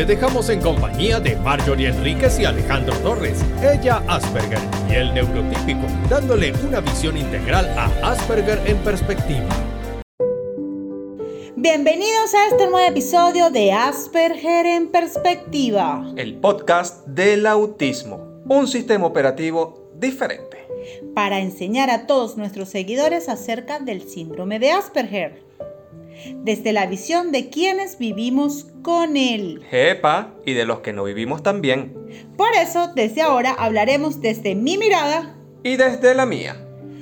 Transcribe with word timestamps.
Te 0.00 0.06
dejamos 0.06 0.48
en 0.48 0.62
compañía 0.62 1.20
de 1.20 1.36
Marjorie 1.36 1.88
Enríquez 1.88 2.40
y 2.40 2.46
Alejandro 2.46 2.96
Torres, 3.00 3.44
ella 3.62 4.02
Asperger 4.08 4.58
y 4.88 4.94
el 4.94 5.12
neurotípico, 5.12 5.86
dándole 6.08 6.54
una 6.66 6.80
visión 6.80 7.18
integral 7.18 7.68
a 7.76 8.10
Asperger 8.10 8.62
en 8.64 8.78
perspectiva. 8.78 9.46
Bienvenidos 11.54 12.32
a 12.32 12.46
este 12.48 12.66
nuevo 12.70 12.88
episodio 12.88 13.50
de 13.50 13.72
Asperger 13.72 14.64
en 14.64 14.88
perspectiva. 14.88 16.10
El 16.16 16.36
podcast 16.36 17.06
del 17.06 17.44
autismo, 17.44 18.40
un 18.48 18.68
sistema 18.68 19.04
operativo 19.04 19.90
diferente. 19.96 20.66
Para 21.14 21.40
enseñar 21.40 21.90
a 21.90 22.06
todos 22.06 22.38
nuestros 22.38 22.70
seguidores 22.70 23.28
acerca 23.28 23.80
del 23.80 24.08
síndrome 24.08 24.58
de 24.58 24.70
Asperger 24.70 25.49
desde 26.42 26.72
la 26.72 26.86
visión 26.86 27.32
de 27.32 27.50
quienes 27.50 27.98
vivimos 27.98 28.66
con 28.82 29.16
él. 29.16 29.62
Jepa, 29.70 30.34
y 30.44 30.54
de 30.54 30.64
los 30.64 30.80
que 30.80 30.92
no 30.92 31.04
vivimos 31.04 31.42
también. 31.42 31.94
Por 32.36 32.52
eso, 32.54 32.92
desde 32.94 33.22
ahora 33.22 33.52
hablaremos 33.52 34.20
desde 34.20 34.54
mi 34.54 34.78
mirada 34.78 35.36
y 35.62 35.76
desde 35.76 36.14
la 36.14 36.26
mía, 36.26 36.56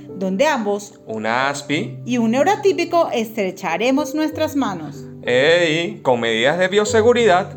donde 0.08 0.46
ambos, 0.46 1.00
una 1.06 1.48
ASPI 1.48 1.98
y 2.05 2.19
un 2.19 2.33
neurotípico, 2.33 3.08
estrecharemos 3.12 4.14
nuestras 4.14 4.56
manos. 4.56 5.05
¡Ey! 5.22 6.00
Con 6.02 6.20
medidas 6.20 6.58
de 6.58 6.69
bioseguridad 6.69 7.56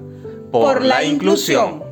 por, 0.52 0.84
la, 0.84 1.04
inclusión. 1.04 1.84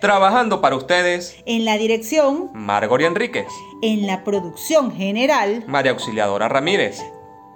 Trabajando 0.00 0.60
para 0.60 0.76
ustedes. 0.76 1.36
En 1.46 1.64
la 1.64 1.76
dirección. 1.76 2.50
Margoria 2.54 3.08
Enríquez. 3.08 3.46
En 3.82 4.06
la 4.06 4.22
producción 4.22 4.94
general. 4.94 5.64
María 5.66 5.92
Auxiliadora 5.92 6.48
Ramírez. 6.48 7.02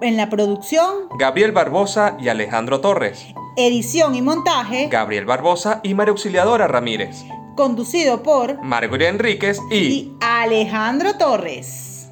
En 0.03 0.17
la 0.17 0.29
producción, 0.29 1.09
Gabriel 1.17 1.53
Barbosa 1.53 2.17
y 2.19 2.29
Alejandro 2.29 2.81
Torres. 2.81 3.25
Edición 3.57 4.17
y 4.17 4.23
montaje, 4.23 4.89
Gabriel 4.91 5.27
Barbosa 5.27 5.79
y 5.85 5.95
María 5.95 6.11
Auxiliadora 6.11 6.67
Ramírez. 6.67 7.23
Conducido 7.55 8.21
por 8.25 8.61
Margoria 8.65 9.11
Enríquez 9.11 9.61
y, 9.71 9.77
y 9.77 10.17
Alejandro 10.21 11.17
Torres. 11.19 12.11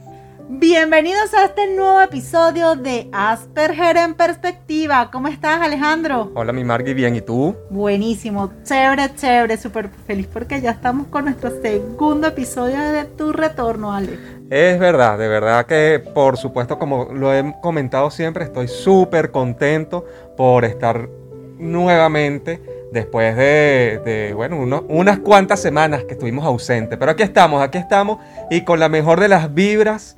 Bienvenidos 0.48 1.34
a 1.34 1.46
este 1.46 1.74
nuevo 1.74 2.00
episodio 2.00 2.76
de 2.76 3.08
Asperger 3.12 3.96
en 3.96 4.14
Perspectiva. 4.14 5.10
¿Cómo 5.10 5.26
estás, 5.26 5.60
Alejandro? 5.60 6.30
Hola, 6.36 6.52
mi 6.52 6.62
Margui, 6.62 6.94
bien, 6.94 7.16
¿y 7.16 7.22
tú? 7.22 7.56
Buenísimo, 7.70 8.52
chévere, 8.62 9.16
chévere, 9.16 9.56
súper 9.56 9.90
feliz 10.06 10.28
porque 10.32 10.60
ya 10.60 10.70
estamos 10.70 11.08
con 11.08 11.24
nuestro 11.24 11.50
segundo 11.60 12.28
episodio 12.28 12.78
de 12.78 13.04
tu 13.04 13.32
retorno, 13.32 13.92
Ale. 13.92 14.39
Es 14.50 14.80
verdad, 14.80 15.16
de 15.16 15.28
verdad 15.28 15.64
que 15.64 16.02
por 16.12 16.36
supuesto, 16.36 16.76
como 16.76 17.04
lo 17.04 17.32
he 17.32 17.54
comentado 17.60 18.10
siempre, 18.10 18.44
estoy 18.44 18.66
súper 18.66 19.30
contento 19.30 20.04
por 20.36 20.64
estar 20.64 21.08
nuevamente 21.56 22.60
después 22.90 23.36
de, 23.36 24.32
bueno, 24.34 24.84
unas 24.88 25.20
cuantas 25.20 25.62
semanas 25.62 26.02
que 26.02 26.14
estuvimos 26.14 26.44
ausentes. 26.44 26.98
Pero 26.98 27.12
aquí 27.12 27.22
estamos, 27.22 27.62
aquí 27.62 27.78
estamos 27.78 28.18
y 28.50 28.64
con 28.64 28.80
la 28.80 28.88
mejor 28.88 29.20
de 29.20 29.28
las 29.28 29.54
vibras 29.54 30.16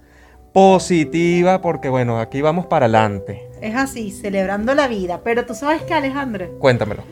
positiva 0.55 1.61
porque 1.61 1.91
bueno, 1.91 2.19
aquí 2.19 2.41
vamos 2.41 2.65
para 2.65 2.87
adelante. 2.87 3.47
Es 3.61 3.77
así, 3.77 4.11
celebrando 4.11 4.75
la 4.75 4.89
vida. 4.89 5.21
Pero 5.23 5.45
tú 5.45 5.55
sabes 5.55 5.83
que 5.83 5.93
Alejandro. 5.93 6.59
Cuéntamelo. 6.59 7.03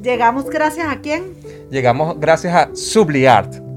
Llegamos 0.00 0.48
gracias 0.48 0.86
a 0.88 1.00
quién? 1.00 1.34
Llegamos 1.70 2.20
gracias 2.20 2.54
a 2.54 2.70
Subliart. 2.76 3.67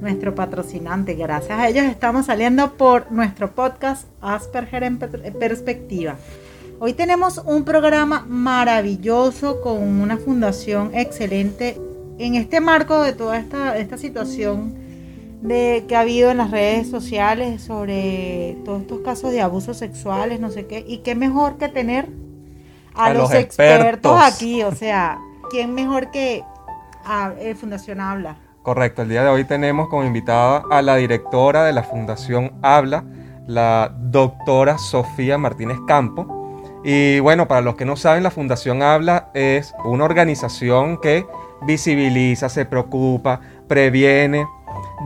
Nuestro 0.00 0.34
patrocinante. 0.34 1.14
Gracias 1.14 1.58
a 1.58 1.68
ellos 1.68 1.84
estamos 1.84 2.26
saliendo 2.26 2.74
por 2.74 3.10
nuestro 3.10 3.52
podcast 3.52 4.06
Asperger 4.20 4.84
en 4.84 4.98
Perspectiva. 4.98 6.16
Hoy 6.80 6.92
tenemos 6.92 7.42
un 7.44 7.64
programa 7.64 8.24
maravilloso 8.28 9.60
con 9.60 9.82
una 9.82 10.16
fundación 10.16 10.94
excelente 10.94 11.76
en 12.18 12.36
este 12.36 12.60
marco 12.60 13.02
de 13.02 13.12
toda 13.12 13.38
esta, 13.38 13.76
esta 13.76 13.98
situación 13.98 14.74
de 15.42 15.84
que 15.88 15.96
ha 15.96 16.00
habido 16.00 16.30
en 16.30 16.36
las 16.36 16.52
redes 16.52 16.88
sociales 16.88 17.62
sobre 17.62 18.56
todos 18.64 18.82
estos 18.82 19.00
casos 19.00 19.32
de 19.32 19.40
abusos 19.40 19.76
sexuales, 19.76 20.38
no 20.38 20.50
sé 20.50 20.66
qué, 20.66 20.84
y 20.86 20.98
qué 20.98 21.16
mejor 21.16 21.58
que 21.58 21.68
tener 21.68 22.08
a, 22.94 23.12
los, 23.12 23.32
expertos. 23.32 24.16
aquí, 24.20 24.62
o 24.62 24.72
sea, 24.72 25.18
¿quién 25.50 25.74
mejor 25.74 26.12
que 26.12 26.44
a, 27.04 27.34
eh, 27.40 27.56
Fundación 27.56 28.00
Habla? 28.00 28.36
Correcto, 28.68 29.00
el 29.00 29.08
día 29.08 29.22
de 29.22 29.30
hoy 29.30 29.44
tenemos 29.44 29.88
como 29.88 30.04
invitada 30.04 30.62
a 30.70 30.82
la 30.82 30.96
directora 30.96 31.64
de 31.64 31.72
la 31.72 31.82
Fundación 31.82 32.52
Habla, 32.60 33.02
la 33.46 33.90
doctora 33.98 34.76
Sofía 34.76 35.38
Martínez 35.38 35.78
Campo. 35.86 36.60
Y 36.84 37.18
bueno, 37.20 37.48
para 37.48 37.62
los 37.62 37.76
que 37.76 37.86
no 37.86 37.96
saben, 37.96 38.22
la 38.22 38.30
Fundación 38.30 38.82
Habla 38.82 39.30
es 39.32 39.72
una 39.86 40.04
organización 40.04 41.00
que 41.00 41.24
visibiliza, 41.66 42.50
se 42.50 42.66
preocupa, 42.66 43.40
previene, 43.66 44.46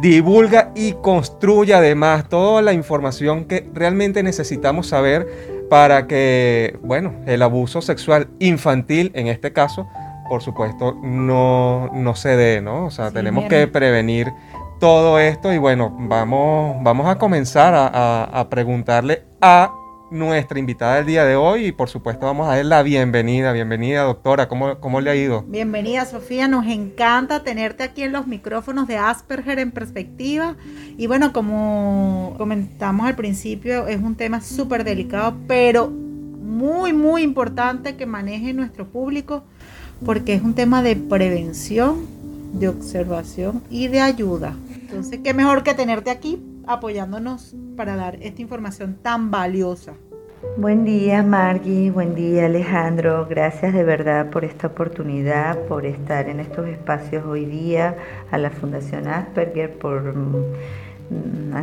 divulga 0.00 0.72
y 0.74 0.94
construye 0.94 1.72
además 1.72 2.28
toda 2.28 2.62
la 2.62 2.72
información 2.72 3.44
que 3.44 3.70
realmente 3.72 4.24
necesitamos 4.24 4.88
saber 4.88 5.68
para 5.70 6.08
que, 6.08 6.80
bueno, 6.82 7.14
el 7.26 7.40
abuso 7.42 7.80
sexual 7.80 8.26
infantil 8.40 9.12
en 9.14 9.28
este 9.28 9.52
caso, 9.52 9.86
por 10.28 10.42
supuesto, 10.42 10.96
no, 11.02 11.90
no 11.92 12.14
se 12.14 12.36
dé, 12.36 12.60
¿no? 12.60 12.86
O 12.86 12.90
sea, 12.90 13.10
tenemos 13.10 13.44
que 13.46 13.66
prevenir 13.66 14.32
todo 14.80 15.18
esto 15.18 15.52
y 15.52 15.58
bueno, 15.58 15.94
vamos, 15.96 16.76
vamos 16.82 17.06
a 17.06 17.18
comenzar 17.18 17.74
a, 17.74 18.24
a 18.24 18.48
preguntarle 18.48 19.24
a 19.40 19.72
nuestra 20.12 20.58
invitada 20.58 20.96
del 20.96 21.06
día 21.06 21.24
de 21.24 21.36
hoy 21.36 21.66
y 21.66 21.72
por 21.72 21.88
supuesto 21.88 22.26
vamos 22.26 22.46
a 22.46 22.56
dar 22.56 22.64
la 22.66 22.82
bienvenida. 22.82 23.52
Bienvenida 23.52 24.02
doctora, 24.02 24.46
¿cómo, 24.46 24.78
¿cómo 24.78 25.00
le 25.00 25.10
ha 25.10 25.16
ido? 25.16 25.42
Bienvenida 25.48 26.04
Sofía, 26.04 26.48
nos 26.48 26.66
encanta 26.66 27.42
tenerte 27.42 27.82
aquí 27.82 28.02
en 28.02 28.12
los 28.12 28.26
micrófonos 28.26 28.86
de 28.86 28.98
Asperger 28.98 29.58
en 29.58 29.70
perspectiva 29.70 30.56
y 30.98 31.06
bueno, 31.06 31.32
como 31.32 32.34
comentamos 32.36 33.06
al 33.06 33.16
principio, 33.16 33.86
es 33.86 34.00
un 34.02 34.14
tema 34.14 34.42
súper 34.42 34.84
delicado, 34.84 35.34
pero 35.48 35.88
muy, 35.88 36.92
muy 36.92 37.22
importante 37.22 37.96
que 37.96 38.04
maneje 38.04 38.52
nuestro 38.52 38.86
público 38.86 39.44
porque 40.04 40.34
es 40.34 40.42
un 40.42 40.54
tema 40.54 40.82
de 40.82 40.96
prevención, 40.96 42.06
de 42.52 42.68
observación 42.68 43.62
y 43.70 43.88
de 43.88 44.00
ayuda. 44.00 44.56
Entonces, 44.80 45.20
qué 45.22 45.34
mejor 45.34 45.62
que 45.62 45.74
tenerte 45.74 46.10
aquí 46.10 46.42
apoyándonos 46.66 47.54
para 47.76 47.96
dar 47.96 48.16
esta 48.22 48.42
información 48.42 48.96
tan 49.02 49.30
valiosa. 49.30 49.94
Buen 50.56 50.84
día 50.84 51.22
Margie, 51.22 51.90
buen 51.92 52.16
día 52.16 52.46
Alejandro, 52.46 53.26
gracias 53.30 53.72
de 53.72 53.84
verdad 53.84 54.28
por 54.30 54.44
esta 54.44 54.66
oportunidad, 54.66 55.56
por 55.66 55.86
estar 55.86 56.28
en 56.28 56.40
estos 56.40 56.66
espacios 56.66 57.24
hoy 57.24 57.44
día, 57.44 57.96
a 58.30 58.38
la 58.38 58.50
Fundación 58.50 59.06
Asperger, 59.06 59.78
por 59.78 60.14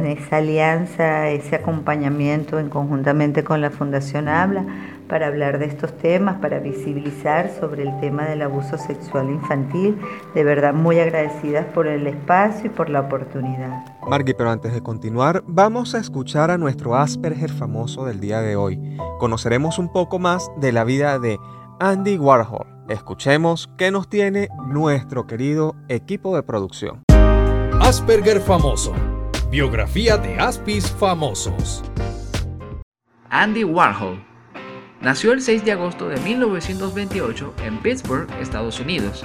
esa 0.06 0.38
alianza, 0.38 1.30
ese 1.30 1.56
acompañamiento 1.56 2.60
en 2.60 2.70
conjuntamente 2.70 3.44
con 3.44 3.62
la 3.62 3.70
Fundación 3.70 4.28
Habla 4.28 4.66
para 5.08 5.28
hablar 5.28 5.58
de 5.58 5.66
estos 5.66 5.98
temas, 5.98 6.38
para 6.38 6.60
visibilizar 6.60 7.50
sobre 7.60 7.84
el 7.84 8.00
tema 8.00 8.26
del 8.26 8.44
abuso 8.44 8.78
sexual 8.78 9.30
infantil. 9.30 10.00
De 10.36 10.44
verdad 10.44 10.74
muy 10.74 11.00
agradecidas 11.00 11.66
por 11.68 11.88
el 11.88 12.06
espacio 12.06 12.68
y 12.68 12.70
por 12.70 12.90
la 12.90 13.02
oportunidad. 13.02 13.86
Margui, 14.08 14.34
pero 14.34 14.52
antes 14.52 14.74
de 14.74 14.82
continuar, 14.82 15.44
vamos 15.48 15.96
a 15.96 16.00
escuchar 16.00 16.52
a 16.52 16.58
nuestro 16.58 16.96
Asperger 16.96 17.52
famoso 17.52 18.06
del 18.06 18.20
día 18.20 18.42
de 18.42 18.56
hoy. 18.56 18.98
Conoceremos 19.20 19.80
un 19.80 19.92
poco 19.92 20.20
más 20.20 20.52
de 20.58 20.72
la 20.72 20.84
vida 20.84 21.18
de 21.18 21.40
Andy 21.80 22.18
Warhol. 22.18 22.68
Escuchemos 22.88 23.70
qué 23.78 23.92
nos 23.92 24.10
tiene 24.10 24.50
nuestro 24.68 25.28
querido 25.28 25.76
equipo 25.88 26.36
de 26.36 26.44
producción. 26.44 27.04
Asperger 27.82 28.42
famoso. 28.42 28.94
Biografía 29.52 30.16
de 30.16 30.38
Aspis 30.40 30.92
famosos. 30.92 31.84
Andy 33.32 33.64
Warhol 33.64 34.24
Nació 35.02 35.34
el 35.34 35.42
6 35.42 35.66
de 35.66 35.72
agosto 35.72 36.08
de 36.08 36.20
1928 36.20 37.56
en 37.64 37.80
Pittsburgh, 37.80 38.30
Estados 38.40 38.80
Unidos. 38.80 39.24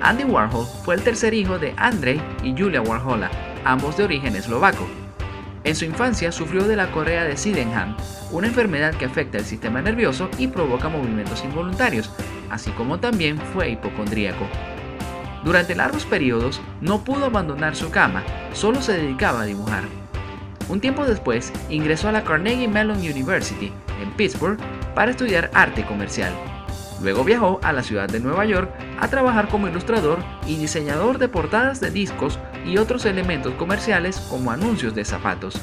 Andy 0.00 0.24
Warhol 0.24 0.66
fue 0.84 0.96
el 0.96 1.02
tercer 1.02 1.32
hijo 1.32 1.60
de 1.60 1.74
Andrei 1.76 2.20
y 2.42 2.60
Julia 2.60 2.82
Warhola, 2.82 3.30
ambos 3.64 3.96
de 3.96 4.02
origen 4.02 4.34
eslovaco. 4.34 4.84
En 5.62 5.76
su 5.76 5.84
infancia 5.84 6.32
sufrió 6.32 6.64
de 6.64 6.74
la 6.74 6.90
correa 6.90 7.22
de 7.22 7.36
Sydenham, 7.36 7.96
una 8.32 8.48
enfermedad 8.48 8.96
que 8.96 9.04
afecta 9.04 9.38
el 9.38 9.44
sistema 9.44 9.80
nervioso 9.80 10.28
y 10.38 10.48
provoca 10.48 10.88
movimientos 10.88 11.44
involuntarios, 11.44 12.10
así 12.50 12.72
como 12.72 12.98
también 12.98 13.38
fue 13.38 13.70
hipocondríaco. 13.70 14.44
Durante 15.44 15.74
largos 15.74 16.04
periodos 16.06 16.60
no 16.80 17.02
pudo 17.04 17.26
abandonar 17.26 17.74
su 17.74 17.90
cama, 17.90 18.22
solo 18.52 18.80
se 18.80 18.92
dedicaba 18.92 19.42
a 19.42 19.46
dibujar. 19.46 19.84
Un 20.68 20.80
tiempo 20.80 21.04
después 21.04 21.52
ingresó 21.68 22.08
a 22.08 22.12
la 22.12 22.22
Carnegie 22.22 22.68
Mellon 22.68 22.98
University 22.98 23.72
en 24.00 24.12
Pittsburgh 24.12 24.58
para 24.94 25.10
estudiar 25.10 25.50
arte 25.54 25.84
comercial. 25.84 26.32
Luego 27.02 27.24
viajó 27.24 27.58
a 27.64 27.72
la 27.72 27.82
ciudad 27.82 28.08
de 28.08 28.20
Nueva 28.20 28.44
York 28.44 28.70
a 29.00 29.08
trabajar 29.08 29.48
como 29.48 29.66
ilustrador 29.66 30.20
y 30.46 30.56
diseñador 30.56 31.18
de 31.18 31.28
portadas 31.28 31.80
de 31.80 31.90
discos 31.90 32.38
y 32.64 32.78
otros 32.78 33.04
elementos 33.04 33.54
comerciales 33.54 34.20
como 34.30 34.52
anuncios 34.52 34.94
de 34.94 35.04
zapatos. 35.04 35.60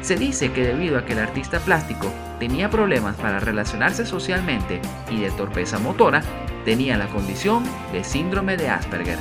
Se 0.00 0.16
dice 0.16 0.52
que 0.52 0.64
debido 0.64 0.96
a 0.96 1.04
que 1.04 1.12
el 1.12 1.18
artista 1.18 1.58
plástico 1.58 2.06
tenía 2.38 2.70
problemas 2.70 3.16
para 3.16 3.40
relacionarse 3.40 4.06
socialmente 4.06 4.80
y 5.10 5.20
de 5.20 5.30
torpeza 5.32 5.78
motora, 5.78 6.22
tenía 6.64 6.96
la 6.96 7.08
condición 7.08 7.64
de 7.92 8.04
síndrome 8.04 8.56
de 8.56 8.68
Asperger. 8.68 9.18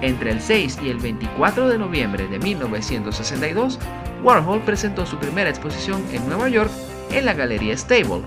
Entre 0.00 0.30
el 0.30 0.40
6 0.40 0.78
y 0.82 0.90
el 0.90 0.98
24 0.98 1.68
de 1.68 1.78
noviembre 1.78 2.28
de 2.28 2.38
1962, 2.38 3.78
Warhol 4.22 4.60
presentó 4.60 5.06
su 5.06 5.16
primera 5.18 5.50
exposición 5.50 6.02
en 6.12 6.28
Nueva 6.28 6.48
York 6.48 6.70
en 7.10 7.24
la 7.24 7.34
Galería 7.34 7.76
Stable. 7.76 8.22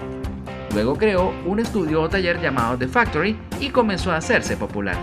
Luego 0.73 0.95
creó 0.95 1.33
un 1.45 1.59
estudio 1.59 2.01
o 2.01 2.09
taller 2.09 2.41
llamado 2.41 2.77
The 2.77 2.87
Factory 2.87 3.37
y 3.59 3.69
comenzó 3.69 4.11
a 4.11 4.17
hacerse 4.17 4.57
popular. 4.57 4.97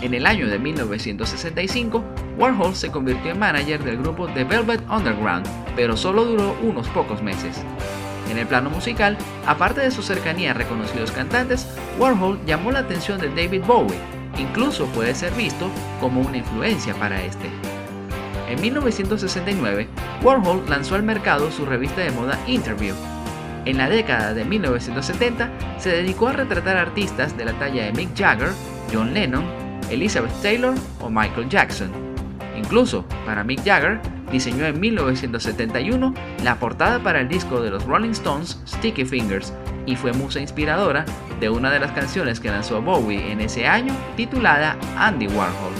En 0.00 0.12
el 0.12 0.26
año 0.26 0.48
de 0.48 0.58
1965, 0.58 2.04
Warhol 2.36 2.74
se 2.74 2.90
convirtió 2.90 3.30
en 3.30 3.38
manager 3.38 3.82
del 3.82 3.98
grupo 3.98 4.26
The 4.28 4.44
Velvet 4.44 4.82
Underground, 4.90 5.46
pero 5.76 5.96
solo 5.96 6.24
duró 6.24 6.56
unos 6.62 6.88
pocos 6.88 7.22
meses. 7.22 7.64
En 8.34 8.40
el 8.40 8.48
plano 8.48 8.68
musical, 8.68 9.16
aparte 9.46 9.80
de 9.80 9.92
su 9.92 10.02
cercanía 10.02 10.50
a 10.50 10.54
reconocidos 10.54 11.12
cantantes, 11.12 11.68
Warhol 12.00 12.44
llamó 12.44 12.72
la 12.72 12.80
atención 12.80 13.20
de 13.20 13.28
David 13.28 13.62
Bowie, 13.64 13.96
incluso 14.36 14.86
puede 14.86 15.14
ser 15.14 15.32
visto 15.34 15.70
como 16.00 16.20
una 16.20 16.38
influencia 16.38 16.94
para 16.94 17.22
este. 17.22 17.48
En 18.48 18.60
1969, 18.60 19.86
Warhol 20.20 20.68
lanzó 20.68 20.96
al 20.96 21.04
mercado 21.04 21.52
su 21.52 21.64
revista 21.64 22.00
de 22.00 22.10
moda 22.10 22.36
Interview. 22.48 22.96
En 23.66 23.78
la 23.78 23.88
década 23.88 24.34
de 24.34 24.44
1970 24.44 25.52
se 25.78 25.90
dedicó 25.90 26.26
a 26.26 26.32
retratar 26.32 26.76
artistas 26.76 27.36
de 27.36 27.44
la 27.44 27.52
talla 27.52 27.84
de 27.84 27.92
Mick 27.92 28.18
Jagger, 28.18 28.50
John 28.92 29.14
Lennon, 29.14 29.44
Elizabeth 29.90 30.42
Taylor 30.42 30.74
o 31.00 31.08
Michael 31.08 31.48
Jackson. 31.48 32.03
Incluso, 32.56 33.04
para 33.26 33.44
Mick 33.44 33.64
Jagger, 33.64 34.00
diseñó 34.30 34.64
en 34.66 34.80
1971 34.80 36.14
la 36.42 36.56
portada 36.56 36.98
para 37.00 37.20
el 37.20 37.28
disco 37.28 37.60
de 37.60 37.70
los 37.70 37.84
Rolling 37.84 38.10
Stones 38.10 38.60
Sticky 38.66 39.04
Fingers 39.04 39.52
y 39.86 39.96
fue 39.96 40.12
musa 40.12 40.40
inspiradora 40.40 41.04
de 41.40 41.50
una 41.50 41.70
de 41.70 41.80
las 41.80 41.92
canciones 41.92 42.40
que 42.40 42.50
lanzó 42.50 42.80
Bowie 42.80 43.30
en 43.32 43.40
ese 43.40 43.66
año 43.66 43.94
titulada 44.16 44.76
Andy 44.96 45.28
Warhol. 45.28 45.72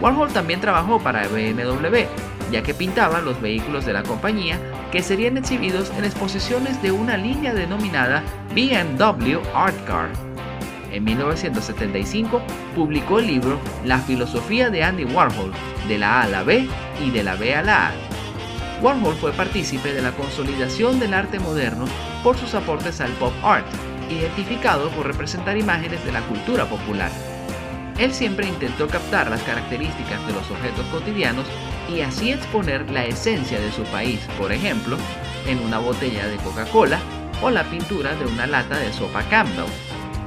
Warhol 0.00 0.32
también 0.32 0.60
trabajó 0.60 0.98
para 0.98 1.28
BMW, 1.28 2.06
ya 2.50 2.62
que 2.62 2.74
pintaba 2.74 3.20
los 3.20 3.40
vehículos 3.40 3.86
de 3.86 3.92
la 3.92 4.02
compañía 4.02 4.58
que 4.90 5.02
serían 5.02 5.36
exhibidos 5.36 5.90
en 5.96 6.04
exposiciones 6.04 6.80
de 6.82 6.92
una 6.92 7.16
línea 7.16 7.54
denominada 7.54 8.22
BMW 8.54 9.38
Art 9.54 9.76
Car. 9.86 10.33
En 10.94 11.02
1975 11.02 12.40
publicó 12.76 13.18
el 13.18 13.26
libro 13.26 13.58
La 13.84 13.98
filosofía 13.98 14.70
de 14.70 14.84
Andy 14.84 15.04
Warhol, 15.04 15.50
de 15.88 15.98
la 15.98 16.20
A 16.20 16.22
a 16.22 16.28
la 16.28 16.44
B 16.44 16.68
y 17.04 17.10
de 17.10 17.24
la 17.24 17.34
B 17.34 17.52
a 17.52 17.62
la 17.62 17.88
A. 17.88 17.92
Warhol 18.80 19.16
fue 19.16 19.32
partícipe 19.32 19.92
de 19.92 20.00
la 20.00 20.12
consolidación 20.12 21.00
del 21.00 21.14
arte 21.14 21.40
moderno 21.40 21.86
por 22.22 22.36
sus 22.36 22.54
aportes 22.54 23.00
al 23.00 23.10
pop 23.14 23.32
art, 23.42 23.66
identificado 24.08 24.88
por 24.90 25.08
representar 25.08 25.58
imágenes 25.58 26.04
de 26.04 26.12
la 26.12 26.20
cultura 26.28 26.66
popular. 26.66 27.10
Él 27.98 28.12
siempre 28.12 28.46
intentó 28.46 28.86
captar 28.86 29.28
las 29.28 29.42
características 29.42 30.24
de 30.28 30.32
los 30.32 30.48
objetos 30.48 30.86
cotidianos 30.92 31.46
y 31.92 32.02
así 32.02 32.30
exponer 32.30 32.88
la 32.92 33.04
esencia 33.04 33.58
de 33.58 33.72
su 33.72 33.82
país, 33.84 34.20
por 34.38 34.52
ejemplo, 34.52 34.96
en 35.48 35.58
una 35.58 35.78
botella 35.78 36.28
de 36.28 36.36
Coca-Cola 36.36 37.00
o 37.42 37.50
la 37.50 37.64
pintura 37.64 38.14
de 38.14 38.26
una 38.26 38.46
lata 38.46 38.78
de 38.78 38.92
sopa 38.92 39.24
Campbell. 39.24 39.66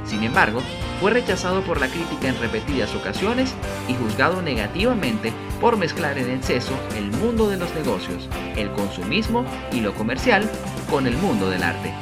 Sin 0.07 0.23
embargo, 0.23 0.61
fue 1.01 1.11
rechazado 1.11 1.61
por 1.61 1.79
la 1.79 1.89
crítica 1.89 2.29
en 2.29 2.39
repetidas 2.39 2.95
ocasiones 2.95 3.53
y 3.87 3.93
juzgado 3.93 4.41
negativamente 4.41 5.33
por 5.59 5.77
mezclar 5.77 6.17
en 6.17 6.31
exceso 6.31 6.73
el 6.97 7.11
mundo 7.11 7.49
de 7.49 7.57
los 7.57 7.73
negocios, 7.75 8.27
el 8.55 8.71
consumismo 8.71 9.45
y 9.71 9.81
lo 9.81 9.93
comercial 9.93 10.49
con 10.89 11.07
el 11.07 11.17
mundo 11.17 11.49
del 11.49 11.63
arte. 11.63 11.93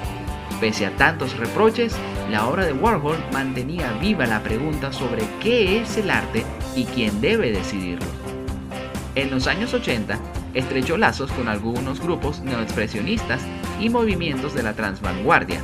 Pese 0.60 0.86
a 0.86 0.96
tantos 0.96 1.36
reproches, 1.38 1.96
la 2.32 2.48
obra 2.48 2.66
de 2.66 2.74
Warhol 2.74 3.18
mantenía 3.34 3.92
viva 4.00 4.26
la 4.26 4.42
pregunta 4.42 4.94
sobre 4.94 5.24
qué 5.42 5.82
es 5.82 5.98
el 5.98 6.10
arte 6.10 6.46
y 6.76 6.86
quién 6.86 7.20
debe 7.22 7.52
decidirlo. 7.52 8.08
En 9.16 9.32
los 9.32 9.48
años 9.48 9.74
80, 9.74 10.18
estrechó 10.54 10.98
lazos 10.98 11.32
con 11.32 11.48
algunos 11.48 12.00
grupos 12.00 12.42
neoexpresionistas 12.42 13.42
y 13.80 13.90
movimientos 13.90 14.54
de 14.54 14.64
la 14.64 14.74
transvanguardia, 14.74 15.62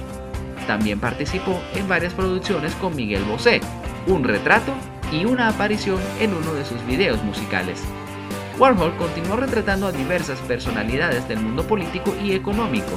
también 0.71 1.01
participó 1.01 1.61
en 1.75 1.89
varias 1.89 2.13
producciones 2.13 2.73
con 2.75 2.95
Miguel 2.95 3.25
Bosé, 3.25 3.59
un 4.07 4.23
retrato 4.23 4.71
y 5.11 5.25
una 5.25 5.49
aparición 5.49 5.99
en 6.21 6.33
uno 6.33 6.53
de 6.53 6.63
sus 6.63 6.81
videos 6.85 7.21
musicales. 7.25 7.83
Warhol 8.57 8.95
continuó 8.95 9.35
retratando 9.35 9.87
a 9.87 9.91
diversas 9.91 10.39
personalidades 10.39 11.27
del 11.27 11.41
mundo 11.41 11.67
político 11.67 12.15
y 12.23 12.31
económico. 12.31 12.93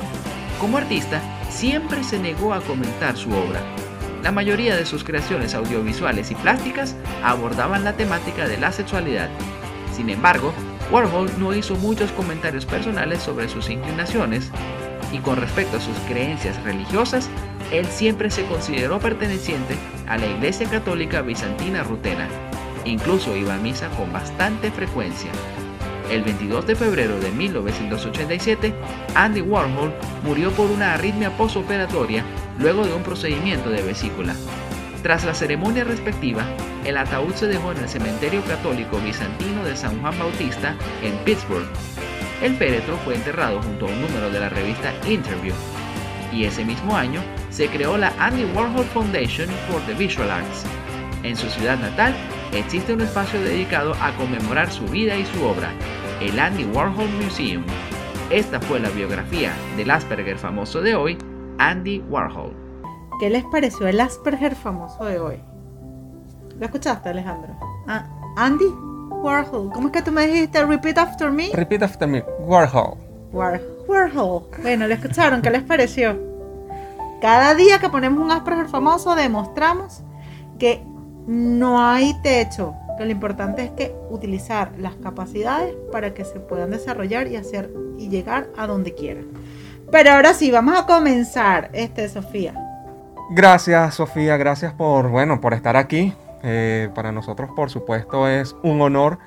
Como 0.60 0.78
artista, 0.78 1.20
siempre 1.50 2.04
se 2.04 2.20
negó 2.20 2.54
a 2.54 2.60
comentar 2.60 3.16
su 3.16 3.30
obra. 3.30 3.60
La 4.22 4.30
mayoría 4.30 4.76
de 4.76 4.86
sus 4.86 5.02
creaciones 5.02 5.56
audiovisuales 5.56 6.30
y 6.30 6.36
plásticas 6.36 6.94
abordaban 7.24 7.82
la 7.82 7.96
temática 7.96 8.46
de 8.46 8.56
la 8.56 8.70
sexualidad. 8.70 9.30
Sin 9.92 10.10
embargo, 10.10 10.54
Warhol 10.92 11.28
no 11.40 11.52
hizo 11.52 11.74
muchos 11.74 12.12
comentarios 12.12 12.66
personales 12.66 13.20
sobre 13.20 13.48
sus 13.48 13.68
inclinaciones 13.68 14.52
y 15.14 15.20
con 15.20 15.36
respecto 15.36 15.76
a 15.76 15.80
sus 15.80 15.96
creencias 16.08 16.60
religiosas 16.64 17.30
él 17.72 17.86
siempre 17.86 18.30
se 18.30 18.44
consideró 18.46 18.98
perteneciente 18.98 19.76
a 20.08 20.18
la 20.18 20.26
Iglesia 20.26 20.68
Católica 20.68 21.22
Bizantina 21.22 21.84
Rutena. 21.84 22.28
Incluso 22.84 23.36
iba 23.36 23.54
a 23.54 23.58
misa 23.58 23.88
con 23.90 24.12
bastante 24.12 24.70
frecuencia. 24.70 25.30
El 26.10 26.22
22 26.22 26.66
de 26.66 26.76
febrero 26.76 27.18
de 27.18 27.30
1987, 27.30 28.74
Andy 29.14 29.40
Warhol 29.40 29.94
murió 30.22 30.50
por 30.50 30.70
una 30.70 30.94
arritmia 30.94 31.30
postoperatoria 31.36 32.24
luego 32.58 32.84
de 32.84 32.92
un 32.92 33.02
procedimiento 33.02 33.70
de 33.70 33.82
vesícula. 33.82 34.34
Tras 35.02 35.24
la 35.24 35.34
ceremonia 35.34 35.84
respectiva, 35.84 36.44
el 36.84 36.96
ataúd 36.98 37.34
se 37.34 37.46
dejó 37.46 37.72
en 37.72 37.78
el 37.78 37.88
cementerio 37.88 38.42
católico 38.44 38.98
bizantino 38.98 39.64
de 39.64 39.76
San 39.76 40.00
Juan 40.00 40.18
Bautista 40.18 40.76
en 41.02 41.16
Pittsburgh. 41.24 41.66
El 42.42 42.56
féretro 42.56 42.96
fue 42.98 43.14
enterrado 43.14 43.62
junto 43.62 43.86
a 43.86 43.90
un 43.90 44.00
número 44.02 44.30
de 44.30 44.40
la 44.40 44.48
revista 44.48 44.92
Interview, 45.08 45.54
y 46.32 46.44
ese 46.44 46.64
mismo 46.64 46.96
año 46.96 47.20
se 47.50 47.68
creó 47.68 47.96
la 47.96 48.12
Andy 48.18 48.44
Warhol 48.54 48.84
Foundation 48.86 49.48
for 49.68 49.80
the 49.86 49.94
Visual 49.94 50.30
Arts. 50.30 50.64
En 51.22 51.36
su 51.36 51.48
ciudad 51.48 51.78
natal 51.78 52.14
existe 52.52 52.92
un 52.92 53.00
espacio 53.00 53.40
dedicado 53.40 53.94
a 54.00 54.12
conmemorar 54.16 54.70
su 54.70 54.84
vida 54.86 55.16
y 55.16 55.24
su 55.26 55.42
obra, 55.44 55.70
el 56.20 56.38
Andy 56.38 56.64
Warhol 56.64 57.08
Museum. 57.22 57.64
Esta 58.30 58.60
fue 58.60 58.80
la 58.80 58.90
biografía 58.90 59.52
del 59.76 59.90
Asperger 59.90 60.38
famoso 60.38 60.80
de 60.80 60.96
hoy, 60.96 61.18
Andy 61.58 62.00
Warhol. 62.08 62.54
¿Qué 63.20 63.30
les 63.30 63.44
pareció 63.44 63.86
el 63.86 64.00
Asperger 64.00 64.56
famoso 64.56 65.04
de 65.04 65.20
hoy? 65.20 65.40
¿Lo 66.58 66.66
escuchaste, 66.66 67.08
Alejandro? 67.08 67.56
Ah, 67.86 68.06
Andy 68.36 68.66
Warhol. 69.24 69.70
¿Cómo 69.72 69.88
es 69.88 69.92
que 69.92 70.02
tú 70.02 70.12
me 70.12 70.26
dijiste? 70.26 70.62
Repeat 70.66 70.98
after 70.98 71.30
me. 71.30 71.48
Repeat 71.50 71.82
after 71.82 72.06
me. 72.06 72.22
Warhol. 72.40 72.98
Warhol. 73.32 74.42
Bueno, 74.62 74.86
¿lo 74.86 74.92
escucharon? 74.92 75.40
¿Qué 75.40 75.48
les 75.48 75.62
pareció? 75.62 76.18
Cada 77.22 77.54
día 77.54 77.78
que 77.78 77.88
ponemos 77.88 78.22
un 78.22 78.30
Asperger 78.30 78.68
famoso 78.68 79.14
demostramos 79.14 80.02
que 80.58 80.82
no 81.26 81.82
hay 81.82 82.12
techo, 82.22 82.74
que 82.98 83.06
lo 83.06 83.12
importante 83.12 83.64
es 83.64 83.70
que 83.70 83.96
utilizar 84.10 84.72
las 84.78 84.94
capacidades 84.96 85.74
para 85.90 86.12
que 86.12 86.26
se 86.26 86.38
puedan 86.38 86.70
desarrollar 86.70 87.26
y 87.28 87.36
hacer 87.36 87.70
y 87.98 88.10
llegar 88.10 88.48
a 88.58 88.66
donde 88.66 88.94
quieran. 88.94 89.24
Pero 89.90 90.12
ahora 90.12 90.34
sí, 90.34 90.50
vamos 90.50 90.78
a 90.78 90.84
comenzar, 90.84 91.70
este 91.72 92.10
Sofía. 92.10 92.54
Gracias, 93.30 93.94
Sofía, 93.94 94.36
gracias 94.36 94.74
por 94.74 95.08
bueno 95.08 95.40
por 95.40 95.54
estar 95.54 95.78
aquí. 95.78 96.12
Eh, 96.44 96.90
para 96.94 97.10
nosotros, 97.10 97.50
por 97.56 97.70
supuesto, 97.70 98.28
es 98.28 98.54
un 98.62 98.80
honor 98.80 99.18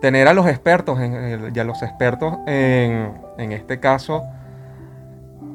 tener 0.00 0.28
a 0.28 0.34
los 0.34 0.46
expertos 0.46 1.00
en, 1.00 1.52
y 1.54 1.58
a 1.58 1.64
los 1.64 1.82
expertos 1.82 2.38
en, 2.46 3.12
en 3.38 3.52
este 3.52 3.80
caso 3.80 4.22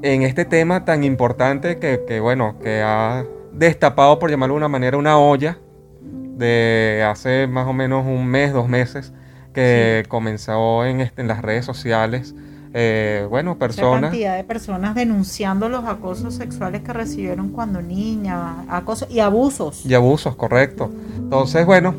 en 0.01 0.21
este 0.21 0.45
tema 0.45 0.85
tan 0.85 1.03
importante 1.03 1.79
que, 1.79 2.19
bueno, 2.19 2.57
que 2.61 2.81
ha 2.81 3.25
destapado, 3.51 4.19
por 4.19 4.29
llamarlo 4.29 4.55
de 4.55 4.57
una 4.57 4.67
manera, 4.67 4.97
una 4.97 5.17
olla 5.17 5.57
de 6.01 7.03
hace 7.07 7.47
más 7.47 7.67
o 7.67 7.73
menos 7.73 8.05
un 8.05 8.27
mes, 8.27 8.53
dos 8.53 8.67
meses, 8.67 9.13
que 9.53 10.03
comenzó 10.07 10.85
en, 10.85 11.01
este, 11.01 11.21
en 11.21 11.27
las 11.27 11.41
redes 11.41 11.65
sociales. 11.65 12.35
Eh, 12.79 13.25
bueno, 13.27 13.57
personas. 13.57 14.01
cantidad 14.11 14.37
de 14.37 14.43
personas 14.43 14.93
denunciando 14.93 15.67
los 15.67 15.85
acosos 15.85 16.35
sexuales 16.35 16.83
que 16.83 16.93
recibieron 16.93 17.49
cuando 17.49 17.81
niñas, 17.81 18.67
acosos 18.69 19.09
y 19.09 19.19
abusos. 19.19 19.83
Y 19.83 19.95
abusos, 19.95 20.35
correcto. 20.35 20.91
Entonces, 21.15 21.65
bueno, 21.65 21.95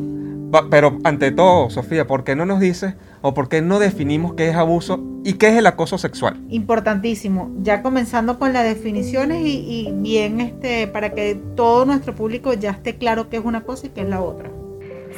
pero 0.71 0.97
ante 1.03 1.33
todo, 1.33 1.69
Sofía, 1.69 2.07
¿por 2.07 2.23
qué 2.23 2.37
no 2.37 2.47
nos 2.47 2.61
dices 2.61 2.95
o 3.23 3.35
por 3.35 3.49
qué 3.49 3.61
no 3.61 3.81
definimos 3.81 4.35
qué 4.35 4.51
es 4.51 4.55
abuso 4.55 5.01
y 5.25 5.33
qué 5.33 5.49
es 5.49 5.57
el 5.57 5.67
acoso 5.67 5.99
sexual? 5.99 6.41
Importantísimo. 6.49 7.51
Ya 7.61 7.83
comenzando 7.83 8.39
con 8.39 8.53
las 8.53 8.63
definiciones 8.63 9.45
y, 9.45 9.89
y 9.89 9.93
bien 9.93 10.41
este, 10.41 10.87
para 10.87 11.13
que 11.13 11.41
todo 11.57 11.87
nuestro 11.87 12.15
público 12.15 12.53
ya 12.53 12.71
esté 12.71 12.99
claro 12.99 13.29
qué 13.29 13.39
es 13.39 13.45
una 13.45 13.63
cosa 13.63 13.89
y 13.89 13.91
qué 13.91 14.03
es 14.03 14.09
la 14.09 14.21
otra. 14.21 14.49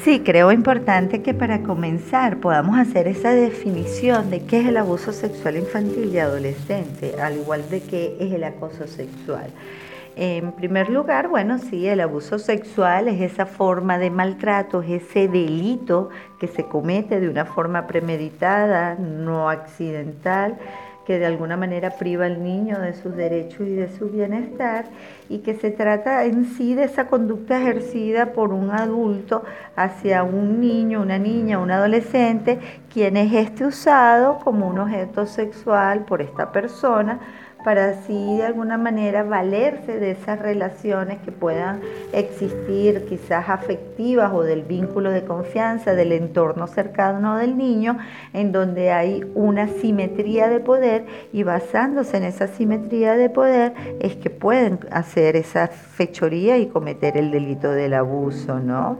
Sí, 0.04 0.20
creo 0.20 0.50
importante 0.50 1.20
que 1.20 1.34
para 1.34 1.62
comenzar 1.62 2.38
podamos 2.38 2.78
hacer 2.78 3.06
esa 3.06 3.32
definición 3.32 4.30
de 4.30 4.46
qué 4.46 4.60
es 4.60 4.66
el 4.66 4.78
abuso 4.78 5.12
sexual 5.12 5.58
infantil 5.58 6.10
y 6.14 6.18
adolescente, 6.18 7.20
al 7.20 7.36
igual 7.36 7.68
de 7.68 7.82
qué 7.82 8.16
es 8.18 8.32
el 8.32 8.44
acoso 8.44 8.86
sexual. 8.86 9.50
En 10.16 10.52
primer 10.52 10.88
lugar, 10.88 11.28
bueno, 11.28 11.58
sí, 11.58 11.86
el 11.86 12.00
abuso 12.00 12.38
sexual 12.38 13.08
es 13.08 13.20
esa 13.20 13.44
forma 13.44 13.98
de 13.98 14.08
maltrato, 14.08 14.80
es 14.80 15.02
ese 15.02 15.28
delito 15.28 16.08
que 16.38 16.48
se 16.48 16.64
comete 16.64 17.20
de 17.20 17.28
una 17.28 17.44
forma 17.44 17.86
premeditada, 17.86 18.94
no 18.94 19.50
accidental, 19.50 20.56
que 21.10 21.18
de 21.18 21.26
alguna 21.26 21.56
manera 21.56 21.90
priva 21.90 22.26
al 22.26 22.40
niño 22.40 22.78
de 22.78 22.92
sus 22.92 23.16
derechos 23.16 23.66
y 23.66 23.74
de 23.74 23.88
su 23.88 24.10
bienestar 24.10 24.84
y 25.28 25.38
que 25.38 25.54
se 25.54 25.72
trata 25.72 26.24
en 26.24 26.44
sí 26.44 26.76
de 26.76 26.84
esa 26.84 27.08
conducta 27.08 27.60
ejercida 27.60 28.26
por 28.26 28.52
un 28.52 28.70
adulto 28.70 29.42
hacia 29.74 30.22
un 30.22 30.60
niño, 30.60 31.02
una 31.02 31.18
niña, 31.18 31.58
un 31.58 31.72
adolescente, 31.72 32.60
quien 32.94 33.16
es 33.16 33.32
este 33.32 33.66
usado 33.66 34.38
como 34.38 34.68
un 34.68 34.78
objeto 34.78 35.26
sexual 35.26 36.04
por 36.04 36.22
esta 36.22 36.52
persona 36.52 37.18
para 37.64 37.90
así 37.90 38.36
de 38.36 38.44
alguna 38.44 38.78
manera 38.78 39.22
valerse 39.22 39.98
de 39.98 40.12
esas 40.12 40.38
relaciones 40.38 41.18
que 41.24 41.32
puedan 41.32 41.80
existir, 42.12 43.06
quizás 43.08 43.48
afectivas 43.48 44.32
o 44.32 44.42
del 44.42 44.62
vínculo 44.62 45.10
de 45.10 45.24
confianza 45.24 45.94
del 45.94 46.12
entorno 46.12 46.66
cercano 46.66 47.36
del 47.36 47.56
niño, 47.56 47.98
en 48.32 48.52
donde 48.52 48.90
hay 48.90 49.24
una 49.34 49.68
simetría 49.68 50.48
de 50.48 50.60
poder 50.60 51.06
y 51.32 51.42
basándose 51.42 52.16
en 52.16 52.24
esa 52.24 52.48
simetría 52.48 53.16
de 53.16 53.30
poder 53.30 53.72
es 54.00 54.16
que 54.16 54.30
pueden 54.30 54.80
hacer 54.90 55.36
esa 55.36 55.68
fechoría 55.68 56.58
y 56.58 56.66
cometer 56.66 57.16
el 57.16 57.30
delito 57.30 57.70
del 57.70 57.94
abuso, 57.94 58.58
¿no? 58.60 58.98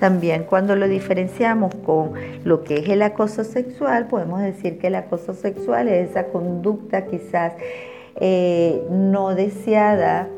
También 0.00 0.44
cuando 0.44 0.76
lo 0.76 0.88
diferenciamos 0.88 1.74
con 1.76 2.12
lo 2.44 2.64
que 2.64 2.78
es 2.78 2.88
el 2.88 3.02
acoso 3.02 3.44
sexual, 3.44 4.08
podemos 4.08 4.42
decir 4.42 4.78
que 4.78 4.88
el 4.88 4.96
acoso 4.96 5.34
sexual 5.34 5.88
es 5.88 6.10
esa 6.10 6.26
conducta 6.26 7.06
quizás 7.06 7.52
eh, 8.16 8.86
no 8.90 9.34
deseada, 9.34 10.28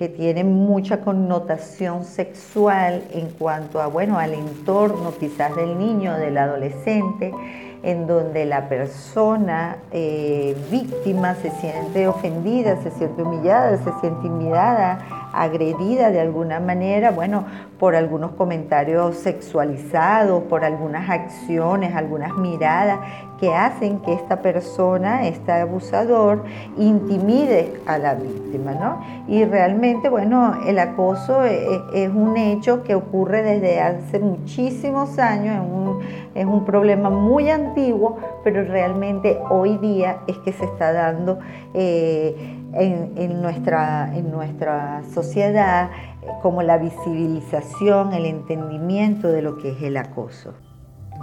que 0.00 0.08
tiene 0.08 0.44
mucha 0.44 1.02
connotación 1.02 2.04
sexual 2.04 3.04
en 3.12 3.28
cuanto 3.28 3.82
a, 3.82 3.86
bueno, 3.86 4.18
al 4.18 4.32
entorno 4.32 5.12
quizás 5.20 5.54
del 5.54 5.78
niño, 5.78 6.16
del 6.16 6.38
adolescente, 6.38 7.34
en 7.82 8.06
donde 8.06 8.46
la 8.46 8.68
persona 8.68 9.76
eh, 9.92 10.56
víctima 10.70 11.34
se 11.34 11.50
siente 11.50 12.08
ofendida, 12.08 12.80
se 12.82 12.90
siente 12.92 13.22
humillada, 13.22 13.76
se 13.76 13.92
siente 14.00 14.26
intimidada, 14.26 14.98
agredida 15.32 16.10
de 16.10 16.20
alguna 16.20 16.60
manera, 16.60 17.10
bueno, 17.10 17.44
por 17.78 17.94
algunos 17.94 18.32
comentarios 18.32 19.16
sexualizados, 19.16 20.44
por 20.44 20.64
algunas 20.64 21.08
acciones, 21.08 21.94
algunas 21.94 22.34
miradas 22.36 23.00
que 23.40 23.54
hacen 23.54 24.00
que 24.00 24.12
esta 24.12 24.42
persona, 24.42 25.26
este 25.26 25.50
abusador, 25.50 26.44
intimide 26.76 27.72
a 27.86 27.96
la 27.96 28.14
víctima, 28.14 28.72
¿no? 28.74 29.00
Y 29.26 29.44
realmente, 29.46 30.10
bueno, 30.10 30.60
el 30.66 30.78
acoso 30.78 31.44
e, 31.44 31.64
e, 31.94 32.04
es, 32.04 32.10
un 32.10 32.36
hecho 32.36 32.82
que 32.82 32.94
ocurre 32.94 33.42
desde 33.42 33.80
hace 33.80 34.18
muchísimos 34.18 35.18
años, 35.18 35.56
es 35.56 35.72
un, 35.72 36.00
es 36.34 36.44
un 36.44 36.64
problema 36.66 37.08
muy 37.08 37.48
antiguo, 37.48 38.18
pero 38.44 38.62
realmente 38.64 39.40
hoy 39.48 39.78
día 39.78 40.18
es 40.26 40.36
que 40.38 40.52
se 40.52 40.66
está 40.66 40.92
dando 40.92 41.38
eh, 41.72 42.58
en, 42.74 43.40
nuestra, 43.40 44.14
en 44.14 44.30
nuestra 44.30 45.02
sociedad 45.14 45.90
eh, 46.22 46.26
como 46.42 46.62
la 46.62 46.76
visibilización, 46.76 48.12
el 48.12 48.26
entendimiento 48.26 49.28
de 49.28 49.40
lo 49.40 49.56
que 49.56 49.70
es 49.70 49.82
el 49.82 49.96
acoso. 49.96 50.52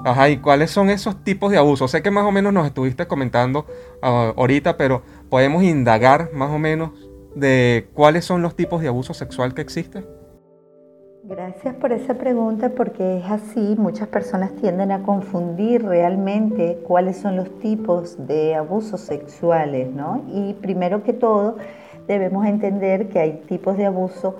Ajá, 0.07 0.29
¿y 0.29 0.37
cuáles 0.37 0.71
son 0.71 0.89
esos 0.89 1.21
tipos 1.25 1.51
de 1.51 1.57
abusos? 1.57 1.91
Sé 1.91 2.01
que 2.01 2.11
más 2.11 2.23
o 2.23 2.31
menos 2.31 2.53
nos 2.53 2.65
estuviste 2.65 3.07
comentando 3.07 3.65
ah, 4.01 4.31
ahorita, 4.37 4.77
pero 4.77 5.01
podemos 5.29 5.63
indagar 5.63 6.31
más 6.31 6.49
o 6.49 6.57
menos 6.57 6.91
de 7.35 7.89
cuáles 7.93 8.23
son 8.23 8.41
los 8.41 8.55
tipos 8.55 8.81
de 8.81 8.87
abuso 8.87 9.13
sexual 9.13 9.53
que 9.53 9.61
existen. 9.61 10.05
Gracias 11.25 11.75
por 11.75 11.91
esa 11.91 12.13
pregunta 12.13 12.69
porque 12.69 13.17
es 13.17 13.25
así, 13.25 13.75
muchas 13.77 14.07
personas 14.07 14.55
tienden 14.55 14.93
a 14.93 15.03
confundir 15.03 15.83
realmente 15.83 16.79
cuáles 16.87 17.17
son 17.17 17.35
los 17.35 17.59
tipos 17.59 18.15
de 18.27 18.55
abusos 18.55 19.01
sexuales, 19.01 19.93
¿no? 19.93 20.23
Y 20.29 20.53
primero 20.53 21.03
que 21.03 21.11
todo 21.11 21.57
debemos 22.07 22.45
entender 22.45 23.09
que 23.09 23.19
hay 23.19 23.41
tipos 23.45 23.75
de 23.75 23.87
abuso 23.87 24.37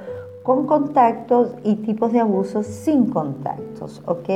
con 0.47 0.65
contactos 0.65 1.55
y 1.65 1.75
tipos 1.75 2.13
de 2.13 2.21
abusos 2.21 2.65
sin 2.65 3.09
contactos, 3.09 4.01
¿ok? 4.05 4.29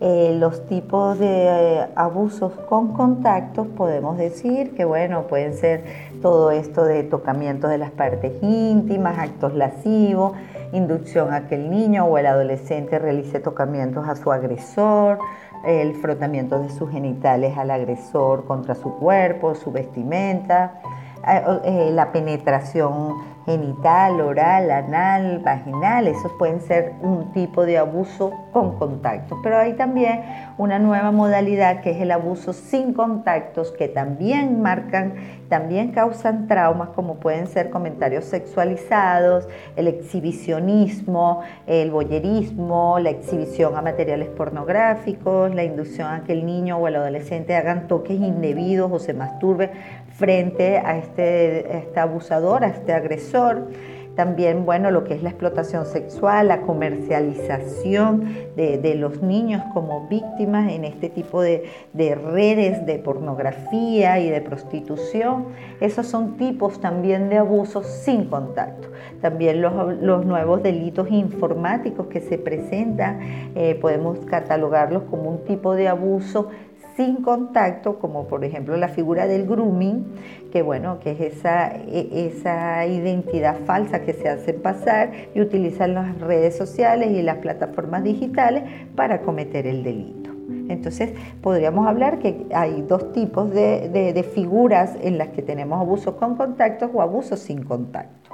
Eh, 0.00 0.36
los 0.40 0.66
tipos 0.66 1.16
de 1.20 1.28
eh, 1.28 1.86
abusos 1.94 2.50
con 2.68 2.92
contactos 2.92 3.68
podemos 3.68 4.18
decir 4.18 4.74
que, 4.74 4.84
bueno, 4.84 5.28
pueden 5.28 5.54
ser 5.54 5.84
todo 6.20 6.50
esto 6.50 6.84
de 6.84 7.04
tocamiento 7.04 7.68
de 7.68 7.78
las 7.78 7.92
partes 7.92 8.32
íntimas, 8.42 9.16
actos 9.16 9.54
lascivos, 9.54 10.32
inducción 10.72 11.32
a 11.32 11.46
que 11.46 11.54
el 11.54 11.70
niño 11.70 12.04
o 12.04 12.18
el 12.18 12.26
adolescente 12.26 12.98
realice 12.98 13.38
tocamientos 13.38 14.08
a 14.08 14.16
su 14.16 14.32
agresor, 14.32 15.20
el 15.64 15.94
frotamiento 15.94 16.58
de 16.58 16.70
sus 16.70 16.90
genitales 16.90 17.56
al 17.56 17.70
agresor 17.70 18.44
contra 18.44 18.74
su 18.74 18.92
cuerpo, 18.96 19.54
su 19.54 19.70
vestimenta, 19.70 20.80
eh, 21.26 21.90
la 21.92 22.12
penetración 22.12 23.34
genital, 23.46 24.20
oral, 24.20 24.70
anal, 24.70 25.40
vaginal, 25.40 26.06
esos 26.06 26.32
pueden 26.38 26.60
ser 26.62 26.94
un 27.02 27.32
tipo 27.32 27.66
de 27.66 27.76
abuso 27.76 28.32
con 28.52 28.78
contactos. 28.78 29.38
Pero 29.42 29.58
hay 29.58 29.74
también 29.74 30.22
una 30.56 30.78
nueva 30.78 31.10
modalidad 31.10 31.80
que 31.80 31.90
es 31.90 32.00
el 32.00 32.10
abuso 32.10 32.52
sin 32.52 32.94
contactos, 32.94 33.70
que 33.72 33.88
también 33.88 34.62
marcan, 34.62 35.14
también 35.48 35.92
causan 35.92 36.46
traumas, 36.46 36.90
como 36.90 37.16
pueden 37.16 37.46
ser 37.46 37.68
comentarios 37.68 38.24
sexualizados, 38.24 39.46
el 39.76 39.88
exhibicionismo, 39.88 41.42
el 41.66 41.90
boyerismo, 41.90 42.98
la 42.98 43.10
exhibición 43.10 43.76
a 43.76 43.82
materiales 43.82 44.28
pornográficos, 44.28 45.54
la 45.54 45.64
inducción 45.64 46.08
a 46.08 46.24
que 46.24 46.32
el 46.32 46.46
niño 46.46 46.78
o 46.78 46.88
el 46.88 46.96
adolescente 46.96 47.54
hagan 47.56 47.88
toques 47.88 48.18
indebidos 48.18 48.90
o 48.90 48.98
se 48.98 49.12
masturbe 49.12 49.70
frente 50.16 50.78
a 50.78 50.98
este, 50.98 51.76
este 51.76 52.00
abusador, 52.00 52.64
a 52.64 52.68
este 52.68 52.92
agresor. 52.92 53.68
También, 54.14 54.64
bueno, 54.64 54.92
lo 54.92 55.02
que 55.02 55.14
es 55.14 55.24
la 55.24 55.30
explotación 55.30 55.86
sexual, 55.86 56.46
la 56.46 56.60
comercialización 56.60 58.32
de, 58.54 58.94
los 58.94 59.22
niños 59.22 59.60
como 59.72 60.06
víctimas 60.06 60.70
en 60.70 60.84
este 60.84 61.08
tipo 61.08 61.42
de, 61.42 61.68
redes 61.94 62.86
de 62.86 63.00
pornografía 63.00 64.20
y 64.20 64.30
de 64.30 64.40
prostitución. 64.40 65.46
Esos 65.80 66.06
son 66.06 66.36
tipos 66.36 66.80
también 66.80 67.28
de 67.28 67.38
abusos 67.38 67.86
sin 67.86 68.26
contacto. 68.26 68.88
También 69.20 69.60
los, 69.60 70.24
nuevos 70.24 70.62
delitos 70.62 71.10
informáticos 71.10 72.06
que 72.06 72.20
se 72.20 72.38
presentan, 72.38 73.18
eh, 73.56 73.76
podemos 73.80 74.20
catalogarlos 74.26 75.02
como 75.10 75.30
un 75.30 75.44
tipo 75.44 75.74
de 75.74 75.88
abuso 75.88 76.50
sin 76.96 77.22
contacto, 77.22 77.98
como 77.98 78.26
por 78.26 78.44
ejemplo 78.44 78.76
la 78.76 78.88
figura 78.88 79.26
del 79.26 79.46
grooming, 79.46 80.04
que 80.52 80.62
bueno, 80.62 81.00
que 81.00 81.12
es 81.12 81.20
esa, 81.20 81.74
e, 81.74 82.26
esa 82.26 82.86
identidad 82.86 83.56
falsa 83.66 84.02
que 84.02 84.12
se 84.12 84.28
hace 84.28 84.52
pasar 84.52 85.12
y 85.34 85.40
utilizan 85.40 85.94
las 85.94 86.20
redes 86.20 86.56
sociales 86.56 87.10
y 87.10 87.22
las 87.22 87.38
plataformas 87.38 88.04
digitales 88.04 88.64
para 88.94 89.22
cometer 89.22 89.66
el 89.66 89.82
delito. 89.82 90.30
Entonces, 90.68 91.12
podríamos 91.42 91.86
hablar 91.86 92.18
que 92.18 92.46
hay 92.54 92.82
dos 92.82 93.12
tipos 93.12 93.50
de, 93.50 93.88
de, 93.88 94.22
figuras 94.22 94.92
en 95.02 95.18
las 95.18 95.28
que 95.28 95.42
tenemos 95.42 95.80
abusos 95.80 96.14
con 96.14 96.36
contacto 96.36 96.90
o 96.92 97.02
abusos 97.02 97.40
sin 97.40 97.64
contacto. 97.64 98.30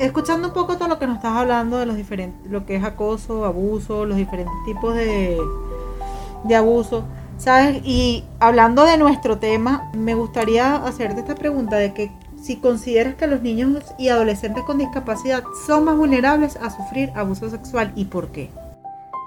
Escuchando 0.00 0.48
un 0.48 0.54
poco 0.54 0.76
todo 0.76 0.88
lo 0.88 0.98
que 0.98 1.06
nos 1.06 1.16
estás 1.16 1.36
hablando 1.36 1.78
de 1.78 1.86
los 1.86 1.96
diferentes, 1.96 2.50
lo 2.50 2.66
que 2.66 2.76
es 2.76 2.84
acoso, 2.84 3.44
abuso, 3.44 4.06
los 4.06 4.16
diferentes 4.16 4.54
tipos 4.64 4.94
de, 4.94 5.38
de 6.44 6.56
abuso, 6.56 7.04
¿Sabes? 7.42 7.80
Y 7.84 8.22
hablando 8.38 8.84
de 8.84 8.96
nuestro 8.96 9.38
tema, 9.38 9.90
me 9.94 10.14
gustaría 10.14 10.76
hacerte 10.76 11.22
esta 11.22 11.34
pregunta 11.34 11.74
de 11.76 11.92
que 11.92 12.12
si 12.40 12.54
consideras 12.60 13.16
que 13.16 13.26
los 13.26 13.42
niños 13.42 13.82
y 13.98 14.10
adolescentes 14.10 14.62
con 14.62 14.78
discapacidad 14.78 15.42
son 15.66 15.86
más 15.86 15.96
vulnerables 15.96 16.54
a 16.54 16.70
sufrir 16.70 17.10
abuso 17.16 17.50
sexual 17.50 17.90
y 17.96 18.04
por 18.04 18.28
qué. 18.28 18.48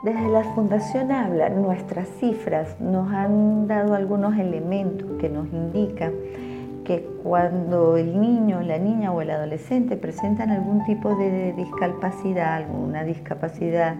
Desde 0.06 0.30
la 0.30 0.46
Fundación 0.56 1.12
Habla, 1.12 1.50
nuestras 1.50 2.08
cifras 2.22 2.80
nos 2.80 3.12
han 3.12 3.68
dado 3.68 3.94
algunos 3.96 4.38
elementos 4.38 5.20
que 5.20 5.28
nos 5.28 5.48
indican 5.52 6.14
que 6.86 7.06
cuando 7.22 7.98
el 7.98 8.22
niño, 8.22 8.62
la 8.62 8.78
niña 8.78 9.12
o 9.12 9.22
el 9.22 9.32
adolescente 9.32 9.98
presentan 9.98 10.52
algún 10.52 10.86
tipo 10.86 11.14
de 11.18 11.52
discapacidad, 11.52 12.54
alguna 12.54 13.04
discapacidad 13.04 13.98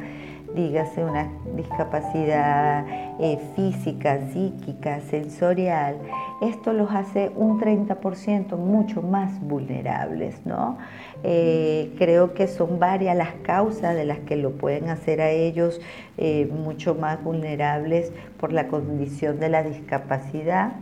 dígase 0.56 1.04
una 1.04 1.30
discapacidad 1.56 2.86
eh, 3.20 3.38
física, 3.56 4.20
psíquica, 4.32 5.02
sensorial, 5.02 5.98
esto 6.42 6.74
los 6.74 6.92
hace 6.92 7.32
un 7.36 7.60
30% 7.60 8.58
mucho 8.58 9.02
más 9.02 9.40
vulnerables, 9.42 10.46
¿no? 10.46 10.78
Eh, 11.28 11.92
creo 11.98 12.36
que 12.36 12.48
son 12.48 12.78
varias 12.78 13.18
las 13.18 13.34
causas 13.42 13.96
de 13.96 14.06
las 14.06 14.20
que 14.20 14.36
lo 14.36 14.52
pueden 14.52 14.90
hacer 14.90 15.22
a 15.22 15.32
ellos 15.32 15.82
eh, 16.18 16.48
mucho 16.54 16.94
más 16.94 17.24
vulnerables 17.24 18.12
por 18.40 18.54
la 18.54 18.68
condición 18.68 19.40
de 19.40 19.50
la 19.50 19.64
discapacidad. 19.64 20.74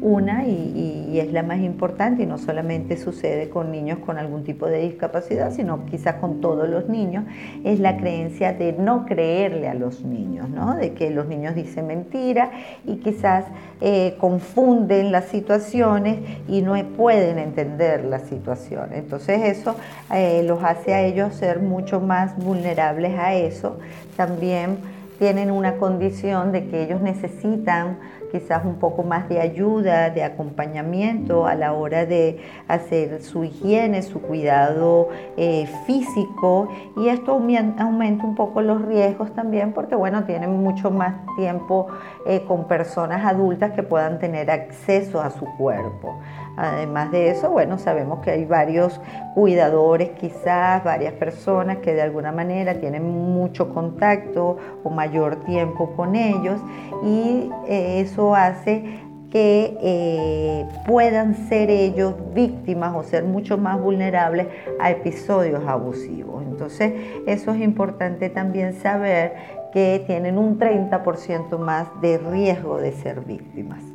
Una, 0.00 0.44
y, 0.44 1.18
es 1.18 1.32
la 1.32 1.42
más 1.42 1.60
importante, 1.60 2.24
y 2.24 2.26
no 2.26 2.38
solamente 2.38 2.96
sucede 2.96 3.48
con 3.48 3.70
niños 3.70 3.98
con 4.00 4.18
algún 4.18 4.44
tipo 4.44 4.66
de 4.66 4.80
discapacidad, 4.80 5.52
sino 5.52 5.86
quizás 5.86 6.16
con 6.16 6.40
todos 6.40 6.68
los 6.68 6.88
niños, 6.88 7.24
es 7.64 7.80
la 7.80 7.96
creencia 7.96 8.52
de 8.52 8.72
no 8.72 9.06
creerle 9.06 9.68
a 9.68 9.74
los 9.74 10.04
niños, 10.04 10.48
¿no? 10.48 10.74
de 10.76 10.92
que 10.92 11.10
los 11.10 11.26
niños 11.26 11.54
dicen 11.54 11.86
mentira 11.86 12.50
y 12.84 12.96
quizás 12.96 13.44
eh, 13.80 14.16
confunden 14.18 15.10
las 15.12 15.26
situaciones 15.26 16.18
y 16.48 16.62
no 16.62 16.74
pueden 16.96 17.38
entender 17.38 18.04
las 18.04 18.22
situaciones. 18.22 18.98
Entonces 18.98 19.42
eso 19.42 19.76
eh, 20.12 20.42
los 20.46 20.62
hace 20.62 20.94
a 20.94 21.02
ellos 21.02 21.34
ser 21.34 21.60
mucho 21.60 22.00
más 22.00 22.36
vulnerables 22.36 23.18
a 23.18 23.34
eso. 23.34 23.78
También 24.16 24.78
tienen 25.18 25.50
una 25.50 25.76
condición 25.76 26.52
de 26.52 26.66
que 26.68 26.82
ellos 26.82 27.00
necesitan 27.00 27.98
quizás 28.32 28.64
un 28.64 28.76
poco 28.76 29.02
más 29.02 29.28
de 29.28 29.40
ayuda, 29.40 30.10
de 30.10 30.24
acompañamiento 30.24 31.46
a 31.46 31.54
la 31.54 31.74
hora 31.74 32.06
de 32.06 32.40
hacer 32.66 33.22
su 33.22 33.44
higiene, 33.44 34.02
su 34.02 34.22
cuidado 34.22 35.10
eh, 35.36 35.68
físico 35.86 36.68
y 36.96 37.08
esto 37.08 37.32
aumenta 37.32 38.24
un 38.24 38.34
poco 38.34 38.62
los 38.62 38.82
riesgos 38.82 39.32
también 39.34 39.72
porque 39.72 39.94
bueno, 39.94 40.24
tienen 40.24 40.50
mucho 40.62 40.90
más 40.90 41.14
tiempo 41.36 41.88
eh, 42.26 42.42
con 42.48 42.66
personas 42.66 43.24
adultas 43.24 43.72
que 43.72 43.82
puedan 43.82 44.18
tener 44.18 44.50
acceso 44.50 45.20
a 45.20 45.30
su 45.30 45.44
cuerpo. 45.56 46.18
Además 46.56 47.10
de 47.10 47.30
eso, 47.30 47.50
bueno, 47.50 47.78
sabemos 47.78 48.20
que 48.20 48.30
hay 48.30 48.44
varios 48.44 49.00
cuidadores, 49.34 50.10
quizás 50.10 50.84
varias 50.84 51.14
personas 51.14 51.78
que 51.78 51.94
de 51.94 52.02
alguna 52.02 52.30
manera 52.32 52.74
tienen 52.74 53.04
mucho 53.04 53.72
contacto 53.72 54.58
o 54.84 54.90
mayor 54.90 55.36
tiempo 55.44 55.92
con 55.96 56.14
ellos 56.14 56.60
y 57.02 57.50
eh, 57.66 58.00
eso 58.00 58.34
hace 58.34 59.00
que 59.30 59.78
eh, 59.80 60.66
puedan 60.86 61.34
ser 61.48 61.70
ellos 61.70 62.14
víctimas 62.34 62.94
o 62.94 63.02
ser 63.02 63.24
mucho 63.24 63.56
más 63.56 63.80
vulnerables 63.80 64.46
a 64.78 64.90
episodios 64.90 65.66
abusivos. 65.66 66.42
Entonces, 66.42 66.92
eso 67.26 67.52
es 67.52 67.62
importante 67.62 68.28
también 68.28 68.74
saber 68.74 69.32
que 69.72 70.04
tienen 70.06 70.36
un 70.36 70.58
30% 70.58 71.58
más 71.58 71.88
de 72.02 72.18
riesgo 72.18 72.76
de 72.76 72.92
ser 72.92 73.20
víctimas. 73.22 73.91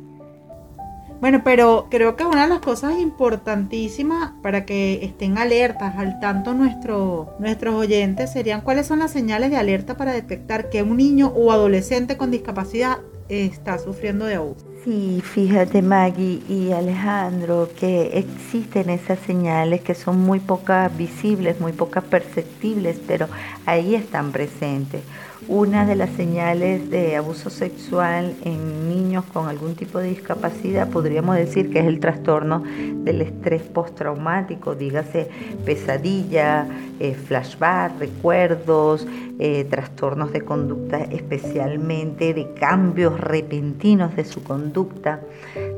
Bueno, 1.20 1.42
pero 1.42 1.88
creo 1.90 2.14
que 2.14 2.24
una 2.24 2.44
de 2.44 2.48
las 2.48 2.60
cosas 2.60 2.98
importantísimas 3.00 4.32
para 4.40 4.64
que 4.64 5.04
estén 5.04 5.36
alertas 5.36 5.96
al 5.96 6.20
tanto 6.20 6.54
nuestro, 6.54 7.34
nuestros 7.40 7.74
oyentes 7.74 8.32
serían 8.32 8.60
cuáles 8.60 8.86
son 8.86 9.00
las 9.00 9.10
señales 9.10 9.50
de 9.50 9.56
alerta 9.56 9.96
para 9.96 10.12
detectar 10.12 10.70
que 10.70 10.82
un 10.82 10.96
niño 10.96 11.32
o 11.34 11.50
adolescente 11.50 12.16
con 12.16 12.30
discapacidad 12.30 12.98
está 13.28 13.78
sufriendo 13.78 14.26
de 14.26 14.36
abuso. 14.36 14.64
Sí, 14.84 15.20
fíjate 15.22 15.82
Maggie 15.82 16.40
y 16.48 16.70
Alejandro 16.70 17.68
que 17.78 18.16
existen 18.18 18.88
esas 18.88 19.18
señales 19.18 19.80
que 19.80 19.94
son 19.94 20.20
muy 20.20 20.38
pocas 20.38 20.96
visibles, 20.96 21.60
muy 21.60 21.72
pocas 21.72 22.04
perceptibles, 22.04 22.98
pero 23.06 23.26
ahí 23.66 23.96
están 23.96 24.30
presentes. 24.30 25.02
Una 25.48 25.86
de 25.86 25.96
las 25.96 26.10
señales 26.10 26.90
de 26.90 27.16
abuso 27.16 27.48
sexual 27.48 28.34
en 28.44 28.86
niños 28.86 29.24
con 29.32 29.48
algún 29.48 29.76
tipo 29.76 29.98
de 29.98 30.08
discapacidad 30.08 30.90
podríamos 30.90 31.36
decir 31.36 31.70
que 31.70 31.78
es 31.78 31.86
el 31.86 32.00
trastorno 32.00 32.62
del 33.02 33.22
estrés 33.22 33.62
postraumático, 33.62 34.74
dígase 34.74 35.30
pesadilla, 35.64 36.66
eh, 37.00 37.14
flashback, 37.14 37.98
recuerdos, 37.98 39.06
eh, 39.38 39.64
trastornos 39.70 40.32
de 40.32 40.42
conducta, 40.42 40.98
especialmente 40.98 42.34
de 42.34 42.52
cambios 42.52 43.18
repentinos 43.18 44.14
de 44.16 44.26
su 44.26 44.42
conducta, 44.42 45.20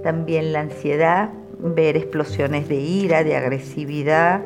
también 0.02 0.52
la 0.52 0.62
ansiedad, 0.62 1.30
ver 1.62 1.96
explosiones 1.96 2.68
de 2.68 2.76
ira, 2.76 3.24
de 3.24 3.36
agresividad, 3.36 4.42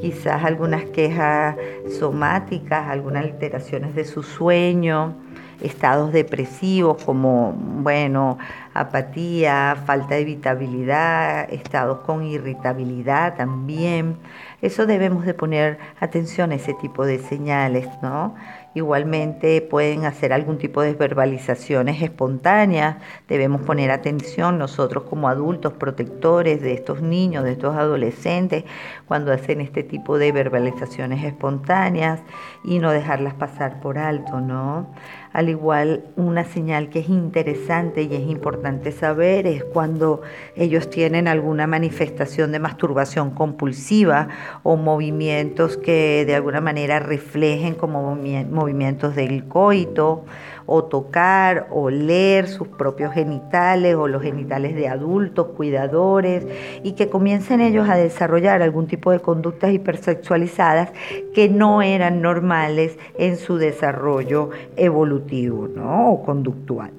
quizás 0.00 0.44
algunas 0.44 0.84
quejas 0.84 1.56
somáticas, 1.98 2.88
algunas 2.88 3.24
alteraciones 3.24 3.94
de 3.94 4.04
su 4.04 4.22
sueño, 4.22 5.14
estados 5.60 6.12
depresivos 6.12 7.02
como, 7.04 7.52
bueno, 7.52 8.38
apatía, 8.74 9.76
falta 9.84 10.14
de 10.14 10.22
evitabilidad, 10.22 11.52
estados 11.52 12.00
con 12.00 12.24
irritabilidad 12.24 13.36
también. 13.36 14.16
Eso 14.62 14.86
debemos 14.86 15.24
de 15.24 15.34
poner 15.34 15.78
atención 16.00 16.52
a 16.52 16.54
ese 16.54 16.74
tipo 16.74 17.04
de 17.04 17.18
señales, 17.18 17.88
¿no? 18.02 18.34
Igualmente 18.72 19.60
pueden 19.62 20.04
hacer 20.04 20.32
algún 20.32 20.58
tipo 20.58 20.80
de 20.80 20.94
verbalizaciones 20.94 22.00
espontáneas. 22.02 22.98
Debemos 23.26 23.62
poner 23.62 23.90
atención 23.90 24.58
nosotros 24.58 25.04
como 25.10 25.28
adultos 25.28 25.72
protectores 25.72 26.60
de 26.60 26.74
estos 26.74 27.02
niños, 27.02 27.42
de 27.42 27.52
estos 27.52 27.76
adolescentes, 27.76 28.64
cuando 29.08 29.32
hacen 29.32 29.60
este 29.60 29.82
tipo 29.82 30.18
de 30.18 30.30
verbalizaciones 30.30 31.24
espontáneas 31.24 32.20
y 32.62 32.78
no 32.78 32.92
dejarlas 32.92 33.34
pasar 33.34 33.80
por 33.80 33.98
alto, 33.98 34.40
¿no? 34.40 34.94
Al 35.32 35.48
igual, 35.48 36.06
una 36.16 36.44
señal 36.44 36.88
que 36.88 36.98
es 36.98 37.08
interesante 37.08 38.02
y 38.02 38.14
es 38.14 38.28
importante 38.28 38.90
saber 38.90 39.46
es 39.46 39.62
cuando 39.62 40.22
ellos 40.56 40.90
tienen 40.90 41.28
alguna 41.28 41.68
manifestación 41.68 42.50
de 42.50 42.58
masturbación 42.58 43.30
compulsiva 43.30 44.28
o 44.64 44.76
movimientos 44.76 45.76
que 45.76 46.24
de 46.26 46.34
alguna 46.34 46.60
manera 46.60 46.98
reflejen 46.98 47.74
como 47.74 48.16
movimientos 48.16 49.14
del 49.14 49.44
coito 49.44 50.24
o 50.72 50.84
tocar 50.84 51.66
o 51.72 51.90
leer 51.90 52.46
sus 52.46 52.68
propios 52.68 53.12
genitales 53.12 53.96
o 53.96 54.06
los 54.06 54.22
genitales 54.22 54.76
de 54.76 54.86
adultos, 54.86 55.48
cuidadores, 55.56 56.46
y 56.84 56.92
que 56.92 57.10
comiencen 57.10 57.60
ellos 57.60 57.88
a 57.88 57.96
desarrollar 57.96 58.62
algún 58.62 58.86
tipo 58.86 59.10
de 59.10 59.18
conductas 59.18 59.72
hipersexualizadas 59.72 60.92
que 61.34 61.48
no 61.48 61.82
eran 61.82 62.22
normales 62.22 62.96
en 63.18 63.36
su 63.36 63.56
desarrollo 63.56 64.50
evolutivo 64.76 65.66
¿no? 65.66 66.12
o 66.12 66.22
conductual. 66.22 66.92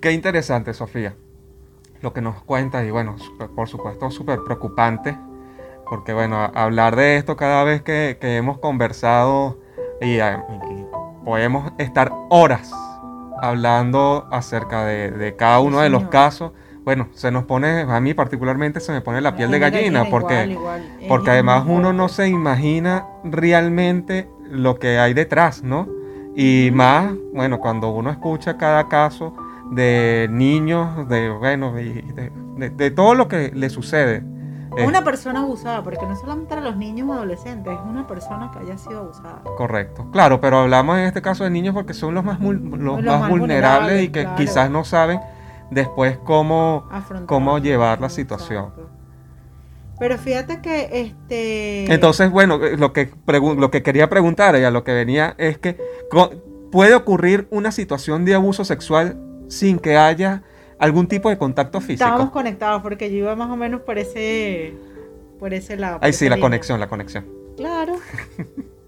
Qué 0.00 0.12
interesante, 0.12 0.72
Sofía, 0.72 1.16
lo 2.00 2.12
que 2.12 2.20
nos 2.20 2.40
cuenta 2.44 2.84
y 2.84 2.92
bueno, 2.92 3.16
por 3.56 3.66
supuesto 3.66 4.12
súper 4.12 4.44
preocupante, 4.44 5.18
porque 5.90 6.12
bueno, 6.12 6.36
hablar 6.54 6.94
de 6.94 7.16
esto 7.16 7.36
cada 7.36 7.64
vez 7.64 7.82
que, 7.82 8.16
hemos 8.20 8.58
conversado 8.58 9.58
y 10.00 10.18
podemos 11.24 11.72
estar 11.78 12.12
horas 12.30 12.72
hablando 13.40 14.26
acerca 14.30 14.84
de, 14.84 15.34
cada 15.36 15.60
uno 15.60 15.80
de 15.80 15.90
los 15.90 16.04
casos, 16.04 16.52
bueno, 16.84 17.08
se 17.12 17.30
nos 17.30 17.44
pone, 17.44 17.82
a 17.82 18.00
mí 18.00 18.14
particularmente 18.14 18.80
se 18.80 18.92
me 18.92 19.00
pone 19.00 19.20
la 19.20 19.36
piel 19.36 19.50
de 19.50 19.58
gallina, 19.58 20.06
porque, 20.10 20.56
porque 21.08 21.30
además 21.30 21.64
uno 21.66 21.92
no 21.92 22.08
se 22.08 22.28
imagina 22.28 23.06
realmente 23.24 24.28
lo 24.50 24.78
que 24.78 24.98
hay 24.98 25.12
detrás, 25.12 25.62
¿no? 25.62 25.88
Y 26.34 26.70
más, 26.72 27.12
bueno, 27.34 27.58
cuando 27.58 27.90
uno 27.90 28.10
escucha 28.10 28.56
cada 28.56 28.88
caso 28.88 29.34
de 29.70 30.28
niños, 30.30 31.08
de, 31.08 31.30
bueno, 31.30 31.74
de 31.74 32.90
todo 32.90 33.14
lo 33.14 33.28
que 33.28 33.50
le 33.54 33.68
sucede 33.68 34.22
una 34.86 35.04
persona 35.04 35.40
abusada, 35.40 35.82
porque 35.82 36.06
no 36.06 36.16
solamente 36.16 36.54
a 36.54 36.60
los 36.60 36.76
niños 36.76 37.08
o 37.08 37.12
adolescentes, 37.12 37.72
es 37.72 37.80
una 37.84 38.06
persona 38.06 38.50
que 38.52 38.60
haya 38.60 38.78
sido 38.78 39.00
abusada. 39.00 39.42
Correcto, 39.56 40.10
claro, 40.10 40.40
pero 40.40 40.58
hablamos 40.58 40.98
en 40.98 41.04
este 41.04 41.22
caso 41.22 41.44
de 41.44 41.50
niños 41.50 41.74
porque 41.74 41.94
son 41.94 42.14
los 42.14 42.24
más, 42.24 42.40
los, 42.40 43.02
más, 43.02 43.28
vulnerables, 43.28 44.04
y 44.04 44.08
que 44.08 44.28
quizás 44.36 44.70
no 44.70 44.84
saben 44.84 45.20
después 45.70 46.18
cómo, 46.24 46.88
cómo 47.26 47.58
llevar 47.58 48.00
la 48.00 48.08
situación. 48.08 48.72
Pero 49.98 50.16
fíjate 50.16 50.60
que 50.60 50.88
este... 50.92 51.92
Entonces, 51.92 52.30
bueno, 52.30 52.64
eh, 52.64 52.76
lo 52.76 52.92
que, 52.92 53.10
lo 53.26 53.70
que 53.70 53.82
quería 53.82 54.08
preguntar 54.08 54.56
y 54.56 54.62
a 54.62 54.70
lo 54.70 54.84
que 54.84 54.92
venía 54.92 55.34
es 55.38 55.58
que 55.58 55.76
puede 56.70 56.94
ocurrir 56.94 57.48
una 57.50 57.72
situación 57.72 58.24
de 58.24 58.34
abuso 58.34 58.64
sexual 58.64 59.20
sin 59.48 59.78
que 59.78 59.96
haya 59.96 60.42
algún 60.78 61.06
tipo 61.06 61.28
de 61.28 61.38
contacto 61.38 61.80
físico. 61.80 62.04
Estábamos 62.04 62.30
conectados 62.30 62.82
porque 62.82 63.10
yo 63.10 63.18
iba 63.18 63.36
más 63.36 63.50
o 63.50 63.56
menos 63.56 63.82
por 63.82 63.98
ese, 63.98 64.74
por 65.38 65.54
ese 65.54 65.76
lado. 65.76 65.98
Ahí 66.02 66.12
sí, 66.12 66.28
la 66.28 66.38
conexión, 66.40 66.80
la 66.80 66.88
conexión. 66.88 67.26
Claro. 67.56 67.96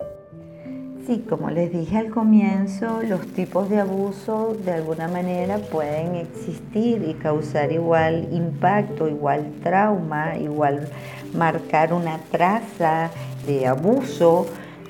Sí, 1.07 1.25
como 1.29 1.51
les 1.51 1.73
dije 1.73 1.97
al 1.97 2.11
comienzo, 2.11 3.03
los 3.03 3.27
tipos 3.29 3.69
de 3.69 3.81
abuso 3.81 4.57
de 4.65 4.73
alguna 4.73 5.09
manera 5.09 5.59
pueden 5.59 6.15
existir 6.15 7.03
y 7.03 7.15
causar 7.15 7.73
igual 7.73 8.29
impacto, 8.31 9.09
igual 9.09 9.51
trauma, 9.61 10.37
igual 10.37 10.89
marcar 11.35 11.95
una 11.95 12.19
traza 12.31 13.11
de 13.45 13.67
abuso 13.67 14.47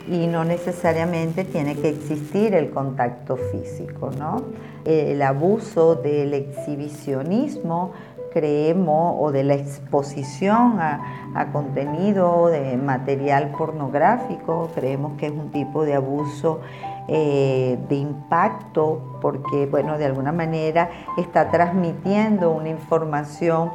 y 0.08 0.26
no 0.26 0.44
necesariamente 0.44 1.44
tiene 1.44 1.76
que 1.76 1.88
existir 1.88 2.54
el 2.54 2.70
contacto 2.70 3.36
físico, 3.36 4.10
¿no? 4.18 4.42
El 4.84 5.20
abuso 5.22 5.94
del 5.94 6.34
exhibicionismo 6.34 7.92
creemos 8.32 9.16
o 9.18 9.32
de 9.32 9.44
la 9.44 9.54
exposición 9.54 10.78
a, 10.80 11.48
contenido 11.52 12.48
de 12.48 12.76
material 12.76 13.50
pornográfico, 13.56 14.70
creemos 14.74 15.18
que 15.18 15.26
es 15.26 15.32
un 15.32 15.50
tipo 15.50 15.84
de 15.84 15.94
abuso 15.94 16.60
eh, 17.08 17.78
de 17.88 17.96
impacto 17.96 19.18
porque, 19.20 19.66
bueno, 19.66 19.98
de 19.98 20.06
alguna 20.06 20.32
manera 20.32 20.90
está 21.18 21.50
transmitiendo 21.50 22.50
una 22.50 22.68
información 22.68 23.70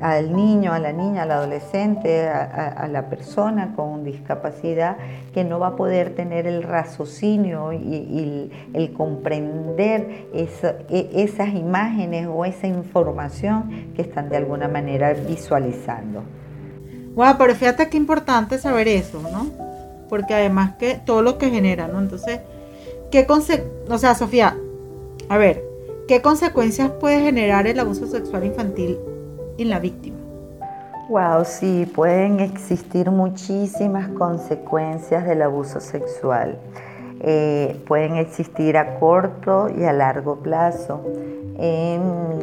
al 0.00 0.34
niño, 0.34 0.72
a 0.72 0.78
la 0.78 0.92
niña, 0.92 1.22
al 1.22 1.32
adolescente, 1.32 2.28
a, 2.28 2.86
la 2.88 3.08
persona 3.08 3.74
con 3.74 4.04
discapacidad, 4.04 4.96
que 5.34 5.44
no 5.44 5.58
va 5.58 5.68
a 5.68 5.76
poder 5.76 6.14
tener 6.14 6.46
el 6.46 6.62
raciocinio 6.62 7.72
y, 7.72 8.50
el 8.74 8.92
comprender 8.92 10.28
e, 10.32 11.10
esas 11.14 11.54
imágenes 11.54 12.28
o 12.30 12.44
esa 12.44 12.68
información 12.68 13.92
que 13.96 14.02
están 14.02 14.28
de 14.28 14.36
alguna 14.36 14.68
manera 14.68 15.12
visualizando. 15.14 16.22
Wow, 17.14 17.34
pero 17.36 17.54
fíjate 17.54 17.88
qué 17.88 17.96
importante 17.96 18.58
saber 18.58 18.86
eso, 18.86 19.20
¿no? 19.20 19.46
Porque 20.08 20.34
además 20.34 20.76
que 20.78 20.94
todo 20.94 21.22
lo 21.22 21.38
que 21.38 21.50
genera, 21.50 21.88
¿no? 21.88 21.98
Entonces, 21.98 22.40
¿qué 23.10 23.26
o 23.28 23.98
sea, 23.98 24.14
Sofía, 24.14 24.56
a 25.28 25.36
ver, 25.36 25.64
¿qué 26.06 26.22
consecuencias 26.22 26.90
puede 26.92 27.20
generar 27.20 27.66
el 27.66 27.80
abuso 27.80 28.06
sexual 28.06 28.44
infantil 28.44 28.98
en 29.58 29.70
la 29.70 29.78
víctima. 29.78 30.16
Wow, 31.08 31.44
sí, 31.44 31.90
pueden 31.94 32.40
existir 32.40 33.10
muchísimas 33.10 34.08
consecuencias 34.08 35.26
del 35.26 35.42
abuso 35.42 35.80
sexual. 35.80 36.58
Eh, 37.20 37.82
pueden 37.86 38.16
existir 38.16 38.76
a 38.76 38.98
corto 38.98 39.68
y 39.70 39.84
a 39.84 39.92
largo 39.92 40.36
plazo. 40.36 41.02
En 41.58 42.38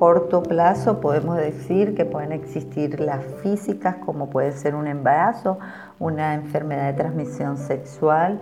corto 0.00 0.42
plazo 0.42 0.98
podemos 0.98 1.36
decir 1.36 1.94
que 1.94 2.06
pueden 2.06 2.32
existir 2.32 3.00
las 3.00 3.22
físicas 3.42 3.96
como 3.96 4.30
puede 4.30 4.52
ser 4.52 4.74
un 4.74 4.86
embarazo, 4.86 5.58
una 5.98 6.32
enfermedad 6.32 6.86
de 6.86 6.94
transmisión 6.94 7.58
sexual, 7.58 8.40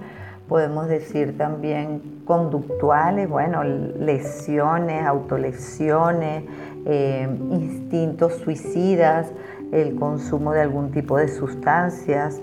podemos 0.49 0.87
decir 0.87 1.37
también 1.37 2.23
conductuales, 2.25 3.29
bueno, 3.29 3.65
lesiones, 3.65 5.05
autolesiones, 5.05 6.45
eh, 6.89 7.29
instintos 7.51 8.35
suicidas, 8.37 9.33
el 9.73 9.95
consumo 9.97 10.53
de 10.53 10.63
algún 10.63 10.91
tipo 10.91 11.17
de 11.17 11.29
sustancias. 11.29 12.41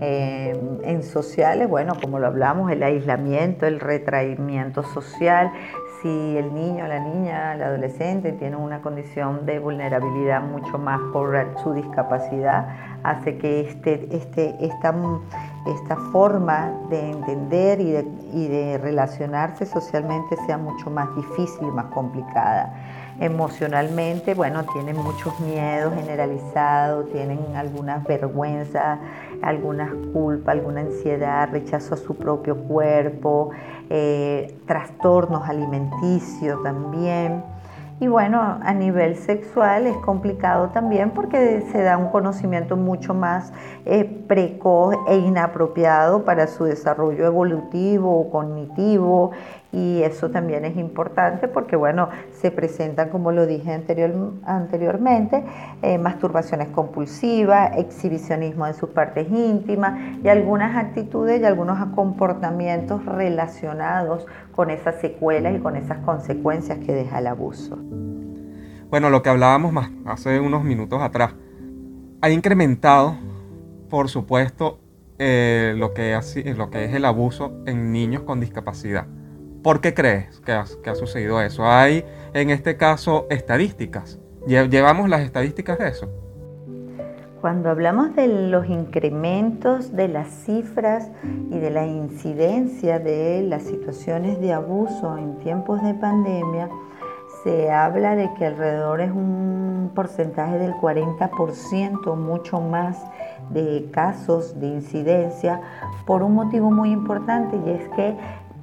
Eh, 0.00 0.56
en 0.84 1.02
sociales, 1.02 1.68
bueno, 1.68 1.94
como 2.00 2.20
lo 2.20 2.28
hablamos, 2.28 2.70
el 2.70 2.84
aislamiento, 2.84 3.66
el 3.66 3.80
retraimiento 3.80 4.84
social, 4.84 5.50
si 6.00 6.36
el 6.36 6.54
niño, 6.54 6.86
la 6.86 7.00
niña, 7.00 7.54
el 7.54 7.62
adolescente 7.62 8.30
tiene 8.30 8.54
una 8.54 8.80
condición 8.80 9.44
de 9.44 9.58
vulnerabilidad 9.58 10.40
mucho 10.40 10.78
más 10.78 11.00
por 11.12 11.36
su 11.64 11.72
discapacidad, 11.72 12.68
hace 13.02 13.38
que 13.38 13.62
este, 13.62 14.06
este, 14.12 14.54
esta, 14.60 14.94
esta 15.72 15.96
forma 15.96 16.72
de 16.88 17.10
entender 17.10 17.80
y 17.80 18.48
de, 18.48 18.78
relacionarse 18.78 19.66
socialmente 19.66 20.36
sea 20.46 20.58
mucho 20.58 20.90
más 20.90 21.14
difícil 21.16 21.68
y 21.68 21.70
más 21.70 21.86
complicada 21.86 22.72
emocionalmente, 23.20 24.34
bueno, 24.34 24.64
tienen 24.72 24.96
muchos 24.96 25.38
miedos 25.40 25.92
generalizados, 25.92 27.10
tienen 27.10 27.40
algunas 27.56 28.04
vergüenzas, 28.04 29.00
algunas 29.42 29.90
culpas, 30.12 30.54
alguna 30.54 30.82
ansiedad, 30.82 31.48
rechazo 31.50 31.94
a 31.94 31.96
su 31.96 32.14
propio 32.14 32.56
cuerpo, 32.56 33.50
eh, 33.90 34.56
trastornos 34.66 35.48
alimenticios 35.48 36.62
también. 36.62 37.42
Y 38.00 38.06
bueno, 38.06 38.58
a 38.62 38.74
nivel 38.74 39.16
sexual 39.16 39.88
es 39.88 39.96
complicado 39.96 40.68
también 40.68 41.10
porque 41.10 41.62
se 41.72 41.82
da 41.82 41.96
un 41.96 42.10
conocimiento 42.10 42.76
mucho 42.76 43.12
más 43.12 43.52
eh, 43.86 44.04
precoz 44.04 44.94
e 45.08 45.16
inapropiado 45.16 46.24
para 46.24 46.46
su 46.46 46.62
desarrollo 46.62 47.26
evolutivo 47.26 48.20
o 48.20 48.30
cognitivo 48.30 49.32
y 49.70 50.02
eso 50.02 50.30
también 50.30 50.64
es 50.64 50.76
importante 50.76 51.46
porque, 51.46 51.76
bueno, 51.76 52.08
se 52.32 52.50
presentan, 52.50 53.10
como 53.10 53.32
lo 53.32 53.46
dije 53.46 53.72
anterior, 53.72 54.32
anteriormente, 54.44 55.44
eh, 55.82 55.98
masturbaciones 55.98 56.68
compulsivas, 56.68 57.76
exhibicionismo 57.76 58.66
de 58.66 58.72
sus 58.72 58.88
partes 58.90 59.30
íntimas 59.30 60.18
y 60.24 60.28
algunas 60.28 60.74
actitudes 60.74 61.42
y 61.42 61.44
algunos 61.44 61.78
comportamientos 61.94 63.04
relacionados 63.04 64.26
con 64.52 64.70
esas 64.70 65.00
secuelas 65.02 65.56
y 65.56 65.58
con 65.58 65.76
esas 65.76 65.98
consecuencias 65.98 66.78
que 66.78 66.94
deja 66.94 67.18
el 67.18 67.26
abuso. 67.26 67.76
Bueno, 68.88 69.10
lo 69.10 69.22
que 69.22 69.28
hablábamos 69.28 69.70
más 69.72 69.90
hace 70.06 70.40
unos 70.40 70.64
minutos 70.64 71.02
atrás, 71.02 71.34
ha 72.22 72.30
incrementado, 72.30 73.16
por 73.90 74.08
supuesto, 74.08 74.80
eh, 75.18 75.74
lo, 75.76 75.92
que 75.92 76.18
lo 76.56 76.70
que 76.70 76.84
es 76.84 76.94
el 76.94 77.04
abuso 77.04 77.52
en 77.66 77.92
niños 77.92 78.22
con 78.22 78.40
discapacidad 78.40 79.06
¿Por 79.68 79.82
qué 79.82 79.92
crees 79.92 80.40
que 80.40 80.52
ha, 80.52 80.94
sucedido 80.94 81.42
eso? 81.42 81.66
¿Hay 81.66 82.02
en 82.32 82.48
este 82.48 82.78
caso 82.78 83.26
estadísticas? 83.28 84.18
¿Llevamos 84.46 85.10
las 85.10 85.20
estadísticas 85.20 85.78
de 85.78 85.88
eso? 85.88 86.08
Cuando 87.42 87.68
hablamos 87.68 88.16
de 88.16 88.28
los 88.28 88.66
incrementos 88.66 89.94
de 89.94 90.08
las 90.08 90.28
cifras 90.28 91.10
y 91.50 91.58
de 91.58 91.68
la 91.68 91.84
incidencia 91.86 92.98
de 92.98 93.42
las 93.42 93.64
situaciones 93.64 94.40
de 94.40 94.54
abuso 94.54 95.18
en 95.18 95.36
tiempos 95.40 95.82
de 95.82 95.92
pandemia, 95.92 96.70
se 97.44 97.70
habla 97.70 98.16
de 98.16 98.32
que 98.38 98.46
alrededor 98.46 99.02
es 99.02 99.10
un 99.10 99.92
porcentaje 99.94 100.58
del 100.58 100.72
40%, 100.76 102.16
mucho 102.16 102.62
más 102.62 103.04
de 103.50 103.90
casos 103.92 104.58
de 104.58 104.68
incidencia, 104.68 105.60
por 106.06 106.22
un 106.22 106.34
motivo 106.34 106.70
muy 106.70 106.90
importante 106.90 107.58
y 107.66 107.70
es 107.70 107.86
que 107.90 108.16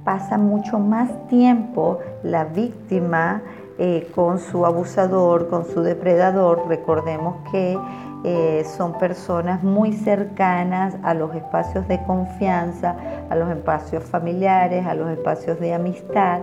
pasa 0.06 0.38
mucho 0.38 0.78
más 0.78 1.10
tiempo 1.26 1.98
la 2.22 2.44
víctima 2.44 3.42
eh, 3.76 4.08
con 4.14 4.38
su 4.38 4.64
abusador, 4.64 5.48
con 5.48 5.66
su 5.66 5.82
depredador. 5.82 6.62
Recordemos 6.68 7.38
que 7.50 7.76
eh, 8.24 8.64
son 8.76 8.96
personas 8.98 9.64
muy 9.64 9.92
cercanas 9.92 10.94
a 11.02 11.12
los 11.12 11.34
espacios 11.34 11.88
de 11.88 12.00
confianza, 12.04 12.96
a 13.28 13.34
los 13.34 13.50
espacios 13.50 14.04
familiares, 14.04 14.86
a 14.86 14.94
los 14.94 15.10
espacios 15.10 15.58
de 15.58 15.74
amistad 15.74 16.40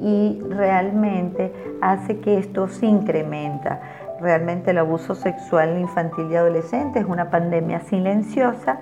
y 0.00 0.42
realmente 0.50 1.52
hace 1.80 2.18
que 2.18 2.38
esto 2.38 2.66
se 2.66 2.86
incrementa. 2.86 3.80
Realmente 4.20 4.72
el 4.72 4.78
abuso 4.78 5.14
sexual 5.14 5.78
infantil 5.78 6.32
y 6.32 6.36
adolescente 6.36 6.98
es 6.98 7.06
una 7.06 7.30
pandemia 7.30 7.80
silenciosa 7.80 8.80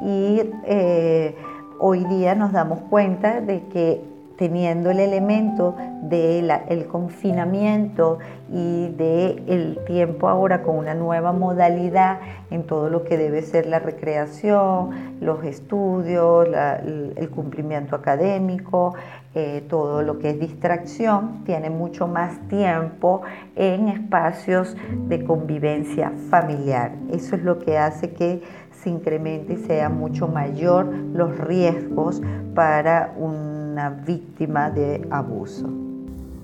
y 0.00 0.40
eh, 0.66 1.36
hoy 1.84 2.04
día 2.04 2.36
nos 2.36 2.52
damos 2.52 2.78
cuenta 2.88 3.40
de 3.40 3.64
que 3.64 4.04
teniendo 4.36 4.90
el 4.92 5.00
elemento 5.00 5.74
del 6.02 6.86
confinamiento 6.86 8.18
y 8.52 8.88
del 8.90 9.42
el 9.48 9.78
tiempo 9.84 10.28
ahora 10.28 10.62
con 10.62 10.76
una 10.76 10.94
nueva 10.94 11.32
modalidad 11.32 12.20
en 12.50 12.64
todo 12.64 12.88
lo 12.88 13.02
que 13.02 13.16
debe 13.16 13.42
ser 13.42 13.66
la 13.66 13.80
recreación, 13.80 14.90
los 15.20 15.42
estudios, 15.44 16.46
el, 16.46 17.30
cumplimiento 17.30 17.96
académico, 17.96 18.94
eh, 19.34 19.64
todo 19.68 20.02
lo 20.02 20.18
que 20.18 20.30
es 20.30 20.40
distracción, 20.40 21.42
tiene 21.44 21.70
mucho 21.70 22.06
más 22.06 22.38
tiempo 22.48 23.22
en 23.56 23.88
espacios 23.88 24.76
de 25.08 25.24
convivencia 25.24 26.12
familiar. 26.30 26.92
Eso 27.10 27.36
es 27.36 27.42
lo 27.42 27.58
que 27.58 27.78
hace 27.78 28.12
que 28.12 28.42
se 28.82 28.90
incremente 28.90 29.54
y 29.54 29.56
sea 29.56 29.88
mucho 29.88 30.26
mayor 30.28 30.86
los 30.86 31.38
riesgos 31.38 32.20
para 32.54 33.14
una 33.16 33.90
víctima 33.90 34.70
de 34.70 35.06
abuso. 35.10 35.68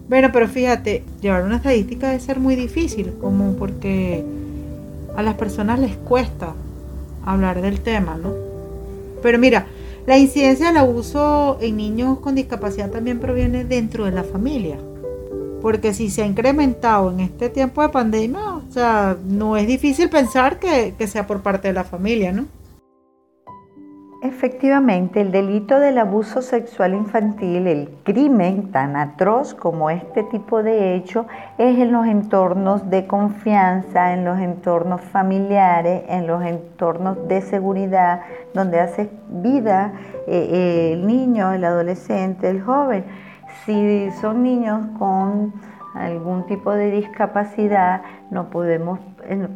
Bueno, 0.08 0.30
pero 0.32 0.48
fíjate, 0.48 1.04
llevar 1.20 1.44
una 1.44 1.56
estadística 1.56 2.08
debe 2.08 2.20
ser 2.20 2.38
muy 2.38 2.56
difícil, 2.56 3.14
como 3.20 3.54
porque 3.54 4.24
a 5.16 5.22
las 5.22 5.34
personas 5.34 5.78
les 5.80 5.96
cuesta 5.96 6.54
hablar 7.24 7.60
del 7.60 7.80
tema, 7.80 8.16
¿no? 8.16 8.32
Pero 9.22 9.38
mira, 9.38 9.66
la 10.06 10.16
incidencia 10.16 10.68
del 10.68 10.78
abuso 10.78 11.58
en 11.60 11.76
niños 11.76 12.20
con 12.20 12.34
discapacidad 12.34 12.90
también 12.90 13.18
proviene 13.18 13.64
dentro 13.64 14.06
de 14.06 14.12
la 14.12 14.24
familia. 14.24 14.78
Porque 15.60 15.92
si 15.92 16.10
se 16.10 16.22
ha 16.22 16.26
incrementado 16.26 17.10
en 17.10 17.20
este 17.20 17.48
tiempo 17.48 17.82
de 17.82 17.88
pandemia, 17.88 18.54
o 18.54 18.70
sea, 18.70 19.16
no 19.24 19.56
es 19.56 19.66
difícil 19.66 20.08
pensar 20.08 20.58
que, 20.58 20.94
sea 21.06 21.26
por 21.26 21.42
parte 21.42 21.68
de 21.68 21.74
la 21.74 21.84
familia, 21.84 22.32
¿no? 22.32 22.46
Efectivamente, 24.20 25.20
el 25.20 25.30
delito 25.30 25.78
del 25.78 25.96
abuso 25.96 26.42
sexual 26.42 26.92
infantil, 26.92 27.68
el 27.68 27.88
crimen 28.02 28.72
tan 28.72 28.96
atroz 28.96 29.54
como 29.54 29.90
este 29.90 30.24
tipo 30.24 30.64
de 30.64 30.96
hecho, 30.96 31.26
es 31.56 31.78
en 31.78 31.92
los 31.92 32.04
entornos 32.04 32.90
de 32.90 33.06
confianza, 33.06 34.12
en 34.14 34.24
los 34.24 34.40
entornos 34.40 35.00
familiares, 35.02 36.02
en 36.08 36.26
los 36.26 36.44
entornos 36.44 37.28
de 37.28 37.42
seguridad, 37.42 38.22
donde 38.54 38.80
hace 38.80 39.08
vida 39.28 39.92
eh, 40.26 40.48
eh, 40.50 40.92
el 40.94 41.06
niño, 41.06 41.52
el 41.52 41.64
adolescente, 41.64 42.50
el 42.50 42.60
joven. 42.60 43.04
Si 43.68 44.10
son 44.22 44.44
niños 44.44 44.80
con 44.98 45.52
algún 45.92 46.46
tipo 46.46 46.72
de 46.72 46.90
discapacidad, 46.90 48.00
no 48.30 48.48
podemos, 48.48 48.98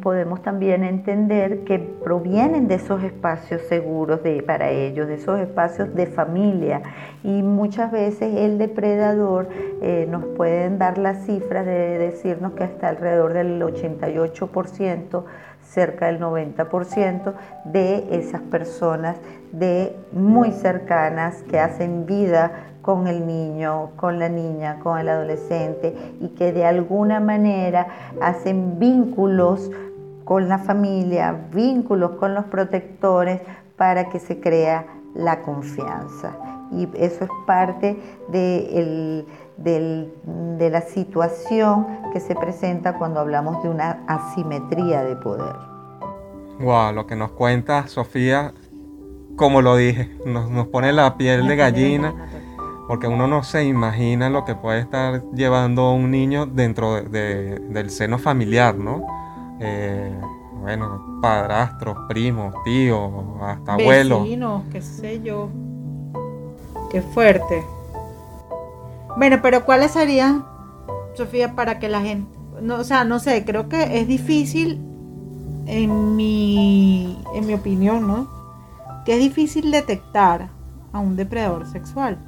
podemos 0.02 0.42
también 0.42 0.84
entender 0.84 1.64
que 1.64 1.78
provienen 1.78 2.68
de 2.68 2.74
esos 2.74 3.02
espacios 3.04 3.62
seguros 3.70 4.20
para 4.46 4.68
ellos, 4.68 5.08
de 5.08 5.14
esos 5.14 5.40
espacios 5.40 5.94
de 5.94 6.04
familia. 6.04 6.82
Y 7.24 7.42
muchas 7.42 7.90
veces 7.90 8.34
el 8.36 8.58
depredador 8.58 9.48
eh, 9.80 10.06
nos 10.10 10.26
pueden 10.36 10.76
dar 10.76 10.98
las 10.98 11.24
cifras 11.24 11.64
de 11.64 11.96
decirnos 11.96 12.52
que 12.52 12.64
hasta 12.64 12.90
alrededor 12.90 13.32
del 13.32 13.62
88%, 13.62 15.24
cerca 15.62 16.08
del 16.08 16.20
90% 16.20 17.32
de 17.64 18.18
esas 18.18 18.42
personas 18.42 19.16
de 19.52 19.96
muy 20.12 20.52
cercanas 20.52 21.42
que 21.44 21.58
hacen 21.58 22.04
vida 22.04 22.71
con 22.82 23.06
el 23.06 23.26
niño, 23.26 23.90
con 23.96 24.18
la 24.18 24.28
niña, 24.28 24.80
con 24.80 24.98
el 24.98 25.08
adolescente 25.08 25.96
y 26.20 26.28
que 26.30 26.52
de 26.52 26.66
alguna 26.66 27.20
manera 27.20 27.86
hacen 28.20 28.78
vínculos 28.78 29.70
con 30.24 30.48
la 30.48 30.58
familia, 30.58 31.46
vínculos 31.52 32.12
con 32.12 32.34
los 32.34 32.44
protectores 32.46 33.40
para 33.76 34.10
que 34.10 34.18
se 34.18 34.40
crea 34.40 34.86
la 35.14 35.42
confianza. 35.42 36.36
Y 36.72 36.88
eso 36.96 37.24
es 37.24 37.30
parte 37.46 37.98
de, 38.28 39.24
de 39.56 40.70
la 40.70 40.80
situación 40.80 41.86
que 42.12 42.20
se 42.20 42.34
presenta 42.34 42.98
cuando 42.98 43.20
hablamos 43.20 43.62
de 43.62 43.68
una 43.68 44.02
asimetría 44.06 45.04
de 45.04 45.16
poder. 45.16 45.54
Wow, 46.60 46.92
lo 46.94 47.06
que 47.06 47.14
nos 47.14 47.32
cuenta 47.32 47.86
Sofía, 47.88 48.52
como 49.36 49.60
lo 49.60 49.76
dije, 49.76 50.16
nos, 50.24 50.50
nos 50.50 50.68
pone 50.68 50.92
la 50.92 51.16
piel 51.16 51.46
de 51.46 51.56
gallina 51.56 52.14
porque 52.86 53.06
uno 53.06 53.26
no 53.26 53.42
se 53.42 53.64
imagina 53.64 54.28
lo 54.28 54.44
que 54.44 54.54
puede 54.54 54.80
estar 54.80 55.22
llevando 55.32 55.92
un 55.92 56.10
niño 56.10 56.46
dentro 56.46 57.02
del 57.02 57.90
seno 57.90 58.18
familiar, 58.18 58.76
¿no? 58.76 59.06
Eh, 59.60 60.12
bueno, 60.60 61.18
padrastros, 61.20 61.96
primos, 62.08 62.54
tíos, 62.64 63.10
hasta 63.40 63.74
abuelos. 63.74 64.22
Vecinos, 64.22 64.62
qué 64.70 64.82
sé 64.82 65.22
yo. 65.22 65.48
Qué 66.90 67.02
fuerte. 67.02 67.64
Bueno, 69.16 69.38
pero 69.42 69.64
¿cuáles 69.64 69.92
serían, 69.92 70.44
Sofía, 71.14 71.54
para 71.54 71.78
que 71.78 71.88
la 71.88 72.00
gente, 72.00 72.30
no, 72.60 72.76
o 72.76 72.84
sea, 72.84 73.04
no 73.04 73.18
sé, 73.18 73.44
creo 73.44 73.68
que 73.68 74.00
es 74.00 74.08
difícil, 74.08 74.80
en 75.66 76.16
mi, 76.16 77.22
en 77.34 77.46
mi 77.46 77.54
opinión, 77.54 78.06
¿no? 78.08 78.28
Que 79.04 79.14
es 79.14 79.18
difícil 79.20 79.70
detectar 79.70 80.48
a 80.92 80.98
un 80.98 81.16
depredador 81.16 81.66
sexual 81.66 82.18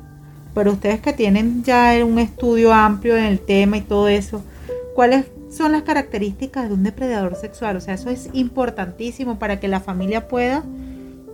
pero 0.55 0.73
ustedes 0.73 1.01
que 1.01 1.13
tienen 1.13 1.65
ya 1.65 1.93
un 2.05 2.19
estudio 2.19 2.73
amplio 2.73 3.17
en 3.17 3.25
el 3.25 3.41
tema 3.41 3.77
y 3.77 3.81
todo 3.81 4.09
eso, 4.09 4.43
¿cuáles 4.95 5.27
son 5.51 5.73
las 5.73 5.83
características 5.83 6.69
de 6.69 6.75
un 6.75 6.85
depredador 6.85 7.35
sexual? 7.35 7.77
O 7.77 7.81
sea, 7.81 7.95
eso 7.95 8.09
es 8.09 8.31
importantísimo 8.33 9.39
para 9.39 9.59
que 9.59 9.69
la 9.69 9.81
familia 9.81 10.29
pueda 10.29 10.63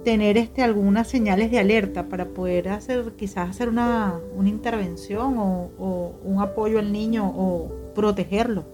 tener 0.05 0.39
este, 0.39 0.63
algunas 0.63 1.09
señales 1.09 1.51
de 1.51 1.59
alerta 1.59 2.05
para 2.05 2.25
poder 2.25 2.71
hacer, 2.71 3.13
quizás 3.19 3.51
hacer 3.51 3.69
una, 3.69 4.19
intervención 4.45 5.37
o, 5.37 5.71
o 5.79 6.15
un 6.25 6.41
apoyo 6.41 6.79
al 6.79 6.91
niño 6.91 7.31
o 7.37 7.71
protegerlo. 7.95 8.65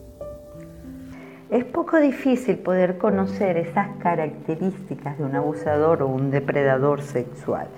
Es 1.50 1.64
poco 1.64 1.98
difícil 1.98 2.58
poder 2.58 2.98
conocer 2.98 3.56
esas 3.56 3.96
características 3.98 5.18
de 5.18 5.24
un 5.24 5.34
abusador 5.34 6.02
o 6.02 6.08
un 6.08 6.30
depredador 6.30 7.02
sexual 7.02 7.68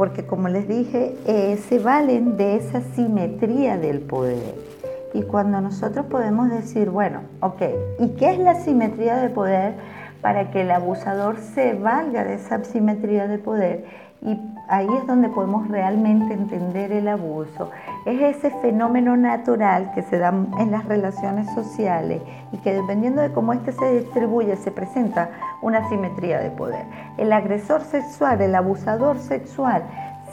porque 0.00 0.24
como 0.24 0.48
les 0.48 0.66
dije, 0.66 1.14
eh, 1.26 1.58
se 1.68 1.78
valen 1.78 2.38
de 2.38 2.56
esa 2.56 2.80
simetría 2.80 3.76
del 3.76 4.00
poder. 4.00 4.54
Y 5.12 5.24
cuando 5.24 5.60
nosotros 5.60 6.06
podemos 6.06 6.48
decir, 6.48 6.88
bueno, 6.88 7.20
ok, 7.40 7.60
¿y 7.98 8.08
qué 8.16 8.30
es 8.30 8.38
la 8.38 8.54
simetría 8.54 9.18
de 9.18 9.28
poder? 9.28 9.74
Para 10.22 10.50
que 10.52 10.62
el 10.62 10.70
abusador 10.70 11.36
se 11.36 11.74
valga 11.74 12.24
de 12.24 12.36
esa 12.36 12.64
simetría 12.64 13.28
de 13.28 13.36
poder 13.36 13.84
y 14.22 14.38
ahí 14.68 14.88
es 14.98 15.06
donde 15.06 15.28
podemos 15.28 15.68
realmente 15.68 16.34
entender 16.34 16.92
el 16.92 17.08
abuso. 17.08 17.70
Es 18.04 18.20
ese 18.36 18.50
fenómeno 18.60 19.16
natural 19.16 19.92
que 19.94 20.02
se 20.02 20.18
da 20.18 20.28
en 20.28 20.70
las 20.70 20.84
relaciones 20.84 21.52
sociales 21.54 22.20
y 22.52 22.58
que 22.58 22.74
dependiendo 22.74 23.22
de 23.22 23.32
cómo 23.32 23.52
éste 23.52 23.72
se 23.72 24.00
distribuye 24.00 24.56
se 24.56 24.70
presenta 24.70 25.30
una 25.62 25.88
simetría 25.88 26.40
de 26.40 26.50
poder. 26.50 26.84
El 27.16 27.32
agresor 27.32 27.82
sexual, 27.82 28.40
el 28.42 28.54
abusador 28.54 29.18
sexual, 29.18 29.84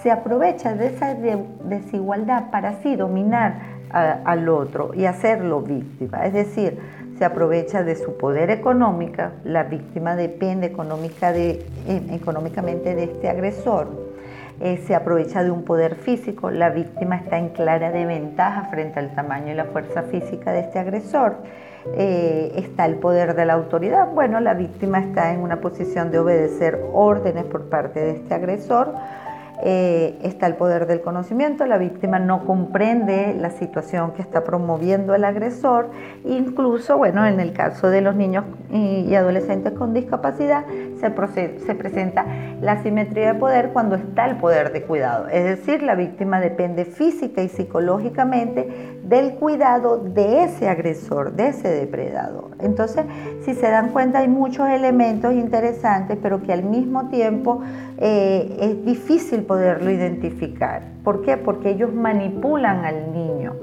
se 0.01 0.11
aprovecha 0.11 0.73
de 0.73 0.87
esa 0.87 1.15
desigualdad 1.15 2.51
para 2.51 2.69
así 2.69 2.95
dominar 2.95 3.77
al 3.89 4.49
otro 4.49 4.93
y 4.93 5.05
hacerlo 5.05 5.61
víctima. 5.61 6.25
Es 6.25 6.33
decir, 6.33 6.79
se 7.17 7.25
aprovecha 7.25 7.83
de 7.83 7.95
su 7.95 8.17
poder 8.17 8.49
económico, 8.49 9.23
la 9.43 9.63
víctima 9.63 10.15
depende 10.15 10.67
eh, 10.67 12.01
económicamente 12.11 12.95
de 12.95 13.03
este 13.05 13.29
agresor, 13.29 13.87
eh, 14.59 14.83
se 14.85 14.95
aprovecha 14.95 15.43
de 15.43 15.51
un 15.51 15.63
poder 15.63 15.95
físico, 15.95 16.51
la 16.51 16.69
víctima 16.69 17.17
está 17.17 17.37
en 17.37 17.49
clara 17.49 17.91
desventaja 17.91 18.65
frente 18.65 18.99
al 18.99 19.13
tamaño 19.13 19.51
y 19.51 19.55
la 19.55 19.65
fuerza 19.65 20.03
física 20.03 20.51
de 20.51 20.61
este 20.61 20.79
agresor. 20.79 21.37
Eh, 21.95 22.51
está 22.55 22.85
el 22.85 22.95
poder 22.95 23.33
de 23.33 23.45
la 23.45 23.53
autoridad, 23.53 24.07
bueno, 24.13 24.39
la 24.41 24.53
víctima 24.53 24.99
está 24.99 25.33
en 25.33 25.39
una 25.39 25.61
posición 25.61 26.11
de 26.11 26.19
obedecer 26.19 26.81
órdenes 26.91 27.45
por 27.45 27.69
parte 27.69 27.99
de 27.99 28.11
este 28.11 28.33
agresor 28.33 28.93
eh, 29.63 30.19
está 30.21 30.45
el 30.45 30.55
poder 30.55 30.85
del 30.85 31.01
conocimiento, 31.01 31.65
la 31.65 31.77
víctima 31.77 32.19
no 32.19 32.45
comprende 32.45 33.35
la 33.39 33.49
situación 33.49 34.11
que 34.11 34.21
está 34.21 34.43
promoviendo 34.43 35.15
el 35.15 35.23
agresor, 35.23 35.89
incluso, 36.25 36.97
bueno, 36.97 37.25
en 37.25 37.39
el 37.39 37.53
caso 37.53 37.89
de 37.89 38.01
los 38.01 38.15
niños 38.15 38.45
y, 38.71 39.15
adolescentes 39.15 39.73
con 39.73 39.93
discapacidad, 39.93 40.65
se, 40.99 41.59
se 41.59 41.75
presenta 41.75 42.25
la 42.61 42.83
simetría 42.83 43.33
de 43.33 43.39
poder 43.39 43.69
cuando 43.69 43.95
está 43.95 44.27
el 44.27 44.37
poder 44.37 44.71
de 44.71 44.83
cuidado, 44.83 45.27
es 45.27 45.43
decir, 45.43 45.81
la 45.81 45.95
víctima 45.95 46.39
depende 46.39 46.85
física 46.85 47.41
y 47.41 47.49
psicológicamente 47.49 48.97
del 49.03 49.35
cuidado 49.35 49.97
de 49.97 50.43
ese 50.43 50.67
agresor, 50.67 51.31
de 51.33 51.47
ese 51.47 51.69
depredador. 51.69 52.51
Entonces, 52.59 53.05
si 53.41 53.53
se 53.53 53.69
dan 53.69 53.89
cuenta, 53.89 54.19
hay 54.19 54.27
muchos 54.27 54.67
elementos 54.69 55.33
interesantes, 55.33 56.17
pero 56.21 56.41
que 56.41 56.51
al 56.51 56.63
mismo 56.63 57.09
tiempo 57.09 57.61
eh, 57.97 58.57
es 58.59 58.85
difícil 58.85 59.43
poderlo 59.43 59.89
identificar. 59.89 60.83
¿Por 61.03 61.21
qué? 61.23 61.37
Porque 61.37 61.69
ellos 61.69 61.93
manipulan 61.93 62.85
al 62.85 63.11
niño 63.11 63.55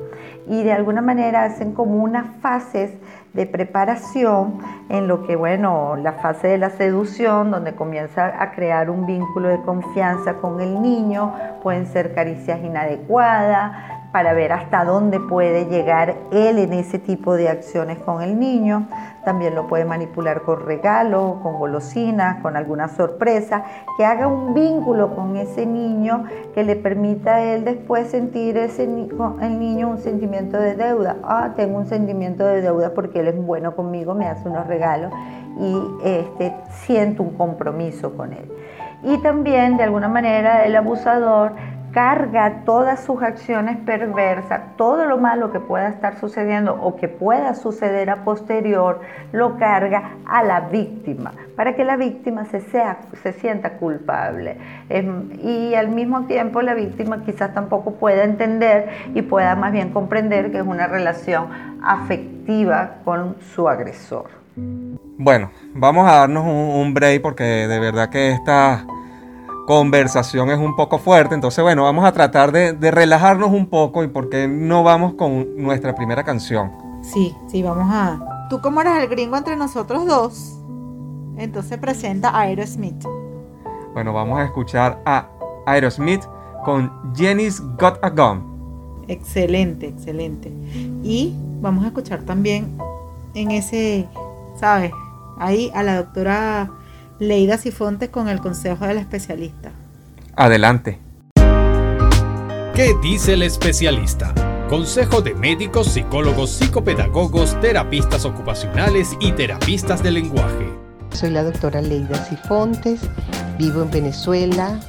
y 0.49 0.62
de 0.62 0.73
alguna 0.73 1.01
manera 1.01 1.44
hacen 1.44 1.73
como 1.73 2.03
unas 2.03 2.27
fases 2.40 2.92
de 3.33 3.47
preparación 3.47 4.59
en 4.88 5.09
lo 5.09 5.27
que, 5.27 5.37
bueno, 5.37 5.97
la 5.97 6.12
fase 6.12 6.49
de 6.49 6.59
la 6.59 6.70
seducción, 6.70 7.51
donde 7.51 7.75
comienza 7.75 8.40
a 8.40 8.53
crear 8.53 8.90
un 8.90 9.07
vínculo 9.07 9.49
de 9.49 9.61
confianza 9.62 10.35
con 10.35 10.61
el 10.61 10.81
niño, 10.81 11.35
pueden 11.62 11.87
ser 11.87 12.14
caricias 12.14 12.61
inadecuadas, 12.62 13.93
para 14.14 14.33
ver 14.33 14.53
hasta 14.53 14.85
dónde 14.85 15.18
puede 15.18 15.66
llegar 15.66 16.14
él 16.31 16.61
en 16.61 16.72
ese 16.72 17.00
tipo 17.00 17.35
de 17.35 17.48
acciones 17.48 17.98
con 17.98 18.22
el 18.22 18.38
niño. 18.38 18.87
También 19.24 19.57
lo 19.57 19.66
puede 19.66 19.85
manipular 19.85 20.42
con 20.42 20.64
regalo, 20.64 21.40
con 21.42 21.59
golosinas, 21.59 22.40
con 22.40 22.57
alguna 22.57 22.87
sorpresa, 22.87 23.64
que 23.98 24.05
haga 24.05 24.29
un 24.29 24.55
vínculo 24.55 25.16
con 25.16 25.37
ese 25.37 25.66
niño 25.66 26.27
que 26.55 26.62
le 26.62 26.77
permita 26.77 27.35
a 27.35 27.42
él 27.42 27.64
después 27.64 28.07
sentir 28.07 28.57
ese, 28.57 28.85
el 28.85 29.59
niño 29.59 29.88
un 29.88 29.98
sentimiento 29.98 30.59
de 30.59 30.77
deuda. 30.77 31.16
Ah, 31.24 31.55
tengo 31.57 31.77
un 31.79 31.87
sentimiento 31.87 32.46
de 32.46 32.61
deuda 32.61 32.94
porque 32.94 33.18
él 33.18 33.27
es 33.27 33.44
bueno 33.44 33.74
conmigo, 33.74 34.14
me 34.14 34.29
hace 34.29 34.48
unos 34.48 34.68
regalos 34.68 35.12
y 35.59 35.77
este, 36.05 36.55
siento 36.85 37.24
un 37.24 37.31
compromiso 37.31 38.16
con 38.16 38.33
él. 38.33 38.48
Y 39.03 39.18
también 39.18 39.77
de 39.77 39.83
alguna 39.83 40.09
manera 40.09 40.64
el 40.64 40.77
abusador 40.77 41.53
carga 41.94 42.64
todas 42.64 43.04
sus 43.04 43.22
acciones 43.22 43.76
perversas, 43.78 44.76
todo 44.76 45.07
lo 45.07 45.16
malo 45.16 45.52
que 45.52 45.61
pueda 45.61 45.88
estar 45.88 46.18
sucediendo 46.18 46.74
o 46.74 46.96
que 46.96 47.07
pueda 47.07 47.54
suceder 47.54 48.11
a 48.11 48.24
posterior, 48.24 49.00
lo 49.30 49.57
carga 49.59 50.16
a 50.26 50.42
la 50.42 50.61
víctima, 50.61 51.33
para 51.57 51.76
que 51.76 51.85
la 51.85 51.96
víctima 51.96 52.46
se, 52.46 52.61
sea, 52.61 52.98
se 53.22 53.33
sienta 53.33 53.74
culpable. 53.74 54.57
Em, 54.88 55.30
y 55.40 55.76
al 55.76 55.88
mismo 55.88 56.26
tiempo 56.26 56.62
la 56.62 56.74
víctima 56.74 57.22
quizás 57.24 57.54
tampoco 57.54 57.92
pueda 57.92 58.24
entender 58.24 58.88
y 59.14 59.22
pueda 59.22 59.54
más 59.54 59.70
bien 59.70 59.90
comprender 59.90 60.50
que 60.50 60.59
es 60.59 60.66
una 60.66 60.88
relación 60.88 61.46
afectiva 61.80 62.96
con 63.04 63.37
su 63.54 63.68
agresor. 63.68 64.30
Bueno, 64.57 65.52
vamos 65.74 66.09
a 66.09 66.16
darnos 66.16 66.44
un, 66.44 66.80
un 66.80 66.92
break 66.92 67.22
porque 67.22 67.44
de 67.44 67.78
verdad 67.78 68.09
que 68.09 68.33
esta 68.33 68.85
conversación 69.66 70.50
es 70.50 70.59
un 70.59 70.77
poco 70.77 70.98
fuerte. 70.98 71.35
Entonces, 71.35 71.62
bueno, 71.62 71.85
vamos 71.85 72.05
a 72.05 72.12
tratar 72.12 72.53
de, 72.53 72.72
de 72.72 72.90
relajarnos 72.90 73.50
un 73.50 73.66
poco 73.66 74.05
y 74.05 74.09
por 74.09 74.29
qué 74.29 74.48
no 74.48 74.83
vamos 74.83 75.14
con 75.14 75.57
nuestra 75.57 75.94
primera 75.94 76.24
canción. 76.24 76.72
Sí, 77.03 77.35
sí, 77.48 77.62
vamos 77.62 77.88
a... 77.90 78.46
Tú 78.50 78.61
como 78.61 78.81
eres 78.81 79.03
el 79.03 79.09
gringo 79.09 79.37
entre 79.37 79.57
nosotros 79.57 80.07
dos, 80.07 80.59
entonces 81.37 81.79
presenta 81.79 82.31
a 82.31 82.40
Aerosmith. 82.40 83.05
Bueno, 83.94 84.12
vamos 84.12 84.38
a 84.38 84.44
escuchar 84.44 85.00
a 85.05 85.29
Aerosmith 85.66 86.24
con 86.64 86.92
Jenny's 87.14 87.61
Got 87.79 88.03
a 88.03 88.11
Gun. 88.11 89.05
Excelente, 89.09 89.88
excelente. 89.88 90.48
Y 91.03 91.35
vamos 91.61 91.85
a 91.85 91.88
escuchar 91.88 92.22
también 92.22 92.77
en 93.35 93.50
ese, 93.50 94.09
¿sabes? 94.57 94.92
Ahí 95.38 95.70
a 95.74 95.83
la 95.83 95.96
doctora 95.96 96.70
Leida 97.20 97.59
Sifontes 97.59 98.09
con 98.09 98.29
el 98.29 98.40
consejo 98.40 98.87
del 98.87 98.98
especialista. 98.98 99.70
Adelante. 100.35 100.98
¿Qué 102.74 102.92
dice 103.03 103.35
el 103.35 103.42
especialista? 103.42 104.35
Consejo 104.68 105.22
de 105.22 105.33
médicos, 105.35 105.87
psicólogos, 105.92 106.50
psicopedagogos, 106.50 107.61
terapistas 107.61 108.24
ocupacionales 108.24 109.16
y 109.20 109.31
terapistas 109.31 110.03
de 110.03 110.11
lenguaje. 110.11 110.68
Soy 111.12 111.31
la 111.31 111.44
doctora 111.44 111.81
Leida 111.81 112.24
Sifontes, 112.24 113.03
vivo 113.59 113.83
en 113.83 113.92
Venezuela, 113.92 114.81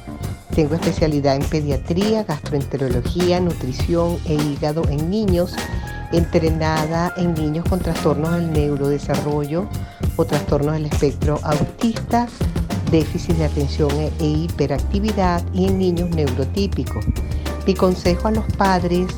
tengo 0.52 0.74
especialidad 0.74 1.36
en 1.36 1.44
pediatría, 1.44 2.24
gastroenterología, 2.24 3.38
nutrición 3.38 4.18
e 4.24 4.34
hígado 4.34 4.82
en 4.88 5.08
niños, 5.10 5.54
entrenada 6.10 7.14
en 7.16 7.34
niños 7.34 7.66
con 7.68 7.78
trastornos 7.78 8.32
del 8.32 8.50
neurodesarrollo 8.50 9.68
o 10.16 10.24
trastornos 10.24 10.74
del 10.74 10.86
espectro 10.86 11.38
autista, 11.42 12.26
déficit 12.90 13.36
de 13.36 13.44
atención 13.44 13.90
e 14.18 14.26
hiperactividad 14.26 15.42
y 15.52 15.66
en 15.66 15.78
niños 15.78 16.10
neurotípicos. 16.10 17.04
Mi 17.66 17.74
consejo 17.74 18.28
a 18.28 18.32
los 18.32 18.44
padres 18.56 19.08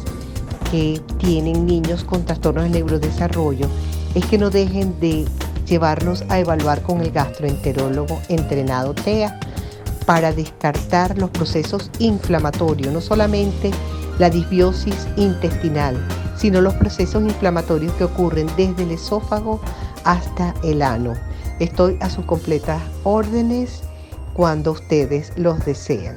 que 0.70 1.00
tienen 1.18 1.66
niños 1.66 2.04
con 2.04 2.24
trastornos 2.24 2.64
del 2.64 2.72
neurodesarrollo 2.72 3.68
es 4.14 4.24
que 4.26 4.38
no 4.38 4.50
dejen 4.50 4.98
de 5.00 5.26
llevarlos 5.66 6.24
a 6.28 6.38
evaluar 6.38 6.82
con 6.82 7.00
el 7.00 7.10
gastroenterólogo 7.10 8.20
entrenado 8.28 8.94
TEA 8.94 9.38
para 10.06 10.32
descartar 10.32 11.18
los 11.18 11.30
procesos 11.30 11.90
inflamatorios, 11.98 12.92
no 12.92 13.00
solamente 13.00 13.70
la 14.18 14.30
disbiosis 14.30 15.06
intestinal, 15.16 15.96
sino 16.36 16.60
los 16.60 16.74
procesos 16.74 17.22
inflamatorios 17.22 17.92
que 17.94 18.04
ocurren 18.04 18.46
desde 18.56 18.84
el 18.84 18.92
esófago 18.92 19.60
hasta 20.08 20.54
el 20.64 20.80
ano. 20.80 21.12
Estoy 21.60 21.98
a 22.00 22.08
sus 22.08 22.24
completas 22.24 22.82
órdenes 23.04 23.82
cuando 24.32 24.72
ustedes 24.72 25.32
los 25.36 25.62
desean. 25.66 26.16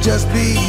just 0.00 0.26
be 0.32 0.59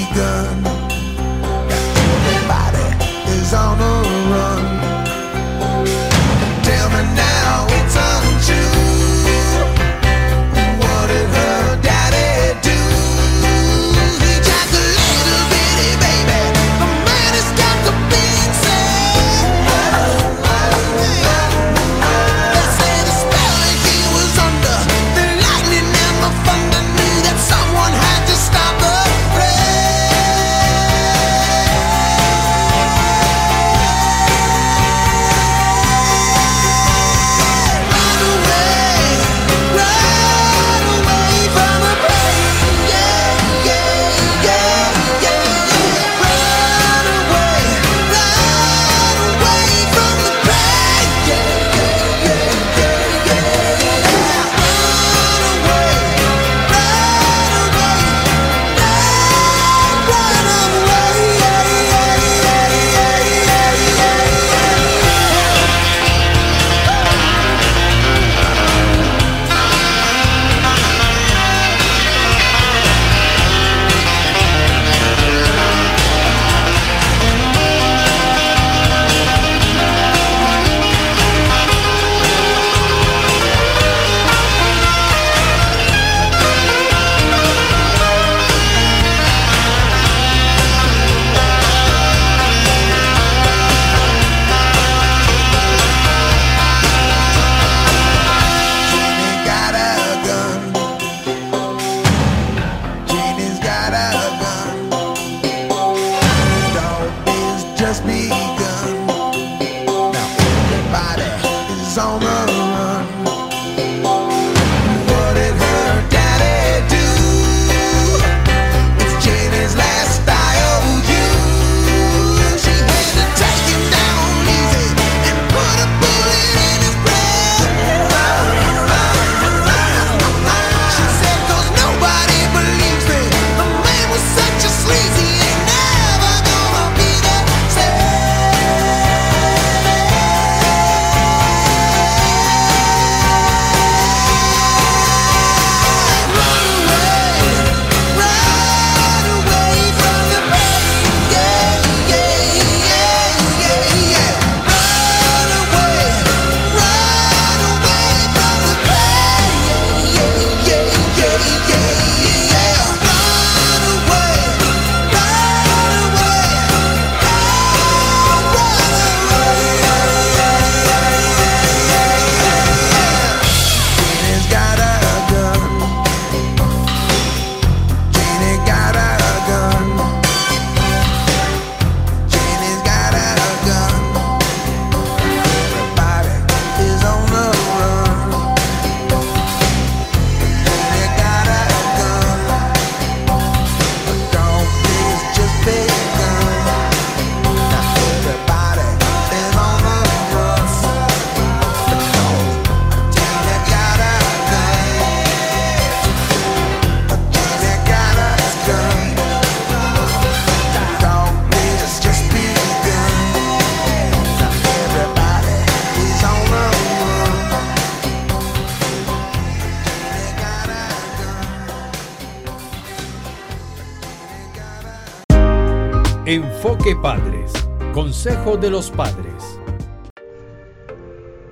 Enfoque 226.81 226.99
Padres. 226.99 227.51
Consejo 227.93 228.57
de 228.57 228.71
los 228.71 228.89
Padres. 228.89 229.59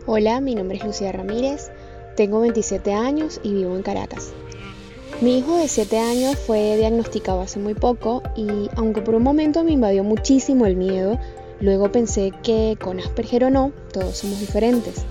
Hola, 0.07 0.41
mi 0.41 0.55
nombre 0.55 0.79
es 0.79 0.83
Lucía 0.83 1.11
Ramírez, 1.11 1.69
tengo 2.15 2.39
27 2.39 2.91
años 2.93 3.39
y 3.43 3.53
vivo 3.53 3.75
en 3.75 3.83
Caracas. 3.83 4.31
Mi 5.21 5.37
hijo 5.37 5.55
de 5.57 5.67
7 5.67 5.99
años 5.99 6.35
fue 6.35 6.77
diagnosticado 6.77 7.41
hace 7.41 7.59
muy 7.59 7.75
poco 7.75 8.23
y 8.35 8.71
aunque 8.75 9.03
por 9.03 9.13
un 9.13 9.21
momento 9.21 9.63
me 9.63 9.73
invadió 9.73 10.03
muchísimo 10.03 10.65
el 10.65 10.75
miedo, 10.75 11.19
luego 11.59 11.91
pensé 11.91 12.31
que 12.41 12.75
con 12.81 12.99
Asperger 12.99 13.43
o 13.43 13.49
no, 13.51 13.71
todos 13.93 14.17
somos 14.17 14.39
diferentes. 14.39 15.03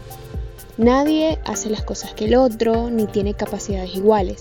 Nadie 0.78 1.38
hace 1.44 1.70
las 1.70 1.84
cosas 1.84 2.12
que 2.14 2.24
el 2.24 2.34
otro, 2.34 2.90
ni 2.90 3.06
tiene 3.06 3.34
capacidades 3.34 3.94
iguales. 3.94 4.40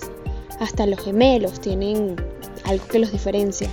Hasta 0.58 0.86
los 0.86 0.98
gemelos 0.98 1.60
tienen 1.60 2.16
algo 2.64 2.84
que 2.88 2.98
los 2.98 3.12
diferencia. 3.12 3.70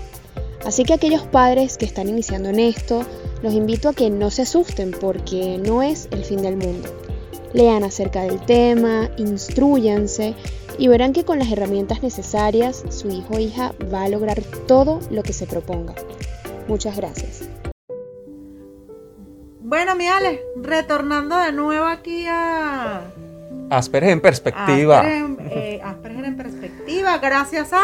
Así 0.66 0.84
que 0.84 0.94
aquellos 0.94 1.22
padres 1.22 1.78
que 1.78 1.86
están 1.86 2.10
iniciando 2.10 2.50
en 2.50 2.60
esto, 2.60 3.06
los 3.44 3.54
invito 3.54 3.90
a 3.90 3.94
que 3.94 4.10
no 4.10 4.32
se 4.32 4.42
asusten 4.42 4.92
porque 5.00 5.60
no 5.64 5.84
es 5.84 6.08
el 6.12 6.24
fin 6.26 6.42
del 6.42 6.58
mundo. 6.58 6.90
Lean 7.54 7.84
acerca 7.84 8.24
del 8.24 8.40
tema, 8.42 9.10
instruyanse 9.18 10.34
y 10.80 10.88
verán 10.88 11.14
que 11.14 11.24
con 11.24 11.38
las 11.38 11.52
herramientas 11.52 12.02
necesarias 12.02 12.84
su 12.90 13.10
hijo 13.10 13.36
o 13.36 13.40
hija 13.40 13.74
va 13.94 14.04
a 14.04 14.10
lograr 14.10 14.42
todo 14.68 15.00
lo 15.12 15.22
que 15.22 15.34
se 15.34 15.46
proponga. 15.46 15.94
Muchas 16.68 16.98
gracias. 16.98 17.48
Bueno, 19.62 19.96
mi 19.96 20.08
Ale, 20.08 20.42
retornando 20.62 21.38
de 21.38 21.52
nuevo 21.52 21.86
aquí 21.86 22.26
a 22.28 23.04
Asperger 23.70 24.12
en 24.12 24.22
perspectiva. 24.22 25.00
Asperger 25.00 25.26
en, 25.26 25.38
eh, 25.52 25.82
Asperger 25.84 26.26
en 26.26 26.38
perspectiva, 26.38 27.18
gracias 27.20 27.72
a 27.72 27.84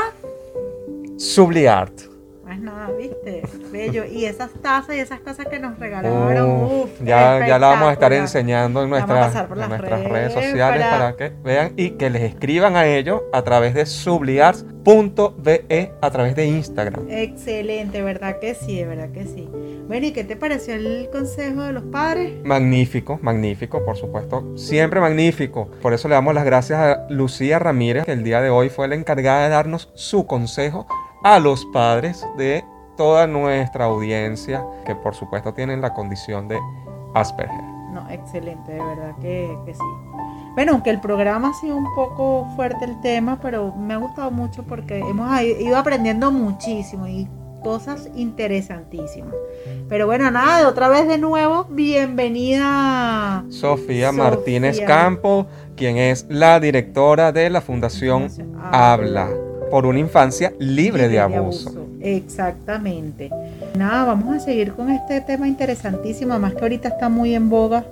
Subliart. 1.17 2.10
Más 2.51 2.59
nada, 2.59 2.89
viste, 2.97 3.43
bello. 3.71 4.03
Y 4.03 4.25
esas 4.25 4.51
tazas 4.61 4.97
y 4.97 4.99
esas 4.99 5.21
cosas 5.21 5.45
que 5.47 5.57
nos 5.57 5.79
regalaron, 5.79 6.63
Uf, 6.65 6.73
uf, 6.83 6.89
ya, 7.01 7.47
ya 7.47 7.57
la 7.57 7.67
vamos 7.67 7.87
a 7.87 7.93
estar 7.93 8.11
enseñando 8.11 8.83
en 8.83 8.89
nuestras, 8.89 9.33
en 9.33 9.47
nuestras 9.69 9.89
redes, 9.89 10.11
redes 10.11 10.33
sociales 10.33 10.85
para- 10.85 10.97
para... 10.99 11.15
que 11.15 11.31
vean 11.45 11.71
y 11.77 11.91
que 11.91 12.09
les 12.09 12.23
escriban 12.23 12.75
a 12.75 12.87
ellos 12.87 13.21
a 13.31 13.41
través 13.43 13.73
de 13.73 13.85
subliarts.be 13.85 15.93
a 16.01 16.11
través 16.11 16.35
de 16.35 16.45
Instagram. 16.47 17.05
Excelente, 17.09 18.01
¿verdad 18.01 18.37
que 18.39 18.53
sí? 18.53 18.79
De 18.79 18.85
verdad 18.85 19.11
que 19.13 19.23
sí. 19.27 19.47
Bueno, 19.87 20.07
¿y 20.07 20.11
qué 20.11 20.25
te 20.25 20.35
pareció 20.35 20.73
el 20.73 21.07
consejo 21.09 21.61
de 21.61 21.71
los 21.71 21.83
padres? 21.83 22.33
Magnífico, 22.43 23.17
magnífico, 23.21 23.85
por 23.85 23.95
supuesto. 23.95 24.57
Siempre 24.57 24.99
magnífico. 24.99 25.69
Por 25.81 25.93
eso 25.93 26.09
le 26.09 26.15
damos 26.15 26.33
las 26.33 26.43
gracias 26.43 26.79
a 26.79 27.07
Lucía 27.09 27.59
Ramírez, 27.59 28.03
que 28.03 28.11
el 28.11 28.25
día 28.25 28.41
de 28.41 28.49
hoy 28.49 28.67
fue 28.67 28.89
la 28.89 28.95
encargada 28.95 29.43
de 29.43 29.49
darnos 29.49 29.89
su 29.93 30.27
consejo 30.27 30.85
a 31.23 31.39
los 31.39 31.65
padres 31.65 32.25
de 32.37 32.63
toda 32.97 33.27
nuestra 33.27 33.85
audiencia, 33.85 34.65
que 34.85 34.95
por 34.95 35.15
supuesto 35.15 35.53
tienen 35.53 35.81
la 35.81 35.93
condición 35.93 36.47
de 36.47 36.59
Asperger. 37.13 37.63
No, 37.91 38.09
excelente, 38.09 38.71
de 38.71 38.79
verdad 38.79 39.15
que, 39.19 39.57
que 39.65 39.73
sí. 39.73 39.79
Bueno, 40.53 40.73
aunque 40.73 40.89
el 40.89 40.99
programa 40.99 41.49
ha 41.49 41.53
sido 41.53 41.75
un 41.77 41.93
poco 41.95 42.47
fuerte 42.55 42.85
el 42.85 42.99
tema, 43.01 43.39
pero 43.41 43.73
me 43.73 43.93
ha 43.93 43.97
gustado 43.97 44.31
mucho 44.31 44.63
porque 44.63 44.99
hemos 44.99 45.41
ido 45.41 45.77
aprendiendo 45.77 46.31
muchísimo 46.31 47.07
y 47.07 47.27
cosas 47.63 48.09
interesantísimas. 48.15 49.33
Pero 49.87 50.07
bueno, 50.07 50.29
nada, 50.31 50.59
de 50.59 50.65
otra 50.65 50.89
vez 50.89 51.07
de 51.07 51.17
nuevo, 51.17 51.65
bienvenida. 51.69 53.45
Sofía 53.49 54.09
Sofía. 54.09 54.11
Martínez 54.11 54.81
Campo, 54.81 55.47
quien 55.75 55.97
es 55.97 56.25
la 56.29 56.59
directora 56.59 57.31
de 57.31 57.49
la 57.49 57.61
Fundación 57.61 58.29
Fundación 58.29 58.59
Habla 58.61 59.29
por 59.71 59.85
una 59.85 59.99
infancia 59.99 60.53
libre, 60.59 61.07
de 61.07 61.19
abuso. 61.19 61.87
Exactamente. 62.01 63.31
Nada, 63.75 64.05
vamos 64.05 64.35
a 64.35 64.39
seguir 64.39 64.73
con 64.73 64.91
este 64.91 65.21
tema 65.21 65.47
interesantísimo, 65.47 66.33
además 66.33 66.53
que 66.53 66.61
ahorita 66.61 66.89
está 66.89 67.09
muy 67.09 67.33
en 67.33 67.49
boga 67.49 67.85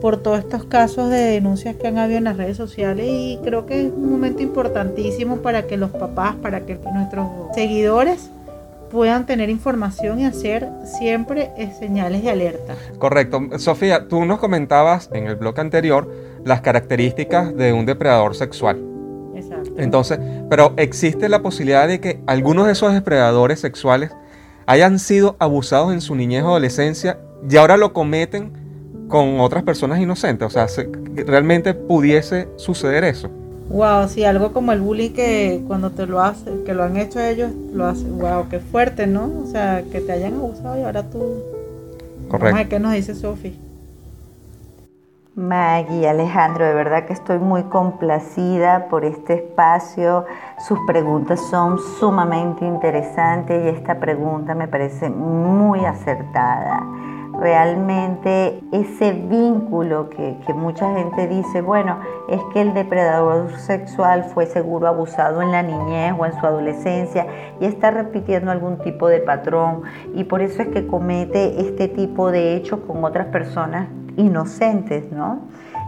por 0.00 0.22
todos 0.22 0.40
estos 0.40 0.64
casos 0.64 1.10
de 1.10 1.18
denuncias 1.18 1.76
que 1.76 1.86
han 1.86 1.98
habido 1.98 2.18
en 2.18 2.24
las 2.24 2.36
redes 2.36 2.56
sociales 2.56 3.06
y 3.08 3.38
creo 3.44 3.66
que 3.66 3.86
es 3.86 3.92
un 3.92 4.10
momento 4.10 4.42
importantísimo 4.42 5.36
para 5.36 5.66
que 5.66 5.76
los 5.76 5.90
papás, 5.90 6.34
para 6.36 6.60
que 6.60 6.78
nuestros 6.92 7.28
seguidores 7.54 8.30
puedan 8.90 9.26
tener 9.26 9.50
información 9.50 10.20
y 10.20 10.24
hacer 10.24 10.68
siempre 10.84 11.50
eh, 11.56 11.72
señales 11.78 12.22
de 12.22 12.30
alerta. 12.30 12.74
Correcto. 12.98 13.40
Sofía, 13.58 14.08
tú 14.08 14.24
nos 14.24 14.38
comentabas 14.38 15.10
en 15.12 15.26
el 15.26 15.36
blog 15.36 15.60
anterior 15.60 16.10
las 16.44 16.62
características 16.62 17.54
de 17.54 17.72
un 17.72 17.84
depredador 17.84 18.34
sexual. 18.34 18.87
Entonces, 19.78 20.18
pero 20.50 20.74
existe 20.76 21.28
la 21.28 21.40
posibilidad 21.42 21.88
de 21.88 22.00
que 22.00 22.20
algunos 22.26 22.66
de 22.66 22.72
esos 22.72 22.92
depredadores 22.92 23.60
sexuales 23.60 24.10
hayan 24.66 24.98
sido 24.98 25.36
abusados 25.38 25.92
en 25.92 26.00
su 26.00 26.14
niñez 26.14 26.42
o 26.44 26.48
adolescencia 26.48 27.18
y 27.48 27.56
ahora 27.56 27.76
lo 27.76 27.92
cometen 27.92 28.52
con 29.08 29.40
otras 29.40 29.62
personas 29.62 30.00
inocentes. 30.00 30.46
O 30.46 30.50
sea, 30.50 30.68
se- 30.68 30.90
realmente 31.26 31.72
pudiese 31.74 32.48
suceder 32.56 33.04
eso. 33.04 33.30
Wow, 33.70 34.08
sí, 34.08 34.24
algo 34.24 34.52
como 34.52 34.72
el 34.72 34.80
bullying 34.80 35.10
que 35.12 35.62
cuando 35.66 35.90
te 35.90 36.06
lo 36.06 36.20
hacen, 36.20 36.64
que 36.64 36.72
lo 36.74 36.82
han 36.84 36.96
hecho 36.96 37.20
ellos, 37.20 37.50
lo 37.72 37.86
hacen, 37.86 38.18
wow, 38.18 38.48
qué 38.50 38.60
fuerte, 38.60 39.06
¿no? 39.06 39.30
O 39.44 39.46
sea, 39.46 39.82
que 39.92 40.00
te 40.00 40.12
hayan 40.12 40.34
abusado 40.34 40.78
y 40.78 40.82
ahora 40.82 41.02
tú... 41.04 41.18
Vamos 41.18 42.26
a 42.26 42.28
Correcto. 42.30 42.56
ver 42.56 42.68
qué 42.68 42.78
nos 42.78 42.92
dice 42.94 43.14
Sofi. 43.14 43.58
Maggie, 45.38 46.08
Alejandro, 46.08 46.66
de 46.66 46.74
verdad 46.74 47.06
que 47.06 47.12
estoy 47.12 47.38
muy 47.38 47.62
complacida 47.62 48.88
por 48.88 49.04
este 49.04 49.34
espacio. 49.34 50.24
Sus 50.58 50.80
preguntas 50.84 51.40
son 51.48 51.78
sumamente 52.00 52.66
interesantes 52.66 53.64
y 53.64 53.68
esta 53.68 54.00
pregunta 54.00 54.56
me 54.56 54.66
parece 54.66 55.08
muy 55.08 55.84
acertada. 55.84 56.82
Realmente 57.40 58.60
ese 58.72 59.12
vínculo 59.12 60.10
que, 60.10 60.36
que 60.46 60.54
mucha 60.54 60.92
gente 60.94 61.28
dice, 61.28 61.60
bueno, 61.60 61.98
es 62.28 62.40
que 62.52 62.62
el 62.62 62.74
depredador 62.74 63.50
sexual 63.58 64.24
fue 64.24 64.46
seguro 64.46 64.88
abusado 64.88 65.40
en 65.42 65.52
la 65.52 65.62
niñez 65.62 66.14
o 66.18 66.26
en 66.26 66.38
su 66.38 66.46
adolescencia 66.46 67.26
y 67.60 67.66
está 67.66 67.90
repitiendo 67.90 68.50
algún 68.50 68.78
tipo 68.78 69.08
de 69.08 69.20
patrón 69.20 69.82
y 70.14 70.24
por 70.24 70.42
eso 70.42 70.62
es 70.62 70.68
que 70.68 70.86
comete 70.86 71.60
este 71.60 71.88
tipo 71.88 72.30
de 72.30 72.56
hechos 72.56 72.80
con 72.86 73.04
otras 73.04 73.26
personas 73.28 73.88
inocentes, 74.16 75.10
¿no? 75.12 75.40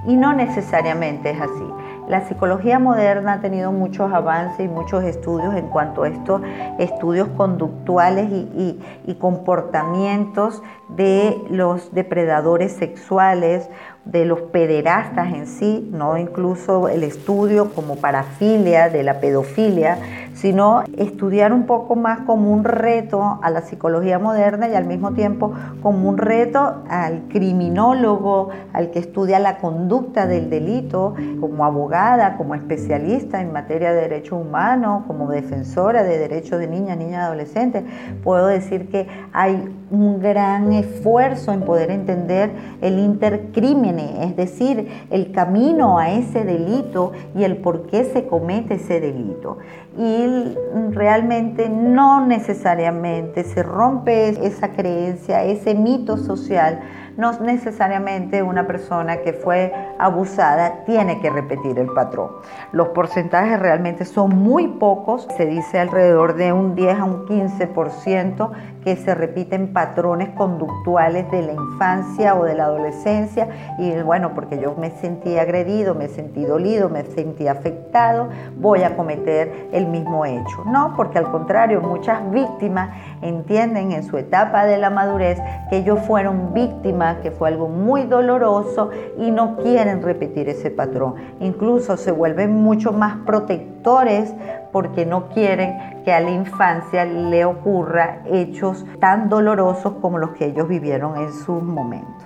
Y 0.07 0.17
no 0.17 0.33
necesariamente 0.33 1.31
es 1.31 1.41
así. 1.41 1.80
La 2.11 2.27
psicología 2.27 2.81
moderna 2.81 3.35
ha 3.35 3.41
tenido 3.41 3.71
muchos 3.71 4.13
avances 4.13 4.67
y 4.67 4.69
muchos 4.69 5.05
estudios 5.05 5.55
en 5.55 5.69
cuanto 5.69 6.03
a 6.03 6.09
estos 6.09 6.43
estudios 6.81 7.29
conductuales 7.37 8.29
y, 8.33 9.15
comportamientos 9.21 10.61
de 10.89 11.37
los 11.51 11.95
depredadores 11.95 12.73
sexuales, 12.73 13.69
de 14.05 14.25
los 14.25 14.41
pederastas 14.41 15.33
en 15.33 15.47
sí, 15.47 15.89
no 15.93 16.17
incluso 16.17 16.89
el 16.89 17.05
estudio 17.05 17.73
como 17.75 17.95
parafilia, 17.95 18.89
de 18.89 19.05
la 19.05 19.21
pedofilia, 19.21 19.99
sino 20.41 20.85
estudiar 20.97 21.53
un 21.53 21.67
poco 21.67 21.97
más 21.97 22.21
como 22.21 22.51
un 22.51 22.65
reto 22.65 23.39
a 23.43 23.51
la 23.51 23.61
psicología 23.61 24.19
moderna 24.19 24.69
y 24.69 24.75
al 24.75 24.87
mismo 24.87 25.13
tiempo 25.13 25.53
como 25.83 26.09
un 26.09 26.17
reto 26.17 26.83
al 26.89 27.25
criminólogo, 27.29 28.49
al 28.73 28.91
que 28.91 29.01
estudia 29.01 29.39
la 29.39 29.59
conducta 29.59 30.27
del 30.27 30.49
delito, 30.49 31.15
como 31.41 31.67
abogada, 31.67 32.39
como 32.39 32.55
especialista 32.55 33.43
en 33.43 33.53
materia 33.53 33.93
de 33.93 34.01
derechos 34.01 34.41
humanos, 34.41 35.05
como 35.07 35.29
defensora 35.31 36.05
de 36.05 36.17
derechos 36.17 36.59
de 36.59 36.69
niñas, 36.69 36.97
niñas 36.97 37.27
adolescentes. 37.27 37.85
Puedo 38.25 38.47
decir 38.47 38.89
que 38.89 39.09
hay 39.33 39.69
un 39.91 40.21
gran 40.21 40.73
esfuerzo 40.73 41.53
en 41.53 41.63
poder 41.63 41.91
entender 41.91 42.51
el 42.81 42.99
intercrímene, 42.99 44.25
es 44.25 44.37
decir, 44.37 44.89
el 45.11 45.33
camino 45.33 45.99
a 45.99 46.11
ese 46.11 46.45
delito 46.45 47.13
y 47.35 47.45
el 47.45 47.59
por 47.59 47.87
qué 47.87 48.05
se 48.05 48.27
comete 48.27 48.75
ese 48.75 49.01
delito. 49.01 49.59
Y 49.99 50.55
realmente 50.93 51.69
no 51.69 52.25
necesariamente 52.25 53.43
se 53.45 53.63
rompe 53.63 54.47
esa 54.47 54.71
creencia, 54.71 55.43
ese 55.45 55.75
mito 55.75 56.17
social. 56.17 56.81
No 57.21 57.33
necesariamente 57.33 58.43
una 58.43 58.67
persona 58.67 59.19
que 59.19 59.35
fue 59.35 59.75
abusada 59.99 60.85
tiene 60.87 61.21
que 61.21 61.29
repetir 61.29 61.79
el 61.79 61.89
patrón. 61.89 62.31
Los 62.73 62.89
porcentajes 62.89 63.61
realmente 63.61 64.07
son 64.07 64.39
muy 64.39 64.69
pocos, 64.69 65.29
se 65.37 65.45
dice 65.45 65.79
alrededor 65.79 66.37
de 66.37 66.55
un 66.55 66.75
10 66.75 66.99
a 66.99 67.05
un 67.05 67.27
15% 67.27 68.51
que 68.83 68.97
se 68.97 69.15
repiten 69.15 69.75
patrones 69.75 70.31
conductuales 70.31 71.31
de 71.31 71.43
la 71.43 71.53
infancia 71.53 72.35
o 72.35 72.45
de 72.45 72.55
la 72.55 72.65
adolescencia 72.65 73.49
y 73.79 73.93
bueno, 74.01 74.33
porque 74.35 74.59
yo 74.59 74.75
me 74.79 74.91
sentí 74.91 75.37
agredido, 75.37 75.95
me 75.95 76.09
sentí 76.09 76.47
dolido, 76.47 76.89
me 76.89 77.05
sentí 77.05 77.49
afectado, 77.49 78.31
voy 78.57 78.83
a 78.83 78.97
cometer 78.97 79.69
el 79.73 79.89
mismo 79.89 80.25
hecho. 80.25 80.65
No, 80.65 80.95
porque 80.97 81.19
al 81.19 81.31
contrario, 81.31 81.83
muchas 81.83 82.31
víctimas 82.31 82.97
entienden 83.21 83.93
en 83.93 84.05
su 84.05 84.17
etapa 84.17 84.65
de 84.65 84.79
la 84.79 84.89
madurez 84.89 85.39
que 85.69 85.77
ellos 85.77 86.01
fueron 86.07 86.55
víctimas 86.55 87.10
que 87.19 87.31
fue 87.31 87.49
algo 87.49 87.69
muy 87.69 88.05
doloroso 88.05 88.91
y 89.19 89.31
no 89.31 89.57
quieren 89.57 90.03
repetir 90.03 90.49
ese 90.49 90.71
patrón. 90.71 91.15
Incluso 91.41 91.97
se 91.97 92.13
vuelven 92.13 92.53
mucho 92.53 92.93
más 92.93 93.19
protectores 93.27 94.33
porque 94.73 95.07
no 95.07 95.29
quieren 95.29 96.03
que 96.05 96.13
a 96.13 96.21
la 96.21 96.31
infancia 96.31 97.05
le 97.05 97.45
ocurra 97.45 98.23
hechos 98.31 98.85
tan 99.01 99.29
dolorosos 99.29 99.95
como 100.01 100.19
los 100.19 100.31
que 100.31 100.47
ellos 100.47 100.69
vivieron 100.69 101.17
en 101.17 101.33
sus 101.33 101.63
momentos. 101.63 102.25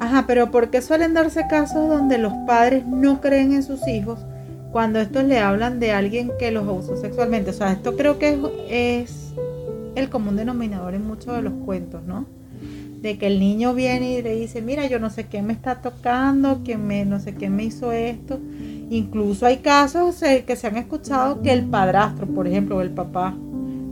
Ajá, 0.00 0.24
pero 0.26 0.50
¿por 0.50 0.70
qué 0.70 0.80
suelen 0.80 1.12
darse 1.12 1.46
casos 1.46 1.88
donde 1.88 2.16
los 2.16 2.32
padres 2.46 2.86
no 2.86 3.20
creen 3.20 3.52
en 3.52 3.62
sus 3.62 3.86
hijos 3.86 4.18
cuando 4.72 4.98
estos 4.98 5.24
le 5.24 5.40
hablan 5.40 5.78
de 5.78 5.92
alguien 5.92 6.32
que 6.38 6.50
los 6.50 6.66
abusó 6.66 6.96
sexualmente? 6.96 7.50
O 7.50 7.52
sea, 7.52 7.72
esto 7.72 7.96
creo 7.96 8.18
que 8.18 8.38
es 8.70 9.34
el 9.94 10.08
común 10.08 10.36
denominador 10.36 10.94
en 10.94 11.06
muchos 11.06 11.34
de 11.34 11.42
los 11.42 11.52
cuentos, 11.66 12.02
¿no? 12.04 12.24
De 13.00 13.16
que 13.16 13.26
el 13.28 13.40
niño 13.40 13.72
viene 13.74 14.18
y 14.18 14.22
le 14.22 14.34
dice, 14.34 14.60
mira, 14.60 14.86
yo 14.86 14.98
no 14.98 15.08
sé 15.08 15.26
qué 15.26 15.40
me 15.40 15.52
está 15.54 15.76
tocando, 15.80 16.62
que 16.62 16.76
me, 16.76 17.04
no 17.06 17.18
sé 17.18 17.34
qué 17.34 17.48
me 17.48 17.64
hizo 17.64 17.92
esto. 17.92 18.38
Incluso 18.90 19.46
hay 19.46 19.58
casos 19.58 20.22
eh, 20.22 20.44
que 20.46 20.54
se 20.56 20.66
han 20.66 20.76
escuchado 20.76 21.40
que 21.40 21.52
el 21.52 21.64
padrastro, 21.64 22.26
por 22.26 22.46
ejemplo, 22.46 22.76
o 22.76 22.80
el 22.82 22.90
papá, 22.90 23.34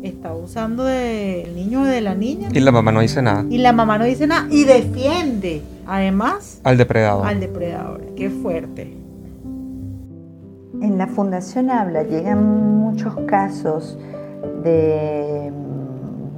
está 0.02 0.28
abusando 0.28 0.84
del 0.84 1.54
niño 1.54 1.82
o 1.82 1.84
de 1.84 2.00
la 2.02 2.14
niña. 2.14 2.48
Y 2.52 2.60
la 2.60 2.70
mamá 2.70 2.92
no 2.92 3.00
dice 3.00 3.22
nada. 3.22 3.44
Y 3.48 3.58
la 3.58 3.72
mamá 3.72 3.96
no 3.98 4.04
dice 4.04 4.26
nada 4.26 4.46
y 4.50 4.64
defiende, 4.64 5.62
además, 5.86 6.60
Al 6.64 6.76
depredador. 6.76 7.26
al 7.26 7.40
depredador. 7.40 8.14
Qué 8.14 8.28
fuerte. 8.30 8.94
En 10.82 10.98
la 10.98 11.06
Fundación 11.08 11.70
Habla 11.70 12.02
llegan 12.04 12.44
muchos 12.78 13.14
casos 13.26 13.98
de 14.62 15.50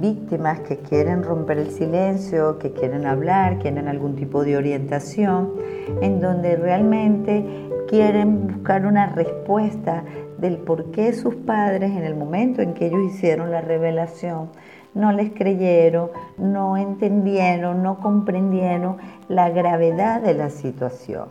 víctimas 0.01 0.59
que 0.61 0.77
quieren 0.77 1.23
romper 1.23 1.59
el 1.59 1.71
silencio, 1.71 2.57
que 2.59 2.71
quieren 2.73 3.05
hablar, 3.05 3.59
quieren 3.59 3.87
algún 3.87 4.15
tipo 4.15 4.43
de 4.43 4.57
orientación, 4.57 5.53
en 6.01 6.19
donde 6.19 6.55
realmente 6.57 7.69
quieren 7.87 8.47
buscar 8.47 8.85
una 8.85 9.07
respuesta 9.07 10.03
del 10.39 10.57
por 10.57 10.91
qué 10.91 11.13
sus 11.13 11.35
padres 11.35 11.91
en 11.91 12.03
el 12.03 12.15
momento 12.15 12.61
en 12.61 12.73
que 12.73 12.87
ellos 12.87 13.13
hicieron 13.13 13.51
la 13.51 13.61
revelación 13.61 14.49
no 14.93 15.11
les 15.13 15.31
creyeron, 15.31 16.09
no 16.37 16.77
entendieron, 16.77 17.81
no 17.81 17.99
comprendieron 17.99 18.97
la 19.29 19.49
gravedad 19.49 20.21
de 20.21 20.33
la 20.33 20.49
situación. 20.49 21.29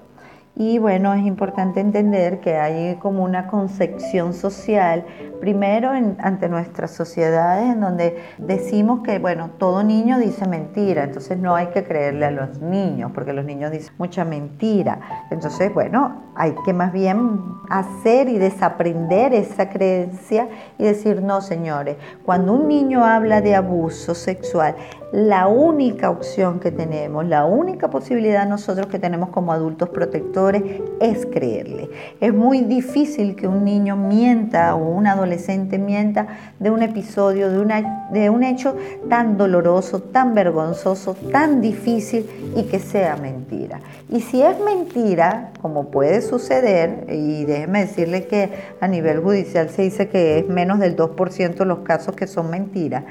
Y 0.60 0.78
bueno, 0.78 1.14
es 1.14 1.24
importante 1.24 1.80
entender 1.80 2.40
que 2.40 2.56
hay 2.56 2.96
como 2.96 3.24
una 3.24 3.46
concepción 3.46 4.34
social, 4.34 5.06
primero 5.40 5.88
ante 5.88 6.50
nuestras 6.50 6.90
sociedades, 6.90 7.72
en 7.72 7.80
donde 7.80 8.18
decimos 8.36 9.00
que, 9.02 9.18
bueno, 9.18 9.52
todo 9.56 9.82
niño 9.82 10.18
dice 10.18 10.46
mentira, 10.46 11.04
entonces 11.04 11.38
no 11.38 11.54
hay 11.54 11.68
que 11.68 11.82
creerle 11.84 12.26
a 12.26 12.30
los 12.30 12.60
niños, 12.60 13.10
porque 13.14 13.32
los 13.32 13.46
niños 13.46 13.72
dicen 13.72 13.94
mucha 13.96 14.26
mentira. 14.26 15.00
Entonces, 15.30 15.72
bueno, 15.72 16.24
hay 16.34 16.54
que 16.66 16.74
más 16.74 16.92
bien 16.92 17.40
hacer 17.70 18.28
y 18.28 18.36
desaprender 18.36 19.32
esa 19.32 19.70
creencia 19.70 20.46
y 20.76 20.84
decir, 20.84 21.22
no, 21.22 21.40
señores, 21.40 21.96
cuando 22.22 22.52
un 22.52 22.68
niño 22.68 23.02
habla 23.02 23.40
de 23.40 23.54
abuso 23.54 24.14
sexual, 24.14 24.76
la 25.10 25.48
única 25.48 26.10
opción 26.10 26.60
que 26.60 26.70
tenemos, 26.70 27.24
la 27.24 27.46
única 27.46 27.88
posibilidad 27.88 28.46
nosotros 28.46 28.88
que 28.88 28.98
tenemos 28.98 29.30
como 29.30 29.52
adultos 29.52 29.88
protectores 29.88 30.49
es 30.56 31.26
creerle. 31.26 31.88
Es 32.20 32.34
muy 32.34 32.62
difícil 32.62 33.36
que 33.36 33.46
un 33.46 33.64
niño 33.64 33.96
mienta 33.96 34.74
o 34.74 34.90
un 34.90 35.06
adolescente 35.06 35.78
mienta 35.78 36.26
de 36.58 36.70
un 36.70 36.82
episodio, 36.82 37.50
de, 37.50 37.58
una, 37.58 38.08
de 38.10 38.30
un 38.30 38.42
hecho 38.42 38.76
tan 39.08 39.36
doloroso, 39.36 40.00
tan 40.00 40.34
vergonzoso, 40.34 41.14
tan 41.32 41.60
difícil 41.60 42.28
y 42.56 42.64
que 42.64 42.78
sea 42.78 43.16
mentira. 43.16 43.80
Y 44.08 44.20
si 44.20 44.42
es 44.42 44.58
mentira, 44.60 45.50
como 45.60 45.90
puede 45.90 46.20
suceder, 46.20 47.06
y 47.08 47.44
déjeme 47.44 47.80
decirle 47.86 48.26
que 48.26 48.50
a 48.80 48.88
nivel 48.88 49.20
judicial 49.20 49.70
se 49.70 49.82
dice 49.82 50.08
que 50.08 50.38
es 50.38 50.48
menos 50.48 50.78
del 50.78 50.96
2% 50.96 51.64
los 51.64 51.80
casos 51.80 52.16
que 52.16 52.26
son 52.26 52.50
mentiras, 52.50 53.04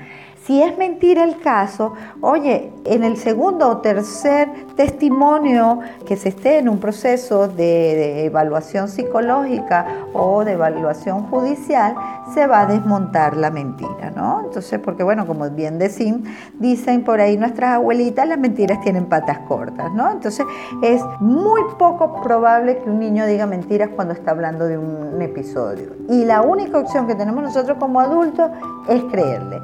si 0.45 0.61
es 0.61 0.77
mentira 0.77 1.23
el 1.23 1.39
caso, 1.39 1.93
oye, 2.21 2.71
en 2.85 3.03
el 3.03 3.17
segundo 3.17 3.67
o 3.69 3.77
tercer 3.77 4.49
testimonio 4.75 5.79
que 6.07 6.15
se 6.15 6.29
esté 6.29 6.57
en 6.57 6.69
un 6.69 6.79
proceso 6.79 7.47
de, 7.47 8.25
evaluación 8.25 8.87
psicológica 8.87 9.85
o 10.13 10.43
de 10.43 10.53
evaluación 10.53 11.23
judicial, 11.27 11.95
se 12.33 12.47
va 12.47 12.61
a 12.61 12.65
desmontar 12.65 13.37
la 13.37 13.51
mentira, 13.51 14.11
¿no? 14.15 14.41
Entonces, 14.45 14.79
porque 14.79 15.03
bueno, 15.03 15.27
como 15.27 15.49
bien 15.49 15.77
decían, 15.77 16.23
dicen 16.59 17.03
por 17.03 17.19
ahí 17.19 17.37
nuestras 17.37 17.75
abuelitas, 17.75 18.27
las 18.27 18.39
mentiras 18.39 18.81
tienen 18.81 19.05
patas 19.05 19.39
cortas, 19.39 19.91
¿no? 19.93 20.09
Entonces, 20.11 20.45
es 20.81 21.01
muy 21.19 21.61
poco 21.77 22.21
probable 22.21 22.79
que 22.79 22.89
un 22.89 22.99
niño 22.99 23.25
diga 23.25 23.45
mentiras 23.45 23.89
cuando 23.95 24.13
está 24.13 24.31
hablando 24.31 24.65
de 24.65 24.77
un 24.77 25.21
episodio. 25.21 25.93
Y 26.09 26.25
la 26.25 26.41
única 26.41 26.79
opción 26.79 27.07
que 27.07 27.15
tenemos 27.15 27.43
nosotros 27.43 27.77
como 27.79 27.99
adultos 27.99 28.49
es 28.87 29.03
creerle. 29.05 29.59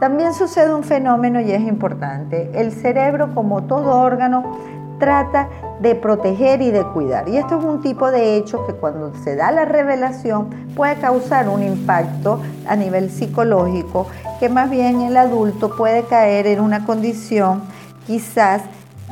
También 0.00 0.34
sucede 0.34 0.74
un 0.74 0.84
fenómeno 0.84 1.40
y 1.40 1.52
es 1.52 1.62
importante. 1.62 2.50
El 2.54 2.72
cerebro, 2.72 3.34
como 3.34 3.64
todo 3.64 3.98
órgano, 3.98 4.58
trata 4.98 5.48
de 5.80 5.94
proteger 5.94 6.60
y 6.62 6.70
de 6.70 6.84
cuidar. 6.84 7.28
Y 7.28 7.36
esto 7.36 7.58
es 7.58 7.64
un 7.64 7.80
tipo 7.80 8.10
de 8.10 8.36
hecho 8.36 8.66
que 8.66 8.74
cuando 8.74 9.14
se 9.22 9.36
da 9.36 9.50
la 9.50 9.64
revelación 9.64 10.50
puede 10.74 10.96
causar 10.96 11.48
un 11.48 11.62
impacto 11.62 12.40
a 12.66 12.76
nivel 12.76 13.10
psicológico 13.10 14.06
que 14.40 14.48
más 14.48 14.70
bien 14.70 15.00
el 15.02 15.16
adulto 15.16 15.74
puede 15.76 16.04
caer 16.04 16.46
en 16.46 16.60
una 16.60 16.84
condición 16.84 17.62
quizás 18.06 18.62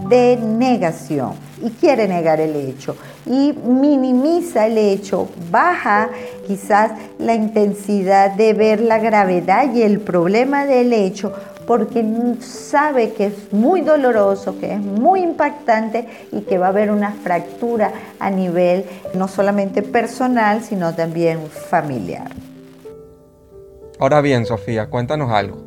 de 0.08 0.36
negación 0.36 1.32
y 1.62 1.70
quiere 1.70 2.08
negar 2.08 2.40
el 2.40 2.56
hecho 2.56 2.96
y 3.26 3.52
minimiza 3.52 4.66
el 4.66 4.76
hecho, 4.76 5.28
baja 5.50 6.10
quizás 6.46 6.92
la 7.18 7.34
intensidad 7.34 8.32
de 8.32 8.52
ver 8.52 8.80
la 8.80 8.98
gravedad 8.98 9.72
y 9.72 9.82
el 9.82 10.00
problema 10.00 10.66
del 10.66 10.92
hecho 10.92 11.32
porque 11.66 12.04
sabe 12.40 13.12
que 13.12 13.26
es 13.26 13.52
muy 13.52 13.80
doloroso, 13.80 14.58
que 14.58 14.74
es 14.74 14.80
muy 14.80 15.22
impactante 15.22 16.06
y 16.32 16.42
que 16.42 16.58
va 16.58 16.66
a 16.66 16.68
haber 16.70 16.90
una 16.90 17.12
fractura 17.12 17.92
a 18.18 18.30
nivel 18.30 18.84
no 19.14 19.28
solamente 19.28 19.82
personal, 19.82 20.62
sino 20.62 20.94
también 20.94 21.40
familiar. 21.48 22.30
Ahora 23.98 24.20
bien, 24.20 24.44
Sofía, 24.44 24.90
cuéntanos 24.90 25.30
algo. 25.30 25.64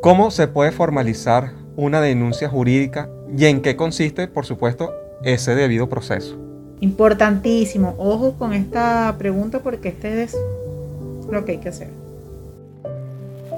¿Cómo 0.00 0.30
se 0.30 0.48
puede 0.48 0.70
formalizar 0.70 1.63
una 1.76 2.00
denuncia 2.00 2.48
jurídica 2.48 3.08
y 3.36 3.46
en 3.46 3.62
qué 3.62 3.76
consiste, 3.76 4.28
por 4.28 4.46
supuesto, 4.46 4.92
ese 5.22 5.54
debido 5.54 5.88
proceso? 5.88 6.36
Importantísimo. 6.80 7.94
Ojo 7.98 8.34
con 8.38 8.52
esta 8.52 9.14
pregunta 9.18 9.60
porque 9.60 9.88
este 9.88 10.22
es 10.22 10.36
lo 11.30 11.44
que 11.44 11.52
hay 11.52 11.58
que 11.58 11.70
hacer. 11.70 11.88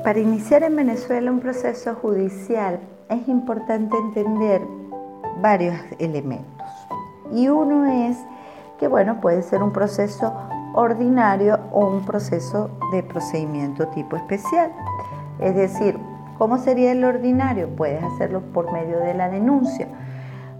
Para 0.04 0.20
iniciar 0.20 0.62
en 0.62 0.76
Venezuela 0.76 1.30
un 1.30 1.40
proceso 1.40 1.94
judicial 1.94 2.78
es 3.08 3.26
importante 3.28 3.96
entender 3.96 4.62
varios 5.40 5.74
elementos. 5.98 6.46
Y 7.32 7.48
uno 7.48 7.86
es 8.08 8.16
que, 8.78 8.86
bueno, 8.88 9.20
puede 9.20 9.42
ser 9.42 9.62
un 9.62 9.72
proceso 9.72 10.32
ordinario 10.74 11.58
o 11.72 11.86
un 11.88 12.04
proceso 12.04 12.70
de 12.92 13.02
procedimiento 13.02 13.88
tipo 13.88 14.16
especial. 14.16 14.70
Es 15.40 15.54
decir, 15.54 15.98
¿cómo 16.38 16.58
sería 16.58 16.92
el 16.92 17.04
ordinario? 17.04 17.68
Puedes 17.68 18.02
hacerlo 18.02 18.40
por 18.52 18.72
medio 18.72 18.98
de 18.98 19.14
la 19.14 19.28
denuncia. 19.28 19.88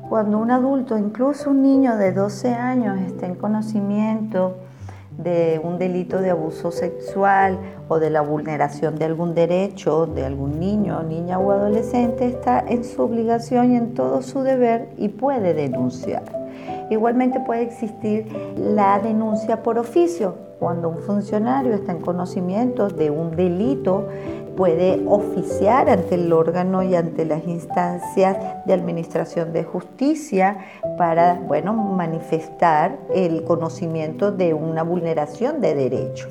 Cuando 0.09 0.39
un 0.39 0.51
adulto, 0.51 0.97
incluso 0.97 1.51
un 1.51 1.63
niño 1.63 1.97
de 1.97 2.13
12 2.13 2.55
años, 2.55 3.01
está 3.01 3.27
en 3.27 3.35
conocimiento 3.35 4.57
de 5.19 5.61
un 5.63 5.79
delito 5.79 6.21
de 6.21 6.31
abuso 6.31 6.71
sexual 6.71 7.59
o 7.89 7.99
de 7.99 8.11
la 8.11 8.21
vulneración 8.21 8.97
de 8.97 9.07
algún 9.07 9.35
derecho 9.35 10.07
de 10.07 10.25
algún 10.25 10.61
niño, 10.61 11.03
niña 11.03 11.39
o 11.39 11.51
adolescente, 11.51 12.27
está 12.27 12.61
en 12.61 12.85
su 12.85 13.03
obligación 13.03 13.73
y 13.73 13.77
en 13.77 13.95
todo 13.95 14.23
su 14.23 14.43
deber 14.43 14.91
y 14.97 15.09
puede 15.09 15.55
denunciar. 15.55 16.23
Igualmente 16.91 17.41
puede 17.41 17.63
existir 17.63 18.27
la 18.57 19.01
denuncia 19.01 19.63
por 19.63 19.79
oficio. 19.79 20.35
Cuando 20.61 20.89
un 20.89 20.99
funcionario 20.99 21.75
está 21.75 21.93
en 21.93 22.01
conocimiento 22.01 22.89
de 22.89 23.11
un 23.11 23.35
delito, 23.35 24.09
puede 24.57 25.03
oficiar 25.07 25.91
ante 25.91 26.15
el 26.15 26.33
órgano 26.33 26.83
y 26.83 26.95
ante 26.95 27.25
las 27.25 27.47
instancias 27.47 28.65
de 28.65 28.73
administración 28.73 29.53
de 29.53 29.65
justicia 29.65 30.67
para, 30.99 31.35
bueno, 31.35 31.73
manifestar 31.73 32.99
el 33.15 33.45
conocimiento 33.45 34.33
de 34.33 34.55
una 34.55 34.83
vulneración 34.83 35.61
de 35.61 35.75
derecho. 35.75 36.29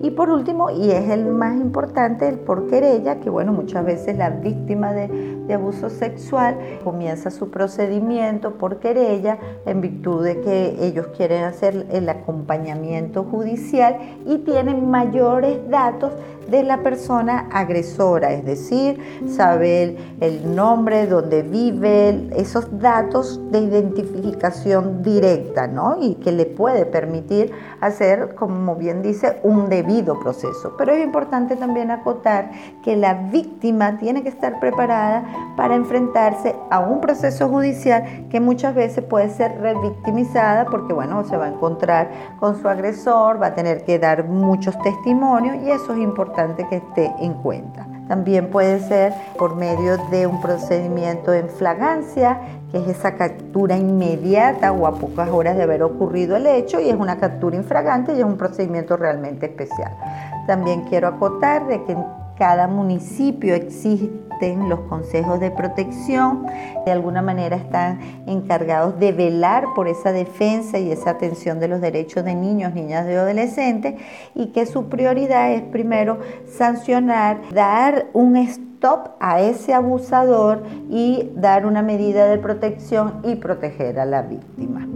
Y 0.00 0.12
por 0.12 0.30
último, 0.30 0.70
y 0.70 0.92
es 0.92 1.10
el 1.10 1.26
más 1.26 1.56
importante, 1.56 2.28
el 2.28 2.38
por 2.38 2.68
querella, 2.68 3.18
que 3.18 3.30
bueno, 3.30 3.52
muchas 3.52 3.84
veces 3.84 4.16
la 4.16 4.30
víctima 4.30 4.92
de, 4.92 5.38
abuso 5.52 5.88
sexual 5.88 6.58
comienza 6.84 7.30
su 7.30 7.50
procedimiento 7.50 8.58
por 8.58 8.80
querella 8.80 9.38
en 9.64 9.80
virtud 9.80 10.22
de 10.22 10.42
que 10.42 10.76
ellos 10.78 11.06
quieren 11.16 11.44
hacer 11.44 11.86
el 11.90 12.06
acompañamiento 12.10 13.24
judicial 13.24 13.96
y 14.26 14.38
tienen 14.38 14.90
mayores 14.90 15.58
datos 15.70 16.12
de 16.50 16.62
la 16.62 16.82
persona 16.82 17.48
agresora, 17.52 18.32
es 18.32 18.44
decir, 18.44 18.98
saber 19.28 19.96
el 20.20 20.54
nombre, 20.54 21.06
dónde 21.06 21.42
vive, 21.42 22.28
esos 22.36 22.78
datos 22.78 23.40
de 23.50 23.60
identificación 23.60 25.02
directa, 25.02 25.66
¿no? 25.66 25.96
Y 26.00 26.14
que 26.16 26.32
le 26.32 26.46
puede 26.46 26.86
permitir 26.86 27.52
hacer, 27.80 28.34
como 28.34 28.76
bien 28.76 29.02
dice, 29.02 29.40
un 29.42 29.68
proceso. 30.20 30.74
Pero 30.76 30.92
es 30.92 31.04
importante 31.04 31.56
también 31.56 31.90
acotar 31.90 32.50
que 32.82 32.96
la 32.96 33.14
víctima 33.14 33.98
tiene 33.98 34.22
que 34.22 34.28
estar 34.28 34.60
preparada 34.60 35.24
para 35.56 35.74
enfrentarse 35.74 36.54
a 36.70 36.80
un 36.80 37.00
proceso 37.00 37.48
judicial 37.48 38.26
que 38.30 38.40
muchas 38.40 38.74
veces 38.74 39.04
puede 39.04 39.30
ser 39.30 39.60
revictimizada 39.60 40.66
porque, 40.66 40.92
bueno, 40.92 41.24
se 41.24 41.36
va 41.36 41.46
a 41.46 41.48
encontrar 41.48 42.10
con 42.38 42.60
su 42.60 42.68
agresor, 42.68 43.40
va 43.40 43.48
a 43.48 43.54
tener 43.54 43.84
que 43.84 43.98
dar 43.98 44.24
muchos 44.24 44.78
testimonios 44.82 45.56
y 45.62 45.70
eso 45.70 45.92
es 45.92 45.98
importante 45.98 46.66
que 46.68 46.76
esté 46.76 47.12
en 47.20 47.34
cuenta. 47.34 47.86
También 48.08 48.50
puede 48.50 48.80
ser 48.80 49.12
por 49.38 49.54
medio 49.54 49.98
de 50.10 50.26
un 50.26 50.40
procedimiento 50.40 51.34
en 51.34 51.48
flagancia, 51.50 52.40
que 52.72 52.78
es 52.78 52.88
esa 52.88 53.16
captura 53.16 53.76
inmediata 53.76 54.72
o 54.72 54.86
a 54.86 54.94
pocas 54.94 55.28
horas 55.28 55.56
de 55.56 55.62
haber 55.62 55.82
ocurrido 55.82 56.36
el 56.36 56.46
hecho 56.46 56.80
y 56.80 56.88
es 56.88 56.96
una 56.96 57.18
captura 57.18 57.56
infragante 57.56 58.14
y 58.14 58.18
es 58.18 58.24
un 58.24 58.38
procedimiento 58.38 58.96
realmente 58.96 59.46
especial. 59.46 59.94
También 60.46 60.84
quiero 60.88 61.08
acotar 61.08 61.66
de 61.66 61.84
que 61.84 61.96
cada 62.38 62.68
municipio 62.68 63.54
existen 63.54 64.68
los 64.68 64.80
consejos 64.82 65.40
de 65.40 65.50
protección, 65.50 66.46
de 66.86 66.92
alguna 66.92 67.22
manera 67.22 67.56
están 67.56 67.98
encargados 68.26 68.98
de 69.00 69.10
velar 69.12 69.64
por 69.74 69.88
esa 69.88 70.12
defensa 70.12 70.78
y 70.78 70.92
esa 70.92 71.10
atención 71.10 71.58
de 71.58 71.68
los 71.68 71.80
derechos 71.80 72.24
de 72.24 72.34
niños, 72.34 72.72
niñas 72.72 73.06
y 73.08 73.14
adolescentes 73.14 74.00
y 74.34 74.46
que 74.52 74.64
su 74.66 74.88
prioridad 74.88 75.52
es 75.52 75.62
primero 75.62 76.20
sancionar, 76.46 77.40
dar 77.52 78.06
un 78.12 78.36
stop 78.36 79.10
a 79.18 79.40
ese 79.40 79.74
abusador 79.74 80.62
y 80.88 81.30
dar 81.34 81.66
una 81.66 81.82
medida 81.82 82.26
de 82.26 82.38
protección 82.38 83.20
y 83.24 83.34
proteger 83.34 83.98
a 83.98 84.04
la 84.04 84.22
víctima. 84.22 84.86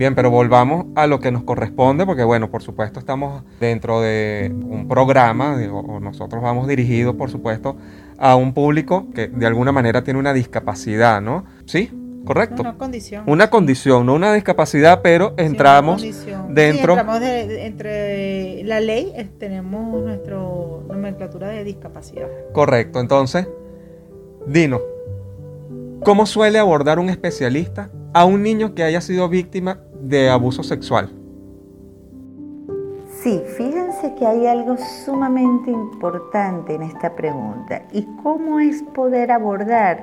Bien, 0.00 0.14
pero 0.14 0.30
volvamos 0.30 0.86
a 0.94 1.06
lo 1.06 1.20
que 1.20 1.30
nos 1.30 1.42
corresponde, 1.42 2.06
porque 2.06 2.24
bueno, 2.24 2.50
por 2.50 2.62
supuesto 2.62 2.98
estamos 2.98 3.42
dentro 3.60 4.00
de 4.00 4.50
un 4.50 4.88
programa, 4.88 5.58
digo, 5.58 6.00
nosotros 6.00 6.42
vamos 6.42 6.66
dirigidos, 6.66 7.16
por 7.16 7.28
supuesto, 7.30 7.76
a 8.16 8.34
un 8.34 8.54
público 8.54 9.08
que 9.14 9.28
de 9.28 9.44
alguna 9.44 9.72
manera 9.72 10.02
tiene 10.02 10.18
una 10.18 10.32
discapacidad, 10.32 11.20
¿no? 11.20 11.44
¿Sí? 11.66 11.90
¿Correcto? 12.24 12.62
Una 12.62 12.78
condición. 12.78 13.24
Una 13.26 13.50
condición, 13.50 14.06
no 14.06 14.14
una 14.14 14.32
discapacidad, 14.32 15.02
pero 15.02 15.34
entramos 15.36 16.00
dentro... 16.00 16.94
Sí, 16.94 17.02
entramos 17.02 17.20
de- 17.20 17.46
de- 17.46 17.66
entre 17.66 18.64
la 18.64 18.80
ley, 18.80 19.12
tenemos 19.38 20.02
nuestra 20.02 20.36
nomenclatura 20.36 21.48
de 21.48 21.62
discapacidad. 21.62 22.26
Correcto, 22.54 23.00
entonces, 23.00 23.46
Dino, 24.46 24.80
¿cómo 26.02 26.24
suele 26.24 26.58
abordar 26.58 26.98
un 26.98 27.10
especialista 27.10 27.90
a 28.14 28.24
un 28.24 28.42
niño 28.42 28.74
que 28.74 28.82
haya 28.82 29.02
sido 29.02 29.28
víctima 29.28 29.80
de 30.00 30.30
abuso 30.30 30.62
sexual? 30.62 31.10
Sí, 33.22 33.42
fíjense 33.56 34.14
que 34.14 34.26
hay 34.26 34.46
algo 34.46 34.76
sumamente 35.04 35.70
importante 35.70 36.74
en 36.74 36.82
esta 36.82 37.14
pregunta. 37.14 37.82
¿Y 37.92 38.06
cómo 38.22 38.60
es 38.60 38.82
poder 38.82 39.30
abordar 39.30 40.02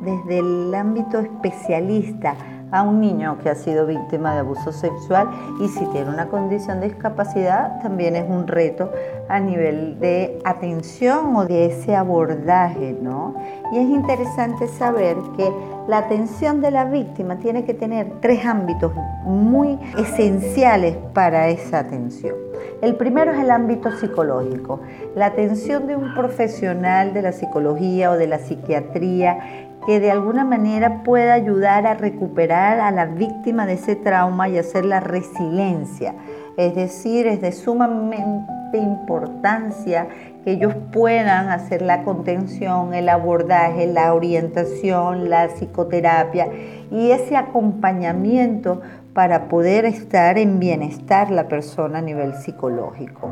desde 0.00 0.38
el 0.38 0.74
ámbito 0.74 1.18
especialista 1.18 2.36
a 2.72 2.82
un 2.82 3.00
niño 3.00 3.38
que 3.42 3.50
ha 3.50 3.54
sido 3.54 3.86
víctima 3.86 4.32
de 4.32 4.40
abuso 4.40 4.72
sexual 4.72 5.28
y 5.60 5.68
si 5.68 5.84
tiene 5.86 6.08
una 6.08 6.28
condición 6.28 6.80
de 6.80 6.88
discapacidad 6.88 7.80
también 7.82 8.16
es 8.16 8.28
un 8.28 8.46
reto 8.48 8.90
a 9.28 9.38
nivel 9.38 10.00
de 10.00 10.38
atención 10.44 11.36
o 11.36 11.44
de 11.44 11.66
ese 11.66 11.94
abordaje, 11.94 12.96
¿no? 13.00 13.34
Y 13.72 13.78
es 13.78 13.88
interesante 13.88 14.68
saber 14.68 15.16
que 15.36 15.52
la 15.88 15.98
atención 15.98 16.60
de 16.60 16.70
la 16.70 16.84
víctima 16.84 17.38
tiene 17.38 17.64
que 17.64 17.74
tener 17.74 18.20
tres 18.20 18.44
ámbitos 18.44 18.92
muy 19.24 19.78
esenciales 19.98 20.96
para 21.12 21.48
esa 21.48 21.80
atención. 21.80 22.36
El 22.80 22.96
primero 22.96 23.32
es 23.32 23.40
el 23.40 23.50
ámbito 23.50 23.90
psicológico, 23.92 24.80
la 25.14 25.26
atención 25.26 25.86
de 25.86 25.96
un 25.96 26.14
profesional 26.14 27.14
de 27.14 27.22
la 27.22 27.32
psicología 27.32 28.10
o 28.10 28.16
de 28.16 28.26
la 28.26 28.38
psiquiatría 28.38 29.68
que 29.86 29.98
de 29.98 30.10
alguna 30.10 30.44
manera 30.44 31.02
pueda 31.02 31.32
ayudar 31.32 31.86
a 31.86 31.94
recuperar 31.94 32.78
a 32.78 32.90
la 32.90 33.06
víctima 33.06 33.66
de 33.66 33.74
ese 33.74 33.96
trauma 33.96 34.48
y 34.48 34.58
hacer 34.58 34.84
la 34.84 35.00
resiliencia. 35.00 36.14
Es 36.56 36.74
decir, 36.74 37.26
es 37.26 37.40
de 37.40 37.52
sumamente 37.52 38.78
importancia 38.78 40.06
que 40.44 40.52
ellos 40.52 40.74
puedan 40.92 41.48
hacer 41.48 41.82
la 41.82 42.02
contención, 42.02 42.94
el 42.94 43.08
abordaje, 43.08 43.86
la 43.86 44.14
orientación, 44.14 45.30
la 45.30 45.48
psicoterapia 45.48 46.48
y 46.90 47.10
ese 47.10 47.36
acompañamiento 47.36 48.80
para 49.14 49.48
poder 49.48 49.84
estar 49.84 50.38
en 50.38 50.58
bienestar 50.58 51.30
la 51.30 51.48
persona 51.48 51.98
a 51.98 52.02
nivel 52.02 52.34
psicológico. 52.34 53.30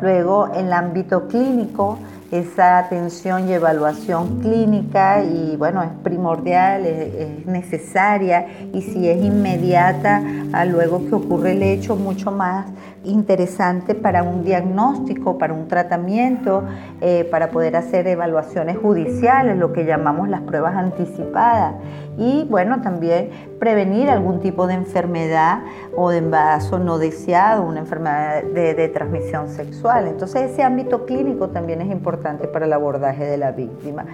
Luego, 0.00 0.48
en 0.54 0.66
el 0.66 0.72
ámbito 0.72 1.28
clínico, 1.28 1.98
esa 2.30 2.78
atención 2.78 3.48
y 3.48 3.54
evaluación 3.54 4.40
clínica 4.40 5.22
y 5.24 5.56
bueno, 5.56 5.82
es 5.82 5.90
primordial, 6.02 6.86
es, 6.86 7.14
es 7.14 7.46
necesaria 7.46 8.46
y 8.72 8.82
si 8.82 9.08
es 9.08 9.22
inmediata 9.22 10.22
a 10.52 10.64
luego 10.64 11.06
que 11.08 11.14
ocurre 11.14 11.52
el 11.52 11.62
hecho, 11.62 11.96
mucho 11.96 12.30
más 12.30 12.66
interesante 13.04 13.94
para 13.94 14.22
un 14.22 14.44
diagnóstico, 14.44 15.38
para 15.38 15.54
un 15.54 15.68
tratamiento, 15.68 16.64
eh, 17.00 17.26
para 17.30 17.50
poder 17.50 17.76
hacer 17.76 18.06
evaluaciones 18.06 18.76
judiciales, 18.76 19.56
lo 19.56 19.72
que 19.72 19.84
llamamos 19.84 20.28
las 20.28 20.42
pruebas 20.42 20.76
anticipadas. 20.76 21.74
Y 22.18 22.44
bueno, 22.50 22.82
también 22.82 23.30
prevenir 23.58 24.10
algún 24.10 24.40
tipo 24.40 24.66
de 24.66 24.74
enfermedad 24.74 25.62
o 25.96 26.10
de 26.10 26.18
embarazo 26.18 26.78
no 26.78 26.98
deseado, 26.98 27.62
una 27.62 27.80
enfermedad 27.80 28.42
de, 28.42 28.74
de 28.74 28.88
transmisión 28.88 29.48
sexual. 29.48 30.06
Entonces 30.06 30.50
ese 30.50 30.62
ámbito 30.62 31.06
clínico 31.06 31.48
también 31.48 31.80
es 31.80 31.90
importante 31.90 32.19
para 32.20 32.66
el 32.66 32.72
abordaje 32.72 33.24
de 33.24 33.36
la 33.36 33.52
víctima. 33.52 34.04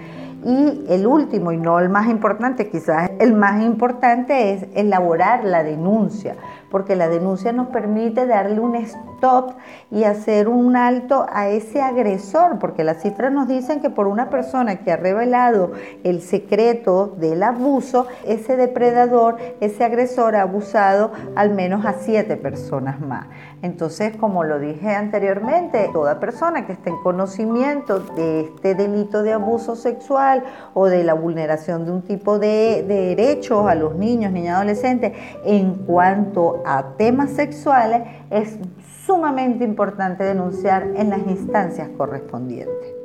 Y 0.45 0.85
el 0.89 1.07
último, 1.07 1.51
y 1.51 1.57
no 1.57 1.79
el 1.79 1.89
más 1.89 2.07
importante, 2.07 2.69
quizás 2.69 3.09
el 3.19 3.33
más 3.33 3.61
importante 3.63 4.53
es 4.53 4.65
elaborar 4.75 5.43
la 5.43 5.63
denuncia, 5.63 6.35
porque 6.69 6.95
la 6.95 7.09
denuncia 7.09 7.51
nos 7.51 7.67
permite 7.67 8.27
darle 8.27 8.59
un 8.59 8.75
stop 8.75 9.53
y 9.89 10.03
hacer 10.03 10.47
un 10.47 10.75
alto 10.75 11.25
a 11.31 11.49
ese 11.49 11.81
agresor, 11.81 12.59
porque 12.59 12.83
las 12.83 13.01
cifras 13.01 13.31
nos 13.31 13.47
dicen 13.47 13.81
que 13.81 13.89
por 13.89 14.07
una 14.07 14.29
persona 14.29 14.77
que 14.77 14.91
ha 14.91 14.97
revelado 14.97 15.71
el 16.03 16.21
secreto 16.21 17.07
del 17.17 17.41
abuso, 17.41 18.07
ese 18.25 18.55
depredador, 18.57 19.37
ese 19.59 19.83
agresor 19.83 20.35
ha 20.35 20.43
abusado 20.43 21.11
al 21.35 21.49
menos 21.49 21.85
a 21.85 21.93
siete 21.93 22.37
personas 22.37 22.99
más. 23.01 23.27
Entonces, 23.61 24.15
como 24.17 24.43
lo 24.43 24.59
dije 24.59 24.93
anteriormente, 24.93 25.89
toda 25.91 26.19
persona 26.19 26.65
que 26.65 26.73
esté 26.73 26.89
en 26.91 26.97
conocimiento 26.97 27.99
de 27.99 28.41
este 28.41 28.75
delito 28.75 29.23
de 29.23 29.33
abuso 29.33 29.75
sexual 29.75 30.43
o 30.73 30.87
de 30.87 31.03
la 31.03 31.13
vulneración 31.13 31.85
de 31.85 31.91
un 31.91 32.01
tipo 32.03 32.39
de, 32.39 32.83
de 32.87 33.15
derechos 33.15 33.67
a 33.67 33.75
los 33.75 33.95
niños, 33.95 34.31
niñas 34.31 34.57
adolescentes 34.57 35.13
en 35.43 35.73
cuanto 35.85 36.61
a 36.65 36.95
temas 36.97 37.31
sexuales, 37.31 38.03
es 38.29 38.57
sumamente 39.05 39.63
importante 39.63 40.23
denunciar 40.23 40.87
en 40.95 41.09
las 41.09 41.19
instancias 41.27 41.89
correspondientes. 41.97 42.97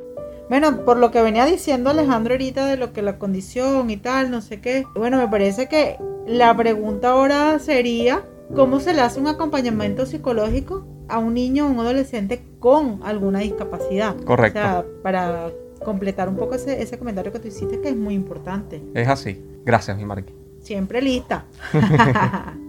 Bueno, 0.49 0.85
por 0.85 0.99
lo 0.99 1.11
que 1.11 1.23
venía 1.23 1.47
diciendo 1.47 1.89
Alejandro 1.89 2.35
ahorita 2.35 2.67
de 2.67 2.77
lo 2.77 2.93
que 2.93 3.01
la 3.01 3.19
condición 3.19 3.89
y 3.89 3.97
tal, 3.97 4.31
no 4.31 4.43
sé 4.43 4.61
qué. 4.61 4.85
Bueno, 4.95 5.17
me 5.17 5.29
parece 5.29 5.67
que 5.67 5.99
la 6.27 6.55
pregunta 6.55 7.13
ahora 7.13 7.59
sería, 7.59 8.23
¿cómo 8.55 8.81
se 8.81 8.95
le 8.95 9.01
hace 9.01 9.21
un 9.21 9.29
acompañamiento 9.29 10.07
psicológico 10.07 10.87
a 11.09 11.19
un 11.19 11.35
niño 11.35 11.67
o 11.67 11.71
un 11.71 11.81
adolescente 11.81 12.43
con 12.59 13.01
alguna 13.03 13.41
discapacidad? 13.41 14.17
Correcto. 14.25 14.59
O 14.59 14.63
sea, 14.63 14.85
para 15.03 15.51
completar 15.85 16.29
un 16.29 16.37
poco 16.37 16.55
ese, 16.55 16.81
ese 16.83 16.99
comentario 16.99 17.33
que 17.33 17.39
tú 17.39 17.49
hiciste 17.49 17.81
que 17.81 17.89
es 17.89 17.97
muy 17.97 18.15
importante. 18.15 18.83
Es 18.95 19.09
así. 19.09 19.43
Gracias, 19.65 19.97
mi 19.97 20.05
Marqui. 20.05 20.33
Siempre 20.61 21.03
lista. 21.03 21.45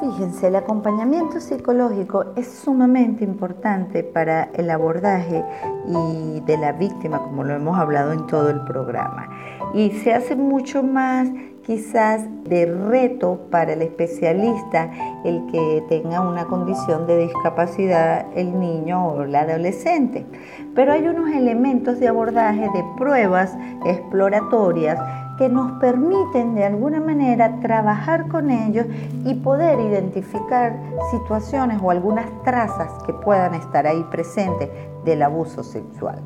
Fíjense, 0.00 0.46
el 0.46 0.56
acompañamiento 0.56 1.40
psicológico 1.40 2.32
es 2.34 2.50
sumamente 2.50 3.22
importante 3.22 4.02
para 4.02 4.44
el 4.54 4.70
abordaje 4.70 5.44
y 5.86 6.40
de 6.40 6.56
la 6.56 6.72
víctima, 6.72 7.18
como 7.18 7.44
lo 7.44 7.54
hemos 7.54 7.78
hablado 7.78 8.12
en 8.12 8.26
todo 8.26 8.48
el 8.48 8.64
programa. 8.64 9.28
Y 9.74 9.90
se 9.90 10.14
hace 10.14 10.36
mucho 10.36 10.82
más 10.82 11.28
quizás 11.70 12.22
de 12.48 12.66
reto 12.66 13.42
para 13.48 13.74
el 13.74 13.82
especialista 13.82 14.90
el 15.24 15.46
que 15.52 15.84
tenga 15.88 16.20
una 16.20 16.46
condición 16.46 17.06
de 17.06 17.18
discapacidad 17.18 18.26
el 18.34 18.58
niño 18.58 19.06
o 19.06 19.22
el 19.22 19.36
adolescente. 19.36 20.26
Pero 20.74 20.92
hay 20.92 21.06
unos 21.06 21.30
elementos 21.30 22.00
de 22.00 22.08
abordaje 22.08 22.62
de 22.62 22.84
pruebas 22.98 23.56
exploratorias 23.86 24.98
que 25.38 25.48
nos 25.48 25.70
permiten 25.78 26.56
de 26.56 26.64
alguna 26.64 26.98
manera 27.00 27.60
trabajar 27.60 28.26
con 28.26 28.50
ellos 28.50 28.86
y 29.24 29.34
poder 29.34 29.78
identificar 29.78 30.76
situaciones 31.12 31.78
o 31.80 31.92
algunas 31.92 32.26
trazas 32.42 33.00
que 33.04 33.12
puedan 33.12 33.54
estar 33.54 33.86
ahí 33.86 34.04
presentes 34.10 34.68
del 35.04 35.22
abuso 35.22 35.62
sexual. 35.62 36.18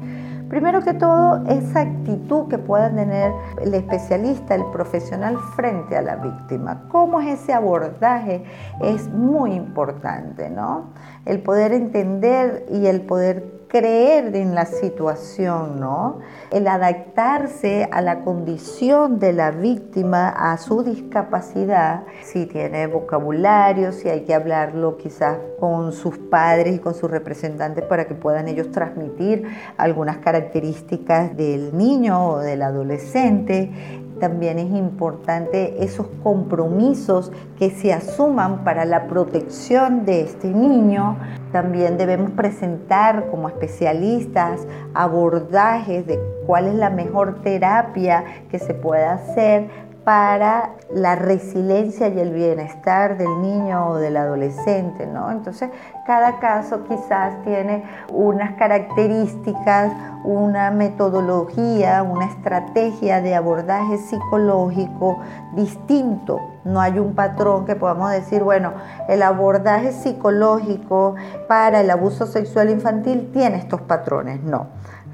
Primero 0.49 0.83
que 0.83 0.95
todo, 0.95 1.45
esa 1.47 1.81
actitud 1.81 2.49
que 2.49 2.59
pueda 2.59 2.95
tener 2.95 3.33
el 3.61 3.75
especialista, 3.75 4.55
el 4.55 4.65
profesional 4.73 5.39
frente 5.57 5.97
a 5.97 6.03
la 6.03 6.17
víctima. 6.17 6.83
¿Cómo 6.89 7.21
es 7.21 7.41
ese 7.41 7.53
abordaje? 7.53 8.45
Es 8.83 9.09
muy 9.09 9.53
importante, 9.53 10.51
¿no? 10.51 10.91
El 11.27 11.41
poder 11.41 11.73
entender 11.73 12.67
y 12.71 12.87
el 12.87 13.03
poder 13.03 13.55
creer 13.75 14.37
en 14.37 14.55
la 14.55 14.67
situación, 14.67 15.81
¿no? 15.81 16.21
El 16.53 16.69
adaptarse 16.69 17.89
a 17.91 18.03
la 18.03 18.21
condición 18.21 19.19
de 19.19 19.33
la 19.33 19.51
víctima, 19.51 20.29
a 20.29 20.57
su 20.59 20.85
discapacidad, 20.85 22.05
si 22.23 22.47
tiene 22.47 22.87
vocabulario, 22.87 23.91
si 23.91 24.09
hay 24.09 24.21
que 24.21 24.33
hablarlo 24.33 24.97
quizás 24.97 25.39
con 25.59 25.93
sus 25.93 26.19
padres 26.19 26.77
y 26.77 26.79
con 26.79 26.95
sus 26.95 27.11
representantes 27.11 27.85
para 27.85 28.05
que 28.05 28.15
puedan 28.15 28.47
ellos 28.47 28.71
transmitir 28.71 29.45
algunas 29.77 30.19
características 30.19 31.37
del 31.37 31.77
niño 31.77 32.29
o 32.29 32.39
del 32.39 32.63
adolescente, 32.63 33.73
también 34.21 34.59
es 34.59 34.71
importante 34.71 35.83
esos 35.85 36.07
compromisos 36.23 37.33
que 37.59 37.71
se 37.71 37.93
asuman 37.93 38.65
para 38.65 38.85
la 38.85 39.07
protección 39.07 40.05
de 40.05 40.23
este 40.23 40.49
niño. 40.49 41.17
También 41.53 41.97
debemos 41.99 42.31
presentar 42.33 43.29
como 43.31 43.49
especialistas 43.49 44.67
abordajes 44.95 46.07
de 46.07 46.19
cuál 46.47 46.67
es 46.67 46.75
la 46.75 46.91
mejor 46.91 47.43
terapia 47.43 48.25
que 48.51 48.59
se 48.59 48.75
puede 48.75 49.05
hacer 49.05 49.69
para 50.05 50.75
la 50.93 51.17
resiliencia 51.17 52.09
y 52.09 52.21
el 52.21 52.33
bienestar 52.33 53.17
del 53.17 53.41
niño 53.41 53.89
o 53.89 53.97
del 53.97 54.19
adolescente, 54.19 55.07
¿no? 55.07 55.31
Entonces, 55.31 55.71
cada 56.07 56.39
caso 56.41 56.85
quizás 56.85 57.43
tiene 57.43 57.85
unas 58.11 58.55
características, 58.57 59.93
una 60.25 60.71
metodología, 60.71 62.03
una 62.03 62.27
estrategia 62.27 63.23
de 63.23 63.35
abordaje 63.35 63.97
psicológico 63.97 65.21
distinto. 65.55 66.39
No 66.65 66.81
hay 66.81 66.99
un 66.99 67.15
patrón 67.15 67.65
que 67.65 67.75
podamos 67.75 68.11
decir, 68.11 68.43
bueno, 68.43 68.75
el 69.09 69.23
abordaje 69.23 69.93
psicológico 69.93 71.15
para 71.49 71.81
el 71.81 71.91
abuso 71.91 72.27
sexual 72.27 72.69
infantil 72.69 73.31
tiene 73.33 73.57
estos 73.57 73.81
patrones. 73.83 74.43
No. 74.43 74.69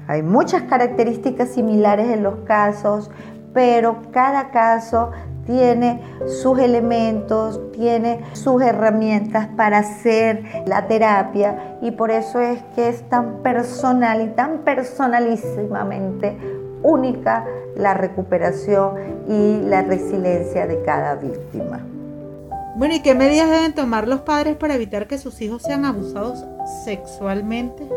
Hay 0.07 0.23
muchas 0.23 0.63
características 0.63 1.49
similares 1.49 2.09
en 2.09 2.23
los 2.23 2.39
casos, 2.45 3.11
pero 3.53 4.01
cada 4.11 4.51
caso 4.51 5.11
tiene 5.45 6.01
sus 6.41 6.59
elementos, 6.59 7.59
tiene 7.71 8.23
sus 8.33 8.61
herramientas 8.61 9.47
para 9.57 9.79
hacer 9.79 10.43
la 10.65 10.87
terapia 10.87 11.77
y 11.81 11.91
por 11.91 12.11
eso 12.11 12.39
es 12.39 12.61
que 12.75 12.89
es 12.89 13.07
tan 13.09 13.41
personal 13.41 14.21
y 14.21 14.27
tan 14.29 14.59
personalísimamente 14.59 16.37
única 16.83 17.45
la 17.75 17.93
recuperación 17.93 18.95
y 19.27 19.61
la 19.61 19.81
resiliencia 19.81 20.67
de 20.67 20.81
cada 20.83 21.15
víctima. 21.15 21.79
Bueno, 22.75 22.95
¿y 22.95 23.01
qué 23.01 23.15
medidas 23.15 23.49
deben 23.49 23.73
tomar 23.73 24.07
los 24.07 24.21
padres 24.21 24.55
para 24.55 24.75
evitar 24.75 25.07
que 25.07 25.17
sus 25.17 25.41
hijos 25.41 25.63
sean 25.63 25.85
abusados 25.85 26.45
sexualmente? 26.85 27.87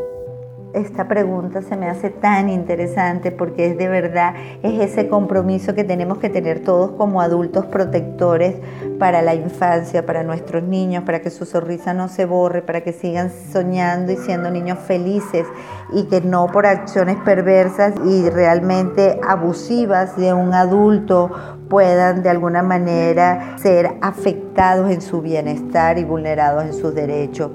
Esta 0.74 1.06
pregunta 1.06 1.62
se 1.62 1.76
me 1.76 1.88
hace 1.88 2.10
tan 2.10 2.48
interesante 2.48 3.30
porque 3.30 3.70
es 3.70 3.78
de 3.78 3.88
verdad, 3.88 4.34
es 4.62 4.80
ese 4.80 5.08
compromiso 5.08 5.74
que 5.74 5.84
tenemos 5.84 6.18
que 6.18 6.28
tener 6.28 6.60
todos 6.60 6.90
como 6.92 7.20
adultos 7.20 7.66
protectores 7.66 8.56
para 8.98 9.22
la 9.22 9.34
infancia, 9.34 10.04
para 10.04 10.22
nuestros 10.22 10.62
niños, 10.62 11.04
para 11.04 11.20
que 11.20 11.30
su 11.30 11.46
sonrisa 11.46 11.94
no 11.94 12.08
se 12.08 12.24
borre, 12.24 12.62
para 12.62 12.82
que 12.82 12.92
sigan 12.92 13.30
soñando 13.52 14.12
y 14.12 14.16
siendo 14.16 14.50
niños 14.50 14.78
felices 14.80 15.46
y 15.92 16.04
que 16.04 16.20
no 16.20 16.48
por 16.48 16.66
acciones 16.66 17.16
perversas 17.24 17.94
y 18.04 18.28
realmente 18.30 19.20
abusivas 19.26 20.16
de 20.16 20.34
un 20.34 20.54
adulto 20.54 21.30
puedan 21.68 22.22
de 22.22 22.30
alguna 22.30 22.62
manera 22.62 23.56
ser 23.58 23.96
afectados 24.00 24.90
en 24.90 25.00
su 25.00 25.22
bienestar 25.22 25.98
y 25.98 26.04
vulnerados 26.04 26.64
en 26.64 26.74
sus 26.74 26.94
derechos. 26.94 27.50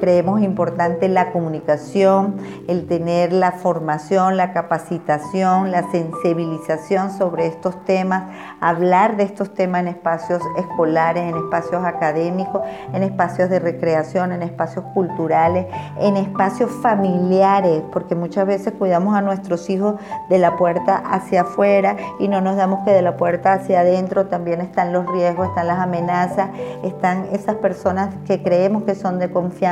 Creemos 0.00 0.40
importante 0.40 1.08
la 1.08 1.30
comunicación, 1.30 2.36
el 2.68 2.86
tener 2.86 3.34
la 3.34 3.52
formación, 3.52 4.38
la 4.38 4.54
capacitación, 4.54 5.70
la 5.70 5.90
sensibilización 5.90 7.10
sobre 7.10 7.46
estos 7.46 7.84
temas, 7.84 8.49
hablar 8.60 9.16
de 9.16 9.24
estos 9.24 9.54
temas 9.54 9.82
en 9.82 9.88
espacios 9.88 10.42
escolares, 10.58 11.22
en 11.22 11.36
espacios 11.36 11.84
académicos, 11.84 12.62
en 12.92 13.02
espacios 13.02 13.50
de 13.50 13.58
recreación, 13.58 14.32
en 14.32 14.42
espacios 14.42 14.84
culturales, 14.94 15.66
en 15.98 16.16
espacios 16.16 16.70
familiares, 16.82 17.82
porque 17.92 18.14
muchas 18.14 18.46
veces 18.46 18.74
cuidamos 18.78 19.14
a 19.14 19.20
nuestros 19.20 19.68
hijos 19.70 19.96
de 20.28 20.38
la 20.38 20.56
puerta 20.56 20.96
hacia 20.96 21.42
afuera 21.42 21.96
y 22.18 22.28
no 22.28 22.40
nos 22.40 22.56
damos 22.56 22.84
que 22.84 22.92
de 22.92 23.02
la 23.02 23.16
puerta 23.16 23.52
hacia 23.54 23.80
adentro. 23.80 24.26
También 24.26 24.60
están 24.60 24.92
los 24.92 25.06
riesgos, 25.06 25.48
están 25.48 25.66
las 25.66 25.78
amenazas, 25.78 26.50
están 26.84 27.26
esas 27.32 27.56
personas 27.56 28.14
que 28.26 28.42
creemos 28.42 28.84
que 28.84 28.94
son 28.94 29.18
de 29.18 29.30
confianza 29.30 29.70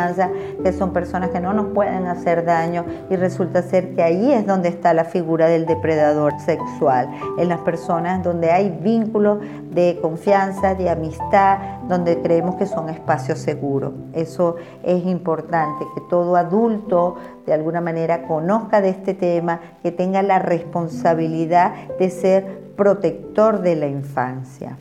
que 0.62 0.72
son 0.72 0.92
personas 0.92 1.30
que 1.30 1.40
no 1.40 1.52
nos 1.52 1.72
pueden 1.72 2.06
hacer 2.06 2.44
daño 2.44 2.84
y 3.10 3.16
resulta 3.16 3.62
ser 3.62 3.94
que 3.94 4.02
ahí 4.02 4.32
es 4.32 4.46
donde 4.46 4.68
está 4.68 4.92
la 4.92 5.04
figura 5.04 5.46
del 5.46 5.66
depredador 5.66 6.38
sexual, 6.40 7.10
en 7.38 7.48
las 7.48 7.60
personas 7.60 8.22
donde 8.22 8.50
hay 8.50 8.77
vínculos 8.82 9.38
de 9.70 9.98
confianza, 10.00 10.74
de 10.74 10.90
amistad, 10.90 11.58
donde 11.88 12.20
creemos 12.20 12.56
que 12.56 12.66
son 12.66 12.88
espacios 12.88 13.38
seguros. 13.38 13.92
Eso 14.12 14.56
es 14.82 15.04
importante, 15.06 15.84
que 15.94 16.00
todo 16.08 16.36
adulto 16.36 17.16
de 17.46 17.52
alguna 17.52 17.80
manera 17.80 18.22
conozca 18.26 18.80
de 18.80 18.90
este 18.90 19.14
tema, 19.14 19.60
que 19.82 19.92
tenga 19.92 20.22
la 20.22 20.38
responsabilidad 20.38 21.74
de 21.98 22.10
ser 22.10 22.72
protector 22.76 23.60
de 23.60 23.76
la 23.76 23.86
infancia. 23.86 24.76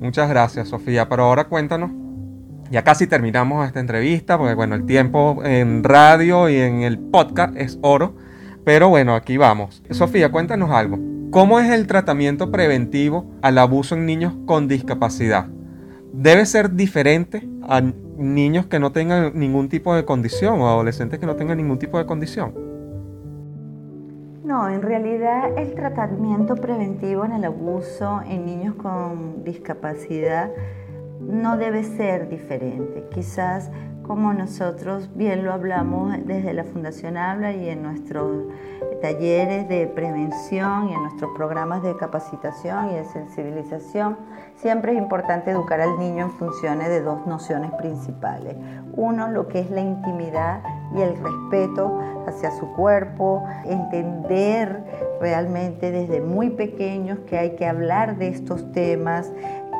Muchas 0.00 0.28
gracias, 0.28 0.68
Sofía. 0.68 1.08
Pero 1.08 1.24
ahora 1.24 1.44
cuéntanos 1.44 1.90
ya 2.70 2.82
casi 2.82 3.06
terminamos 3.06 3.66
esta 3.66 3.80
entrevista, 3.80 4.38
porque 4.38 4.54
bueno, 4.54 4.74
el 4.74 4.86
tiempo 4.86 5.42
en 5.44 5.84
radio 5.84 6.48
y 6.48 6.56
en 6.56 6.82
el 6.82 6.98
podcast 6.98 7.56
es 7.56 7.78
oro. 7.82 8.14
Pero 8.64 8.88
bueno, 8.88 9.14
aquí 9.14 9.36
vamos. 9.36 9.82
Sofía, 9.90 10.32
cuéntanos 10.32 10.70
algo. 10.70 11.13
¿Cómo 11.34 11.58
es 11.58 11.68
el 11.68 11.88
tratamiento 11.88 12.52
preventivo 12.52 13.26
al 13.42 13.58
abuso 13.58 13.96
en 13.96 14.06
niños 14.06 14.34
con 14.46 14.68
discapacidad? 14.68 15.48
¿Debe 16.12 16.46
ser 16.46 16.74
diferente 16.74 17.44
a 17.68 17.80
niños 17.80 18.66
que 18.66 18.78
no 18.78 18.92
tengan 18.92 19.36
ningún 19.36 19.68
tipo 19.68 19.96
de 19.96 20.04
condición 20.04 20.60
o 20.60 20.68
adolescentes 20.68 21.18
que 21.18 21.26
no 21.26 21.34
tengan 21.34 21.56
ningún 21.56 21.80
tipo 21.80 21.98
de 21.98 22.06
condición? 22.06 22.54
No, 24.44 24.68
en 24.68 24.80
realidad 24.80 25.58
el 25.58 25.74
tratamiento 25.74 26.54
preventivo 26.54 27.24
en 27.24 27.32
el 27.32 27.46
abuso 27.46 28.22
en 28.28 28.46
niños 28.46 28.76
con 28.76 29.42
discapacidad 29.42 30.52
no 31.18 31.56
debe 31.56 31.82
ser 31.82 32.28
diferente. 32.28 33.08
Quizás 33.12 33.72
como 34.06 34.32
nosotros 34.32 35.10
bien 35.14 35.44
lo 35.44 35.52
hablamos 35.52 36.14
desde 36.26 36.52
la 36.52 36.64
Fundación 36.64 37.16
Habla 37.16 37.52
y 37.52 37.68
en 37.68 37.82
nuestros 37.82 38.44
talleres 39.00 39.68
de 39.68 39.86
prevención 39.86 40.88
y 40.88 40.94
en 40.94 41.02
nuestros 41.02 41.30
programas 41.36 41.82
de 41.82 41.96
capacitación 41.96 42.90
y 42.90 42.94
de 42.94 43.04
sensibilización, 43.04 44.16
siempre 44.56 44.92
es 44.92 44.98
importante 44.98 45.50
educar 45.50 45.80
al 45.80 45.98
niño 45.98 46.26
en 46.26 46.30
funciones 46.32 46.88
de 46.88 47.02
dos 47.02 47.26
nociones 47.26 47.72
principales. 47.72 48.56
Uno, 48.96 49.28
lo 49.28 49.48
que 49.48 49.60
es 49.60 49.70
la 49.70 49.80
intimidad 49.80 50.62
y 50.94 51.00
el 51.00 51.16
respeto 51.16 52.00
hacia 52.26 52.50
su 52.52 52.72
cuerpo, 52.72 53.44
entender 53.64 54.84
realmente 55.20 55.90
desde 55.90 56.20
muy 56.20 56.50
pequeños 56.50 57.18
que 57.26 57.38
hay 57.38 57.56
que 57.56 57.66
hablar 57.66 58.16
de 58.16 58.28
estos 58.28 58.70
temas, 58.72 59.32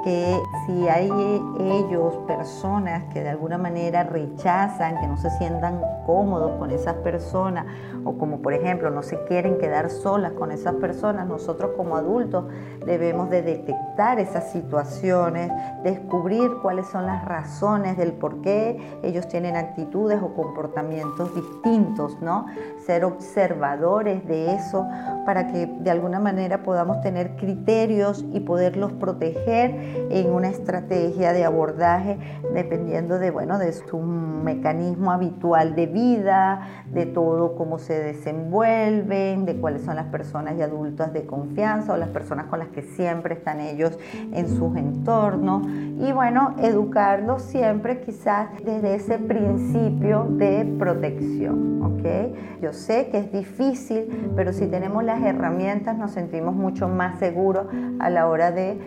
que 0.04 0.42
si 0.66 0.86
hay 0.86 1.10
ellos 1.58 2.14
personas 2.26 3.04
que 3.12 3.22
de 3.22 3.30
alguna 3.30 3.56
manera 3.56 4.04
rechazan, 4.04 5.00
que 5.00 5.06
no 5.06 5.16
se 5.16 5.30
sientan 5.38 5.80
cómodos 6.06 6.52
con 6.58 6.70
esas 6.70 6.94
personas, 6.96 7.64
o 8.04 8.18
como 8.18 8.40
por 8.42 8.52
ejemplo 8.52 8.90
no 8.90 9.02
se 9.02 9.22
quieren 9.24 9.58
quedar 9.58 9.90
solas 9.90 10.32
con 10.32 10.52
esas 10.52 10.74
personas, 10.74 11.26
nosotros 11.26 11.72
como 11.76 11.96
adultos 11.96 12.44
debemos 12.84 13.30
de 13.30 13.42
detectar 13.42 14.18
esas 14.18 14.50
situaciones, 14.52 15.50
descubrir 15.82 16.50
cuáles 16.62 16.86
son 16.86 17.06
las 17.06 17.24
razones 17.24 17.96
del 17.96 18.12
por 18.12 18.40
qué 18.42 18.98
ellos 19.02 19.28
tienen 19.28 19.56
actitudes 19.56 20.20
o 20.22 20.34
comportamientos 20.34 21.34
distintos, 21.34 22.20
¿no? 22.20 22.46
ser 22.84 23.04
observadores 23.04 24.26
de 24.26 24.54
eso 24.54 24.86
para 25.24 25.48
que 25.48 25.66
de 25.66 25.90
alguna 25.90 26.20
manera 26.20 26.62
podamos 26.62 27.00
tener 27.00 27.36
criterios 27.36 28.24
y 28.32 28.40
poderlos 28.40 28.92
proteger 28.92 29.74
en 30.10 30.30
una 30.30 30.48
estrategia 30.48 31.32
de 31.32 31.44
abordaje 31.44 32.18
dependiendo 32.52 33.18
de, 33.18 33.30
bueno, 33.30 33.58
de 33.58 33.72
su 33.72 33.98
mecanismo 33.98 35.12
habitual 35.12 35.74
de 35.74 35.86
vida, 35.86 36.84
de 36.92 37.06
todo 37.06 37.56
cómo 37.56 37.78
se 37.78 37.93
desenvuelven, 37.98 39.44
de 39.44 39.56
cuáles 39.56 39.82
son 39.82 39.96
las 39.96 40.06
personas 40.06 40.54
y 40.58 40.62
adultas 40.62 41.12
de 41.12 41.26
confianza 41.26 41.92
o 41.92 41.96
las 41.96 42.08
personas 42.08 42.46
con 42.46 42.58
las 42.58 42.68
que 42.68 42.82
siempre 42.82 43.34
están 43.34 43.60
ellos 43.60 43.98
en 44.32 44.48
sus 44.48 44.76
entornos 44.76 45.66
y 46.00 46.12
bueno, 46.12 46.54
educarlos 46.62 47.42
siempre 47.42 48.00
quizás 48.00 48.48
desde 48.64 48.94
ese 48.94 49.18
principio 49.18 50.26
de 50.30 50.64
protección, 50.78 51.82
¿ok? 51.82 52.62
Yo 52.62 52.72
sé 52.72 53.08
que 53.08 53.18
es 53.18 53.32
difícil, 53.32 54.32
pero 54.36 54.52
si 54.52 54.66
tenemos 54.66 55.04
las 55.04 55.22
herramientas 55.22 55.96
nos 55.96 56.12
sentimos 56.12 56.54
mucho 56.54 56.88
más 56.88 57.18
seguros 57.18 57.66
a 57.98 58.10
la 58.10 58.28
hora 58.28 58.50
de 58.50 58.78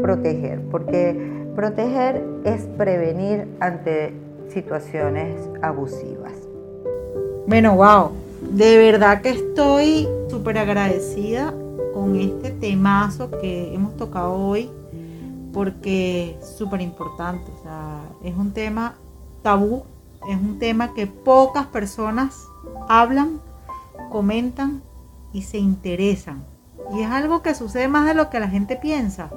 proteger, 0.00 0.60
porque 0.70 1.46
proteger 1.54 2.24
es 2.44 2.62
prevenir 2.76 3.48
ante 3.60 4.14
situaciones 4.48 5.36
abusivas. 5.62 6.32
Bueno, 7.46 7.76
wow. 7.76 8.25
De 8.50 8.78
verdad 8.78 9.22
que 9.22 9.30
estoy 9.30 10.08
súper 10.30 10.58
agradecida 10.58 11.52
con 11.92 12.16
este 12.16 12.50
temazo 12.50 13.30
que 13.30 13.74
hemos 13.74 13.96
tocado 13.96 14.34
hoy 14.34 14.70
porque 15.52 16.36
es 16.38 16.48
súper 16.48 16.80
importante. 16.80 17.50
O 17.50 17.62
sea, 17.62 18.02
es 18.22 18.36
un 18.36 18.52
tema 18.52 18.94
tabú, 19.42 19.84
es 20.30 20.36
un 20.36 20.58
tema 20.58 20.94
que 20.94 21.06
pocas 21.06 21.66
personas 21.66 22.46
hablan, 22.88 23.40
comentan 24.10 24.82
y 25.32 25.42
se 25.42 25.58
interesan. 25.58 26.44
Y 26.94 27.00
es 27.02 27.10
algo 27.10 27.42
que 27.42 27.54
sucede 27.54 27.88
más 27.88 28.06
de 28.06 28.14
lo 28.14 28.30
que 28.30 28.40
la 28.40 28.48
gente 28.48 28.76
piensa. 28.76 29.30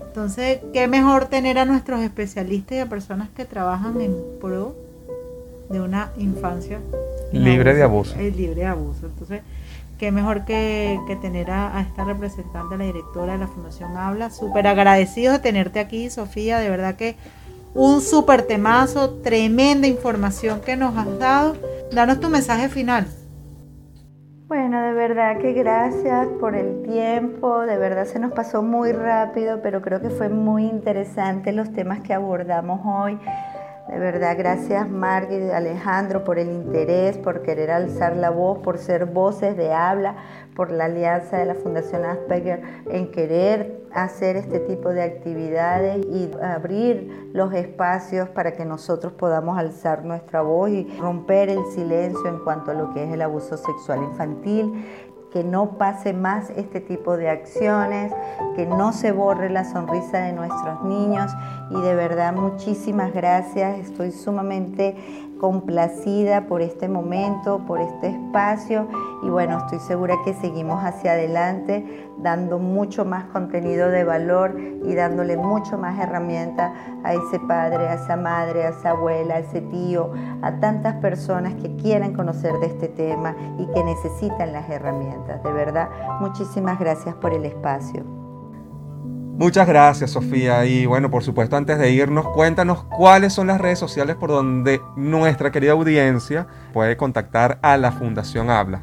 Entonces, 0.00 0.60
qué 0.72 0.88
mejor 0.88 1.26
tener 1.26 1.58
a 1.58 1.64
nuestros 1.64 2.00
especialistas 2.00 2.78
y 2.78 2.80
a 2.80 2.88
personas 2.88 3.28
que 3.30 3.44
trabajan 3.44 4.00
en 4.00 4.16
pro 4.40 4.74
de 5.70 5.80
una 5.80 6.10
infancia 6.18 6.80
Libre 7.32 7.74
de 7.74 7.82
abuso. 7.82 8.18
eh, 8.18 8.30
libre 8.30 8.62
de 8.62 8.66
abuso. 8.66 9.06
Entonces, 9.06 9.42
qué 9.98 10.10
mejor 10.12 10.44
que, 10.44 10.98
que 11.06 11.16
tener 11.16 11.50
a, 11.50 11.76
a 11.78 11.80
esta 11.82 12.04
representante, 12.04 12.76
la 12.76 12.84
directora 12.84 13.32
de 13.34 13.38
la 13.38 13.46
Fundación 13.46 13.96
Habla. 13.96 14.30
Súper 14.30 14.66
agradecidos 14.66 15.34
de 15.34 15.38
tenerte 15.40 15.78
aquí, 15.80 16.10
Sofía. 16.10 16.58
De 16.58 16.68
verdad 16.70 16.96
que 16.96 17.16
un 17.72 18.00
súper 18.00 18.42
temazo, 18.42 19.10
tremenda 19.22 19.86
información 19.86 20.60
que 20.60 20.76
nos 20.76 20.96
has 20.96 21.18
dado. 21.18 21.56
Danos 21.92 22.18
tu 22.20 22.28
mensaje 22.28 22.68
final. 22.68 23.06
Bueno, 24.48 24.82
de 24.82 24.92
verdad 24.92 25.38
que 25.38 25.52
gracias 25.52 26.26
por 26.40 26.56
el 26.56 26.82
tiempo, 26.82 27.60
de 27.60 27.76
verdad 27.78 28.04
se 28.06 28.18
nos 28.18 28.32
pasó 28.32 28.62
muy 28.62 28.90
rápido, 28.90 29.60
pero 29.62 29.80
creo 29.80 30.00
que 30.00 30.10
fue 30.10 30.28
muy 30.28 30.64
interesante 30.66 31.52
los 31.52 31.72
temas 31.72 32.00
que 32.00 32.12
abordamos 32.12 32.80
hoy. 32.84 33.16
De 33.90 33.98
verdad, 33.98 34.36
gracias 34.38 34.88
Margui 34.88 35.34
y 35.34 35.50
Alejandro 35.50 36.22
por 36.22 36.38
el 36.38 36.48
interés, 36.48 37.18
por 37.18 37.42
querer 37.42 37.72
alzar 37.72 38.14
la 38.14 38.30
voz, 38.30 38.60
por 38.60 38.78
ser 38.78 39.06
voces 39.06 39.56
de 39.56 39.72
habla, 39.72 40.14
por 40.54 40.70
la 40.70 40.84
alianza 40.84 41.38
de 41.38 41.46
la 41.46 41.56
Fundación 41.56 42.04
Asperger 42.04 42.62
en 42.88 43.10
querer 43.10 43.80
hacer 43.92 44.36
este 44.36 44.60
tipo 44.60 44.90
de 44.90 45.02
actividades 45.02 46.06
y 46.06 46.30
abrir 46.40 47.30
los 47.32 47.52
espacios 47.52 48.28
para 48.28 48.52
que 48.52 48.64
nosotros 48.64 49.12
podamos 49.12 49.58
alzar 49.58 50.04
nuestra 50.04 50.42
voz 50.42 50.70
y 50.70 50.84
romper 51.00 51.48
el 51.48 51.64
silencio 51.74 52.28
en 52.28 52.38
cuanto 52.44 52.70
a 52.70 52.74
lo 52.74 52.94
que 52.94 53.02
es 53.02 53.12
el 53.12 53.22
abuso 53.22 53.56
sexual 53.56 54.04
infantil 54.04 54.84
que 55.32 55.44
no 55.44 55.78
pase 55.78 56.12
más 56.12 56.50
este 56.50 56.80
tipo 56.80 57.16
de 57.16 57.30
acciones, 57.30 58.12
que 58.56 58.66
no 58.66 58.92
se 58.92 59.12
borre 59.12 59.50
la 59.50 59.64
sonrisa 59.64 60.18
de 60.18 60.32
nuestros 60.32 60.82
niños. 60.84 61.30
Y 61.70 61.80
de 61.80 61.94
verdad 61.94 62.34
muchísimas 62.34 63.12
gracias, 63.12 63.78
estoy 63.78 64.12
sumamente 64.12 64.96
complacida 65.40 66.46
por 66.46 66.60
este 66.60 66.88
momento, 66.88 67.60
por 67.66 67.80
este 67.80 68.08
espacio 68.08 68.86
y 69.22 69.30
bueno, 69.30 69.58
estoy 69.58 69.78
segura 69.80 70.14
que 70.24 70.34
seguimos 70.34 70.84
hacia 70.84 71.12
adelante 71.12 72.08
dando 72.18 72.58
mucho 72.58 73.04
más 73.04 73.24
contenido 73.26 73.88
de 73.88 74.04
valor 74.04 74.58
y 74.84 74.94
dándole 74.94 75.36
mucho 75.36 75.78
más 75.78 75.98
herramientas 75.98 76.72
a 77.02 77.14
ese 77.14 77.40
padre, 77.40 77.88
a 77.88 77.94
esa 77.94 78.16
madre, 78.16 78.64
a 78.64 78.68
esa 78.68 78.90
abuela, 78.90 79.36
a 79.36 79.38
ese 79.38 79.62
tío, 79.62 80.12
a 80.42 80.60
tantas 80.60 80.96
personas 80.96 81.54
que 81.54 81.74
quieren 81.76 82.12
conocer 82.14 82.52
de 82.60 82.66
este 82.66 82.88
tema 82.88 83.34
y 83.58 83.66
que 83.72 83.82
necesitan 83.82 84.52
las 84.52 84.68
herramientas. 84.68 85.42
De 85.42 85.52
verdad, 85.52 85.88
muchísimas 86.20 86.78
gracias 86.78 87.14
por 87.14 87.32
el 87.32 87.46
espacio. 87.46 88.29
Muchas 89.36 89.66
gracias, 89.66 90.10
Sofía. 90.10 90.66
Y 90.66 90.86
bueno, 90.86 91.10
por 91.10 91.22
supuesto, 91.22 91.56
antes 91.56 91.78
de 91.78 91.90
irnos, 91.90 92.28
cuéntanos 92.28 92.84
cuáles 92.84 93.32
son 93.32 93.46
las 93.46 93.60
redes 93.60 93.78
sociales 93.78 94.16
por 94.16 94.30
donde 94.30 94.80
nuestra 94.96 95.50
querida 95.50 95.72
audiencia 95.72 96.46
puede 96.72 96.96
contactar 96.96 97.58
a 97.62 97.76
la 97.76 97.92
Fundación 97.92 98.50
Habla. 98.50 98.82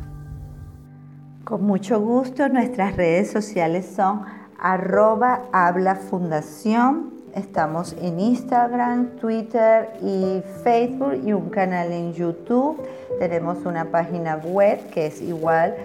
Con 1.43 1.63
mucho 1.63 1.99
gusto, 1.99 2.49
nuestras 2.49 2.95
redes 2.97 3.31
sociales 3.31 3.85
son 3.95 4.21
arroba 4.59 5.43
habla 5.53 5.95
fundación. 5.95 7.13
Estamos 7.35 7.95
en 8.01 8.19
Instagram, 8.19 9.17
Twitter 9.21 9.89
y 10.01 10.41
Facebook 10.63 11.21
y 11.23 11.33
un 11.33 11.49
canal 11.49 11.91
en 11.91 12.13
YouTube. 12.13 12.81
Tenemos 13.19 13.65
una 13.65 13.85
página 13.85 14.37
web 14.37 14.89
que 14.89 15.05
es 15.05 15.21
igual 15.21 15.75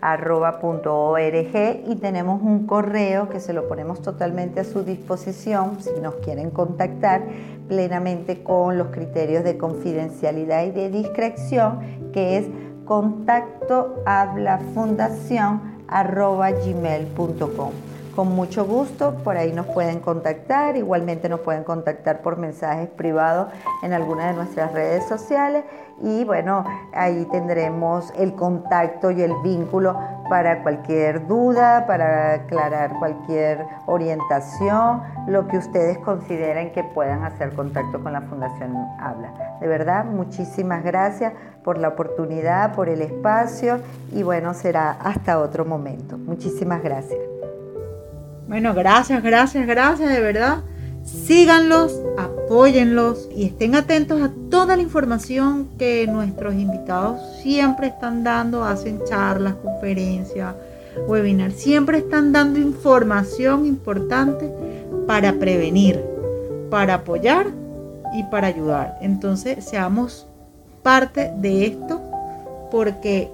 www.hablafundacion.org 0.00 1.90
y 1.90 1.96
tenemos 1.96 2.42
un 2.42 2.66
correo 2.66 3.28
que 3.28 3.40
se 3.40 3.52
lo 3.52 3.68
ponemos 3.68 4.00
totalmente 4.00 4.60
a 4.60 4.64
su 4.64 4.82
disposición. 4.84 5.78
Si 5.80 6.00
nos 6.00 6.14
quieren 6.16 6.50
contactar 6.50 7.22
plenamente 7.68 8.42
con 8.42 8.78
los 8.78 8.88
criterios 8.88 9.44
de 9.44 9.58
confidencialidad 9.58 10.64
y 10.64 10.70
de 10.70 10.90
discreción 10.90 11.80
que 12.12 12.38
es 12.38 12.46
contacto 12.84 14.02
gmail.com 16.64 17.72
con 18.18 18.34
mucho 18.34 18.66
gusto, 18.66 19.14
por 19.22 19.36
ahí 19.36 19.52
nos 19.52 19.66
pueden 19.66 20.00
contactar, 20.00 20.76
igualmente 20.76 21.28
nos 21.28 21.38
pueden 21.38 21.62
contactar 21.62 22.20
por 22.20 22.36
mensajes 22.36 22.88
privados 22.88 23.46
en 23.84 23.92
alguna 23.92 24.26
de 24.26 24.32
nuestras 24.32 24.72
redes 24.72 25.06
sociales 25.06 25.62
y 26.02 26.24
bueno, 26.24 26.64
ahí 26.92 27.28
tendremos 27.30 28.12
el 28.16 28.34
contacto 28.34 29.12
y 29.12 29.22
el 29.22 29.32
vínculo 29.44 29.96
para 30.28 30.64
cualquier 30.64 31.28
duda, 31.28 31.86
para 31.86 32.32
aclarar 32.32 32.98
cualquier 32.98 33.64
orientación, 33.86 35.00
lo 35.28 35.46
que 35.46 35.58
ustedes 35.58 35.98
consideren 35.98 36.72
que 36.72 36.82
puedan 36.82 37.22
hacer 37.22 37.54
contacto 37.54 38.02
con 38.02 38.12
la 38.12 38.22
Fundación 38.22 38.74
Habla. 38.98 39.32
De 39.60 39.68
verdad, 39.68 40.04
muchísimas 40.04 40.82
gracias 40.82 41.34
por 41.62 41.78
la 41.78 41.86
oportunidad, 41.86 42.74
por 42.74 42.88
el 42.88 43.00
espacio 43.00 43.78
y 44.12 44.24
bueno, 44.24 44.54
será 44.54 44.90
hasta 44.90 45.38
otro 45.38 45.64
momento. 45.64 46.18
Muchísimas 46.18 46.82
gracias. 46.82 47.37
Bueno, 48.48 48.72
gracias, 48.72 49.22
gracias, 49.22 49.66
gracias, 49.66 50.08
de 50.08 50.20
verdad. 50.20 50.62
Síganlos, 51.04 52.00
apóyenlos 52.16 53.28
y 53.34 53.44
estén 53.44 53.74
atentos 53.74 54.22
a 54.22 54.30
toda 54.50 54.74
la 54.74 54.82
información 54.82 55.68
que 55.78 56.06
nuestros 56.06 56.54
invitados 56.54 57.20
siempre 57.42 57.88
están 57.88 58.24
dando, 58.24 58.64
hacen 58.64 59.04
charlas, 59.04 59.54
conferencias, 59.62 60.54
webinars, 61.06 61.56
siempre 61.56 61.98
están 61.98 62.32
dando 62.32 62.58
información 62.58 63.66
importante 63.66 64.50
para 65.06 65.34
prevenir, 65.34 66.02
para 66.70 66.94
apoyar 66.94 67.48
y 68.14 68.22
para 68.24 68.46
ayudar. 68.46 68.96
Entonces, 69.02 69.62
seamos 69.62 70.26
parte 70.82 71.32
de 71.36 71.66
esto 71.66 72.00
porque 72.70 73.30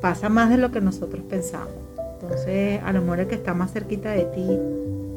pasa 0.00 0.30
más 0.30 0.48
de 0.48 0.56
lo 0.56 0.70
que 0.70 0.80
nosotros 0.80 1.22
pensamos. 1.28 1.87
Entonces, 2.20 2.80
a 2.84 2.92
lo 2.92 3.02
mejor 3.02 3.20
el 3.20 3.26
que 3.28 3.36
está 3.36 3.54
más 3.54 3.72
cerquita 3.72 4.10
de 4.10 4.24
ti 4.24 4.58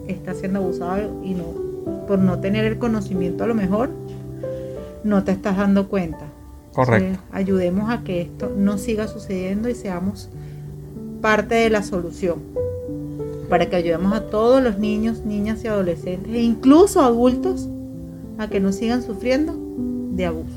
está 0.07 0.33
siendo 0.33 0.59
abusado 0.59 1.23
y 1.23 1.33
no, 1.33 1.45
por 2.07 2.19
no 2.19 2.39
tener 2.39 2.65
el 2.65 2.77
conocimiento 2.77 3.43
a 3.43 3.47
lo 3.47 3.55
mejor, 3.55 3.89
no 5.03 5.23
te 5.23 5.31
estás 5.31 5.57
dando 5.57 5.87
cuenta. 5.87 6.25
Correcto. 6.73 7.07
Entonces, 7.07 7.25
ayudemos 7.31 7.89
a 7.89 8.03
que 8.03 8.21
esto 8.21 8.51
no 8.55 8.77
siga 8.77 9.07
sucediendo 9.07 9.67
y 9.67 9.75
seamos 9.75 10.29
parte 11.21 11.55
de 11.55 11.69
la 11.69 11.83
solución. 11.83 12.39
Para 13.49 13.69
que 13.69 13.75
ayudemos 13.75 14.13
a 14.13 14.27
todos 14.27 14.61
los 14.63 14.77
niños, 14.77 15.25
niñas 15.25 15.63
y 15.63 15.67
adolescentes, 15.67 16.31
e 16.33 16.41
incluso 16.41 17.01
adultos, 17.01 17.67
a 18.37 18.47
que 18.47 18.59
no 18.59 18.71
sigan 18.71 19.03
sufriendo 19.03 19.53
de 20.13 20.25
abuso. 20.25 20.55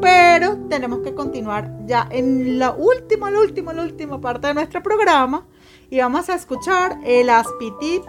Pero 0.00 0.56
tenemos 0.68 1.00
que 1.00 1.14
continuar 1.14 1.72
ya 1.86 2.06
en 2.10 2.58
la 2.58 2.72
última, 2.72 3.30
la 3.30 3.40
última, 3.40 3.72
la 3.72 3.82
última 3.82 4.20
parte 4.20 4.48
de 4.48 4.54
nuestro 4.54 4.82
programa 4.82 5.44
y 5.90 5.98
vamos 6.00 6.28
a 6.28 6.34
escuchar 6.34 6.98
el 7.04 7.30
Aspitip 7.30 8.02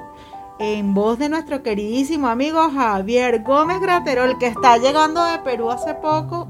en 0.59 0.93
voz 0.93 1.19
de 1.19 1.29
nuestro 1.29 1.61
queridísimo 1.61 2.27
amigo 2.27 2.69
Javier 2.71 3.43
Gómez 3.43 3.79
Graterol, 3.79 4.37
que 4.39 4.47
está 4.47 4.77
llegando 4.77 5.23
de 5.23 5.39
Perú 5.39 5.69
hace 5.69 5.93
poco 5.95 6.47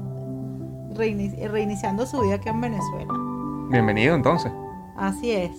reinici- 0.94 1.46
reiniciando 1.48 2.06
su 2.06 2.20
vida 2.22 2.36
aquí 2.36 2.48
en 2.48 2.60
Venezuela. 2.60 3.12
Bienvenido 3.70 4.14
entonces. 4.14 4.50
Así 4.96 5.32
es. 5.32 5.50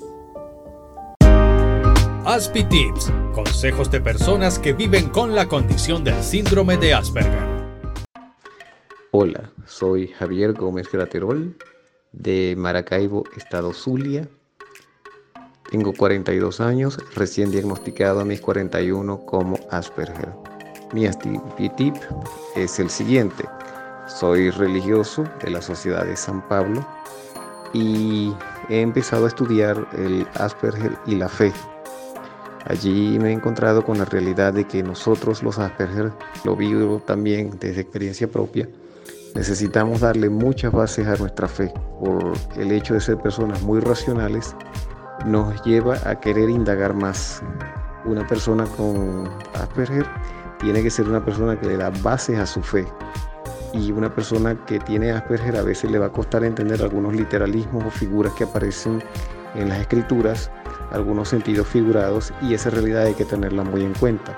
Aspi 2.26 2.64
Tips, 2.64 3.12
consejos 3.34 3.90
de 3.92 4.02
personas 4.02 4.60
que 4.60 4.74
viven 4.74 5.10
con 5.10 5.36
la 5.36 5.48
condición 5.48 6.04
del 6.04 6.22
síndrome 6.24 6.78
de 6.78 6.94
Asperger. 6.94 7.48
Hola, 9.12 9.52
soy 9.66 10.08
Javier 10.10 10.54
Gómez 10.54 10.92
Graterol 10.92 11.56
de 12.12 12.56
Maracaibo, 12.58 13.24
Estado 13.38 13.74
Zulia. 13.74 14.28
Tengo 15.70 15.94
42 15.94 16.62
años, 16.62 16.98
recién 17.14 17.52
diagnosticado 17.52 18.22
a 18.22 18.26
mis 18.26 18.42
41 18.42 19.20
como 19.20 19.60
Asperger. 19.70 20.30
Mi 20.94 21.08
tip 21.78 21.96
es 22.56 22.80
el 22.80 22.90
siguiente. 22.90 23.44
Soy 24.08 24.50
religioso 24.50 25.26
de 25.44 25.52
la 25.52 25.62
Sociedad 25.62 26.06
de 26.06 26.16
San 26.16 26.48
Pablo 26.48 26.84
y 27.72 28.34
he 28.68 28.82
empezado 28.82 29.26
a 29.26 29.28
estudiar 29.28 29.88
el 29.96 30.28
Asperger 30.34 30.98
y 31.06 31.14
la 31.14 31.30
fe. 31.30 31.54
Allí 32.66 33.20
me 33.20 33.30
he 33.30 33.34
encontrado 33.34 33.86
con 33.86 34.00
la 34.00 34.06
realidad 34.06 34.54
de 34.54 34.66
que 34.66 34.82
nosotros 34.82 35.44
los 35.44 35.60
Asperger, 35.60 36.12
lo 36.46 36.56
vivo 36.56 37.00
también 37.06 37.52
desde 37.60 37.82
experiencia 37.82 38.28
propia, 38.28 38.68
necesitamos 39.36 40.00
darle 40.00 40.32
muchas 40.32 40.72
bases 40.72 41.06
a 41.06 41.16
nuestra 41.18 41.48
fe. 41.48 41.72
Por 42.00 42.34
el 42.58 42.72
hecho 42.72 42.96
de 42.96 43.02
ser 43.02 43.18
personas 43.18 43.62
muy 43.62 43.80
racionales, 43.80 44.56
nos 45.26 45.62
lleva 45.64 45.98
a 46.06 46.20
querer 46.20 46.50
indagar 46.50 46.94
más. 46.94 47.42
Una 48.06 48.26
persona 48.26 48.66
con 48.66 49.30
Asperger 49.54 50.06
tiene 50.60 50.82
que 50.82 50.90
ser 50.90 51.08
una 51.08 51.24
persona 51.24 51.60
que 51.60 51.68
le 51.68 51.78
da 51.78 51.92
bases 52.02 52.40
a 52.40 52.46
su 52.46 52.62
fe. 52.62 52.88
Y 53.74 53.92
una 53.92 54.14
persona 54.14 54.56
que 54.66 54.80
tiene 54.80 55.12
Asperger 55.12 55.58
a 55.58 55.64
veces 55.64 55.92
le 55.92 56.00
va 56.00 56.08
a 56.08 56.12
costar 56.12 56.44
entender 56.44 56.82
algunos 56.82 57.14
literalismos 57.14 57.86
o 57.86 57.92
figuras 57.92 58.34
que 58.34 58.46
aparecen 58.46 59.04
en 59.56 59.70
las 59.70 59.80
escrituras, 59.80 60.52
algunos 60.92 61.30
sentidos 61.30 61.68
figurados, 61.68 62.34
y 62.42 62.54
esa 62.54 62.70
realidad 62.70 63.04
hay 63.04 63.14
que 63.14 63.26
tenerla 63.26 63.64
muy 63.64 63.84
en 63.84 63.94
cuenta. 63.94 64.38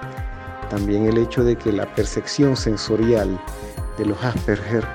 También 0.70 1.06
el 1.06 1.18
hecho 1.18 1.44
de 1.44 1.56
que 1.56 1.72
la 1.72 1.86
percepción 1.96 2.56
sensorial 2.56 3.40
de 3.98 4.06
los 4.06 4.24
Asperger 4.24 4.86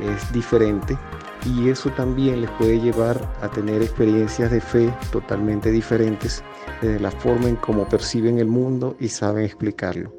es 0.00 0.32
diferente 0.32 0.98
y 1.44 1.68
eso 1.68 1.90
también 1.90 2.40
les 2.40 2.50
puede 2.52 2.80
llevar 2.80 3.20
a 3.42 3.48
tener 3.48 3.82
experiencias 3.82 4.50
de 4.50 4.60
fe 4.60 4.92
totalmente 5.10 5.70
diferentes 5.70 6.42
desde 6.80 7.00
la 7.00 7.10
forma 7.10 7.48
en 7.48 7.56
cómo 7.56 7.88
perciben 7.88 8.38
el 8.38 8.46
mundo 8.46 8.96
y 8.98 9.08
saben 9.08 9.44
explicarlo. 9.44 10.12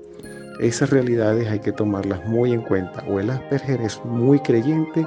Esas 0.59 0.89
realidades 0.89 1.47
hay 1.49 1.59
que 1.59 1.71
tomarlas 1.71 2.25
muy 2.25 2.51
en 2.51 2.61
cuenta. 2.61 3.03
O 3.07 3.19
el 3.19 3.29
Asperger 3.29 3.81
es 3.81 4.03
muy 4.05 4.39
creyente 4.39 5.05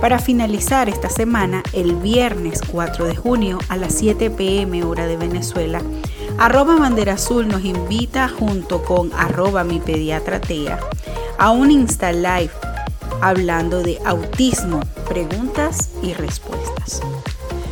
Para 0.00 0.18
finalizar 0.18 0.88
esta 0.88 1.08
semana, 1.08 1.62
el 1.72 1.94
viernes 1.94 2.60
4 2.66 3.04
de 3.04 3.14
junio 3.14 3.58
a 3.68 3.76
las 3.76 3.94
7 3.94 4.30
pm 4.30 4.82
hora 4.84 5.06
de 5.06 5.16
Venezuela, 5.16 5.80
arroba 6.38 6.76
Bandera 6.76 7.14
Azul 7.14 7.46
nos 7.46 7.64
invita 7.64 8.28
junto 8.28 8.82
con 8.82 9.12
arroba 9.14 9.62
mi 9.62 9.78
pediatra 9.78 10.40
a 11.38 11.50
un 11.50 11.70
Insta 11.70 12.12
Live 12.12 12.71
hablando 13.22 13.84
de 13.84 14.00
autismo, 14.04 14.80
preguntas 15.08 15.90
y 16.02 16.12
respuestas. 16.12 17.00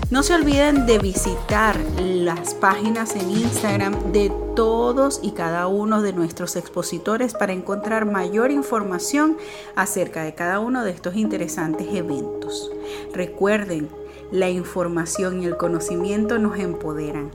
No 0.09 0.23
se 0.23 0.35
olviden 0.35 0.87
de 0.87 1.01
visitar 1.01 1.77
las 1.99 2.55
páginas 2.55 3.17
en 3.17 3.31
Instagram 3.33 4.13
de 4.13 4.33
todos 4.55 5.19
y 5.25 5.33
cada 5.33 5.67
uno 5.67 6.03
de 6.03 6.13
nuestros 6.13 6.55
expositores 6.55 7.35
para 7.35 7.53
encontrar 7.53 8.07
mayor 8.07 8.53
información 8.53 9.37
acerca 9.75 10.23
de 10.23 10.37
cada 10.37 10.61
uno 10.61 10.85
de 10.85 10.93
estos 10.93 11.17
interesantes 11.17 11.89
eventos. 11.95 12.71
Recuerden, 13.13 13.89
la 14.31 14.51
información 14.51 15.43
y 15.43 15.47
el 15.47 15.57
conocimiento 15.57 16.39
nos 16.39 16.61
empoderan. 16.61 17.33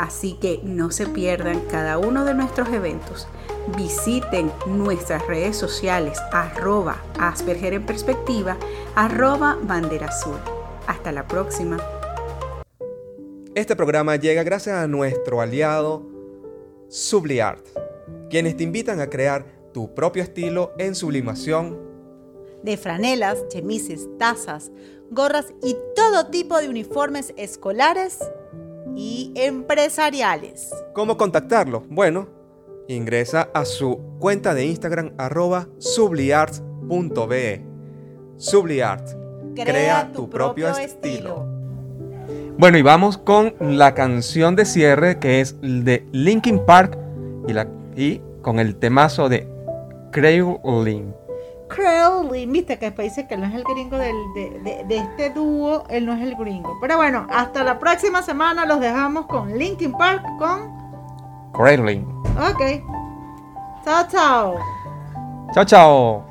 Así 0.00 0.32
que 0.40 0.60
no 0.64 0.90
se 0.90 1.06
pierdan 1.06 1.60
cada 1.70 1.98
uno 1.98 2.24
de 2.24 2.32
nuestros 2.32 2.70
eventos. 2.70 3.28
Visiten 3.76 4.50
nuestras 4.66 5.26
redes 5.26 5.58
sociales 5.58 6.18
arroba 6.32 7.02
Asperger 7.18 7.74
en 7.74 7.84
perspectiva, 7.84 8.56
arroba 8.94 9.58
bandera 9.62 10.06
azul. 10.06 10.38
Hasta 10.86 11.12
la 11.12 11.28
próxima. 11.28 11.76
Este 13.54 13.76
programa 13.76 14.16
llega 14.16 14.42
gracias 14.42 14.74
a 14.76 14.86
nuestro 14.86 15.42
aliado 15.42 16.06
Subliart, 16.88 17.66
quienes 18.30 18.56
te 18.56 18.62
invitan 18.62 19.00
a 19.00 19.10
crear 19.10 19.44
tu 19.74 19.94
propio 19.94 20.22
estilo 20.22 20.72
en 20.78 20.94
sublimación. 20.94 21.78
De 22.62 22.78
franelas, 22.78 23.46
chemises, 23.48 24.08
tazas, 24.18 24.72
gorras 25.10 25.52
y 25.62 25.76
todo 25.94 26.28
tipo 26.28 26.56
de 26.56 26.70
uniformes 26.70 27.34
escolares 27.36 28.18
y 29.00 29.32
empresariales. 29.34 30.74
¿Cómo 30.92 31.16
contactarlo? 31.16 31.84
Bueno, 31.88 32.28
ingresa 32.86 33.48
a 33.54 33.64
su 33.64 33.98
cuenta 34.18 34.52
de 34.52 34.66
Instagram 34.66 35.14
arroba 35.16 35.68
subliart.be. 35.78 37.64
Subliart. 38.36 39.08
Crea, 39.54 40.12
tu, 40.12 40.28
propio, 40.28 40.68
estilo. 40.68 41.46
Bueno, 42.58 42.76
y 42.76 42.82
vamos 42.82 43.16
con 43.16 43.54
la 43.58 43.94
canción 43.94 44.54
de 44.54 44.66
cierre 44.66 45.18
que 45.18 45.40
es 45.40 45.56
de 45.62 46.06
Linkin 46.12 46.66
Park 46.66 46.98
y, 47.48 47.54
la, 47.54 47.68
y 47.96 48.20
con 48.42 48.58
el 48.58 48.76
temazo 48.76 49.30
de 49.30 49.48
Crayoling. 50.12 51.14
Crowley, 51.74 52.46
viste 52.46 52.78
que 52.78 52.86
después 52.86 53.08
dice 53.14 53.26
que 53.26 53.34
él 53.34 53.40
no 53.40 53.46
es 53.46 53.54
el 53.54 53.64
gringo 53.64 53.96
del- 53.96 54.32
de, 54.34 54.50
de- 54.60 54.84
de 54.84 54.96
este 54.98 55.30
dúo, 55.30 55.84
él 55.88 56.04
no 56.06 56.12
es 56.14 56.20
el 56.22 56.34
gringo. 56.36 56.76
Pero 56.80 56.96
bueno, 56.96 57.26
hasta 57.30 57.62
la 57.64 57.78
próxima 57.78 58.22
semana 58.22 58.66
los 58.66 58.80
dejamos 58.80 59.26
con 59.26 59.56
Linkin 59.56 59.92
Park 59.92 60.22
con... 60.38 60.70
Crayoling. 61.52 62.04
Ok. 62.38 62.82
Chao, 63.84 64.06
chao. 64.08 64.54
Chao, 65.54 65.64
chao. 65.64 66.29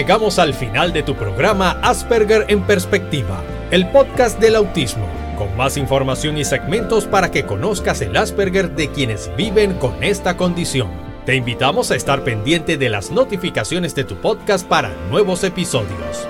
llegamos 0.00 0.38
al 0.38 0.54
final 0.54 0.94
de 0.94 1.02
tu 1.02 1.14
programa 1.14 1.72
Asperger 1.82 2.46
en 2.48 2.62
Perspectiva, 2.62 3.44
el 3.70 3.86
podcast 3.90 4.40
del 4.40 4.56
autismo, 4.56 5.06
con 5.36 5.54
más 5.58 5.76
información 5.76 6.38
y 6.38 6.44
segmentos 6.46 7.04
para 7.04 7.30
que 7.30 7.44
conozcas 7.44 8.00
el 8.00 8.16
Asperger 8.16 8.70
de 8.70 8.88
quienes 8.88 9.30
viven 9.36 9.74
con 9.74 10.02
esta 10.02 10.38
condición. 10.38 10.88
Te 11.26 11.34
invitamos 11.34 11.90
a 11.90 11.96
estar 11.96 12.24
pendiente 12.24 12.78
de 12.78 12.88
las 12.88 13.10
notificaciones 13.10 13.94
de 13.94 14.04
tu 14.04 14.16
podcast 14.16 14.66
para 14.66 14.88
nuevos 15.10 15.44
episodios. 15.44 16.26